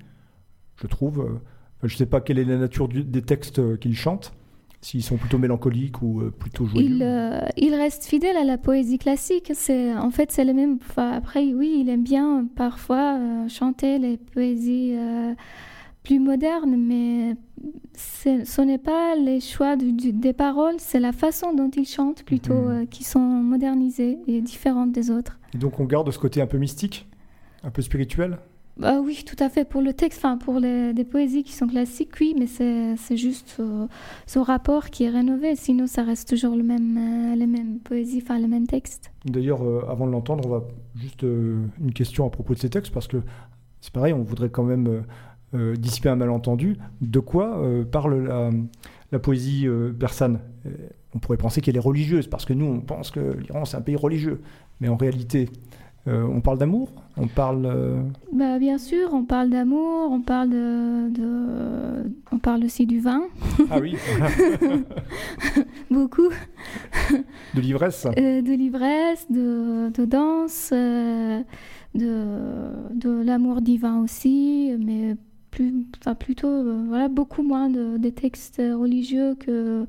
je 0.81 0.87
trouve. 0.87 1.39
Je 1.83 1.95
sais 1.95 2.07
pas 2.07 2.21
quelle 2.21 2.39
est 2.39 2.45
la 2.45 2.57
nature 2.57 2.87
des 2.87 3.21
textes 3.21 3.77
qu'il 3.79 3.95
chante, 3.95 4.33
s'ils 4.81 5.03
sont 5.03 5.17
plutôt 5.17 5.37
mélancoliques 5.37 6.01
ou 6.01 6.21
euh, 6.21 6.31
plutôt 6.31 6.65
joyeux. 6.65 6.87
Il, 6.87 7.01
euh, 7.03 7.39
il 7.57 7.73
reste 7.75 8.05
fidèle 8.05 8.37
à 8.37 8.43
la 8.43 8.57
poésie 8.57 8.97
classique. 8.99 9.51
C'est, 9.55 9.93
en 9.95 10.11
fait, 10.11 10.31
c'est 10.31 10.45
le 10.45 10.53
même. 10.53 10.77
enfin, 10.81 11.11
après, 11.11 11.53
oui, 11.53 11.77
il 11.81 11.89
aime 11.89 12.03
bien 12.03 12.47
parfois 12.55 13.17
euh, 13.17 13.47
chanter 13.47 13.97
les 13.99 14.17
poésies 14.17 14.93
euh, 14.95 15.33
plus 16.03 16.19
modernes, 16.19 16.75
mais 16.77 17.35
ce 17.95 18.61
n'est 18.61 18.77
pas 18.77 19.15
les 19.15 19.39
choix 19.39 19.75
du- 19.75 19.91
du- 19.93 20.13
des 20.13 20.33
paroles, 20.33 20.75
c'est 20.77 20.99
la 20.99 21.11
façon 21.13 21.53
dont 21.53 21.71
il 21.75 21.85
chante 21.87 22.23
plutôt 22.23 22.53
Mhm. 22.69 22.87
qui 22.87 23.03
sont 23.03 23.19
modernisées 23.19 24.19
et 24.27 24.41
différentes 24.41 24.91
des 24.91 25.09
autres. 25.09 25.39
Et 25.55 25.57
donc 25.57 25.79
on 25.79 25.85
garde 25.85 26.11
ce 26.11 26.19
côté 26.19 26.41
un 26.41 26.47
peu 26.47 26.57
mystique, 26.59 27.07
un 27.63 27.71
peu 27.71 27.81
spirituel? 27.81 28.37
Bah 28.77 28.99
oui, 29.01 29.23
tout 29.25 29.41
à 29.41 29.49
fait. 29.49 29.63
Pour 29.63 29.81
le 29.81 29.93
texte, 29.93 30.19
enfin 30.19 30.37
pour 30.37 30.59
les, 30.59 30.93
des 30.93 31.05
poésies 31.05 31.43
qui 31.43 31.53
sont 31.53 31.67
classiques, 31.67 32.11
oui, 32.19 32.35
mais 32.37 32.45
c'est, 32.45 33.15
juste 33.15 33.55
euh, 33.59 33.87
ce 34.27 34.37
rapport 34.37 34.89
qui 34.89 35.05
est 35.05 35.09
rénové. 35.09 35.55
Sinon, 35.55 35.87
ça 35.87 36.03
reste 36.03 36.27
toujours 36.27 36.57
le 36.57 36.63
même, 36.63 36.97
euh, 36.97 37.35
les 37.35 37.47
mêmes 37.47 37.79
poésies, 37.79 38.21
enfin 38.21 38.37
le 38.37 38.47
même 38.47 38.67
texte. 38.67 39.11
D'ailleurs, 39.23 39.63
euh, 39.63 39.85
avant 39.89 40.07
de 40.07 40.11
l'entendre, 40.11 40.45
on 40.45 40.49
va 40.49 40.63
juste 40.95 41.23
euh, 41.23 41.63
une 41.79 41.93
question 41.93 42.25
à 42.25 42.29
propos 42.29 42.53
de 42.53 42.59
ces 42.59 42.69
textes, 42.69 42.93
parce 42.93 43.07
que 43.07 43.17
c'est 43.79 43.93
pareil, 43.93 44.11
on 44.11 44.23
voudrait 44.23 44.49
quand 44.49 44.63
même 44.63 45.03
dissiper 45.53 46.09
un 46.09 46.15
malentendu. 46.15 46.77
De 47.01 47.19
quoi 47.19 47.61
parle 47.91 48.25
la, 48.25 48.49
la 49.11 49.19
poésie 49.19 49.67
persane 49.97 50.39
On 51.13 51.19
pourrait 51.19 51.37
penser 51.37 51.61
qu'elle 51.61 51.75
est 51.75 51.79
religieuse, 51.79 52.27
parce 52.27 52.45
que 52.45 52.53
nous, 52.53 52.65
on 52.65 52.81
pense 52.81 53.11
que 53.11 53.37
l'Iran, 53.37 53.63
c'est 53.63 53.77
un 53.77 53.81
pays 53.81 53.95
religieux. 53.95 54.41
Mais 54.81 54.89
en 54.89 54.97
réalité, 54.97 55.49
euh, 56.07 56.23
on 56.31 56.41
parle 56.41 56.57
d'amour? 56.59 56.89
On 57.17 57.27
parle... 57.27 57.65
euh, 57.65 58.01
Bah, 58.33 58.59
bien 58.59 58.77
sûr, 58.77 59.09
on 59.13 59.23
parle 59.23 59.49
d'amour, 59.49 60.09
on 60.11 60.21
parle 60.21 60.49
de, 60.49 61.09
de- 61.09 62.11
on 62.31 62.37
parle 62.39 62.63
aussi 62.65 62.85
du 62.85 62.99
vin, 62.99 63.23
Ah 63.71 63.79
oui, 63.79 63.95
beaucoup, 65.91 66.29
de 67.53 67.61
l'ivresse. 67.61 68.05
euh, 68.17 68.41
de 68.41 68.51
l'ivresse, 68.53 69.25
de, 69.29 69.89
de 69.91 70.05
danse, 70.05 70.71
de, 70.71 71.43
de 71.95 73.23
l'amour 73.23 73.61
divin 73.61 74.01
aussi, 74.03 74.73
mais 74.79 75.15
plus, 75.51 75.73
enfin 76.01 76.15
plutôt, 76.15 76.83
voilà, 76.87 77.07
beaucoup 77.07 77.41
moins 77.43 77.69
de, 77.69 77.97
des 77.97 78.11
textes 78.11 78.57
religieux 78.61 79.35
que 79.39 79.85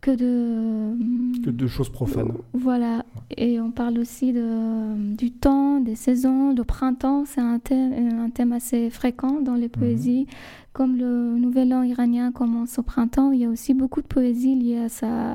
que 0.00 0.10
de 0.12 1.42
Que 1.44 1.50
de 1.50 1.66
choses 1.66 1.88
profanes. 1.88 2.32
Voilà, 2.52 3.04
et 3.36 3.60
on 3.60 3.70
parle 3.72 3.98
aussi 3.98 4.32
de, 4.32 5.14
du 5.16 5.30
temps, 5.32 5.80
des 5.80 5.96
saisons, 5.96 6.54
le 6.54 6.64
printemps, 6.64 7.24
c'est 7.26 7.40
un 7.40 7.58
thème, 7.58 8.20
un 8.20 8.30
thème 8.30 8.52
assez 8.52 8.90
fréquent 8.90 9.40
dans 9.40 9.54
les 9.54 9.68
poésies. 9.68 10.26
Comme 10.72 10.96
le 10.96 11.36
nouvel 11.38 11.72
an 11.74 11.82
iranien 11.82 12.30
commence 12.30 12.78
au 12.78 12.82
printemps, 12.84 13.32
il 13.32 13.40
y 13.40 13.44
a 13.44 13.48
aussi 13.48 13.74
beaucoup 13.74 14.00
de 14.00 14.06
poésie 14.06 14.54
liée 14.54 14.78
à, 14.78 14.88
sa, 14.88 15.32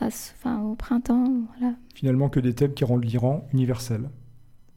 à 0.00 0.10
ce- 0.10 0.32
enfin, 0.38 0.60
au 0.62 0.74
printemps. 0.74 1.32
Voilà. 1.58 1.74
Finalement, 1.94 2.28
que 2.28 2.40
des 2.40 2.52
thèmes 2.52 2.74
qui 2.74 2.84
rendent 2.84 3.04
l'Iran 3.04 3.46
universel. 3.54 4.10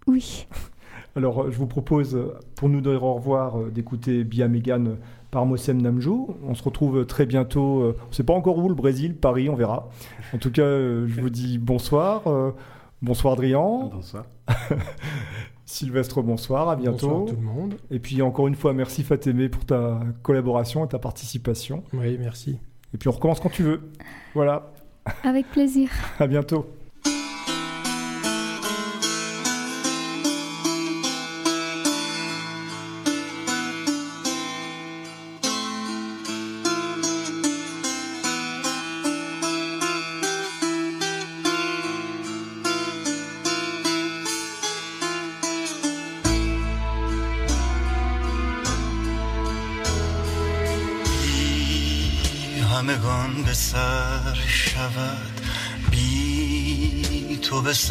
Oui. 0.08 0.48
Alors, 1.18 1.42
euh, 1.42 1.52
je 1.52 1.58
vous 1.58 1.68
propose, 1.68 2.16
euh, 2.16 2.34
pour 2.56 2.70
nous 2.70 2.80
dire 2.80 3.04
au 3.04 3.16
revoir, 3.16 3.60
euh, 3.60 3.70
d'écouter 3.72 4.24
Bia 4.24 4.48
Megan 4.48 4.96
par 5.32 5.46
Mossem 5.46 5.82
Namjou. 5.82 6.36
On 6.48 6.56
se 6.56 6.64
retrouve 6.64 7.06
très 7.06 7.26
bientôt. 7.26 7.82
euh, 7.82 7.96
On 8.06 8.10
ne 8.10 8.14
sait 8.14 8.24
pas 8.24 8.34
encore 8.34 8.58
où, 8.58 8.70
le 8.70 8.76
Brésil, 8.76 9.16
Paris, 9.16 9.50
on 9.50 9.56
verra. 9.56 9.90
En 10.34 10.38
tout 10.38 10.52
cas, 10.52 10.62
euh, 10.64 11.08
je 11.08 11.22
vous 11.22 11.30
dis 11.30 11.58
bonsoir. 11.58 12.28
euh, 12.28 12.52
Bonsoir, 13.02 13.36
Drian. 13.36 13.92
Bonsoir. 13.94 14.26
Sylvestre, 15.66 16.22
bonsoir. 16.24 16.70
À 16.70 16.76
bientôt. 16.76 17.10
Bonsoir 17.10 17.26
tout 17.26 17.36
le 17.42 17.46
monde. 17.46 17.76
Et 17.92 18.00
puis, 18.00 18.22
encore 18.22 18.48
une 18.48 18.56
fois, 18.56 18.74
merci 18.74 19.04
Fatémé 19.04 19.50
pour 19.50 19.66
ta 19.66 20.00
collaboration 20.24 20.84
et 20.86 20.88
ta 20.88 20.98
participation. 20.98 21.84
Oui, 21.94 22.18
merci. 22.20 22.58
Et 22.94 22.98
puis, 22.98 23.10
on 23.10 23.12
recommence 23.12 23.40
quand 23.40 23.50
tu 23.52 23.64
veux. 23.64 23.92
Voilà. 24.34 24.72
Avec 25.24 25.46
plaisir. 25.52 25.90
À 26.20 26.28
bientôt. 26.28 26.66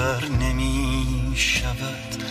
سر 0.06 0.28
نمی 0.28 1.32
شود. 1.36 2.22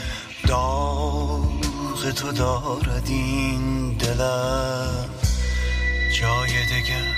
داغ 0.48 2.12
تو 2.16 2.32
دارد 2.32 3.04
این 3.08 3.94
دلم. 3.98 5.10
جای 6.20 6.50
دگر 6.66 7.16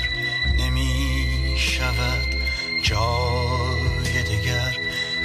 نمی 0.60 1.56
شود. 1.58 2.36
جای 2.84 4.24
دگر 4.24 4.76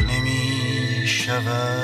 نمی 0.09 1.07
شود. 1.07 1.82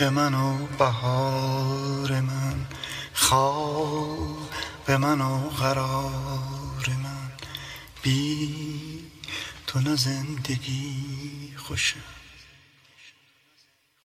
باغ 0.00 0.02
من 0.02 0.34
و 0.34 0.66
بهار 0.78 2.20
من 2.20 2.66
خواب 3.14 4.90
من 4.90 5.20
و 5.20 5.38
قرار 5.48 6.86
من. 7.02 7.30
بی 8.02 9.04
تو 9.66 9.80
نه 9.80 9.96
زندگی 9.96 11.54
خوشم. 11.56 12.15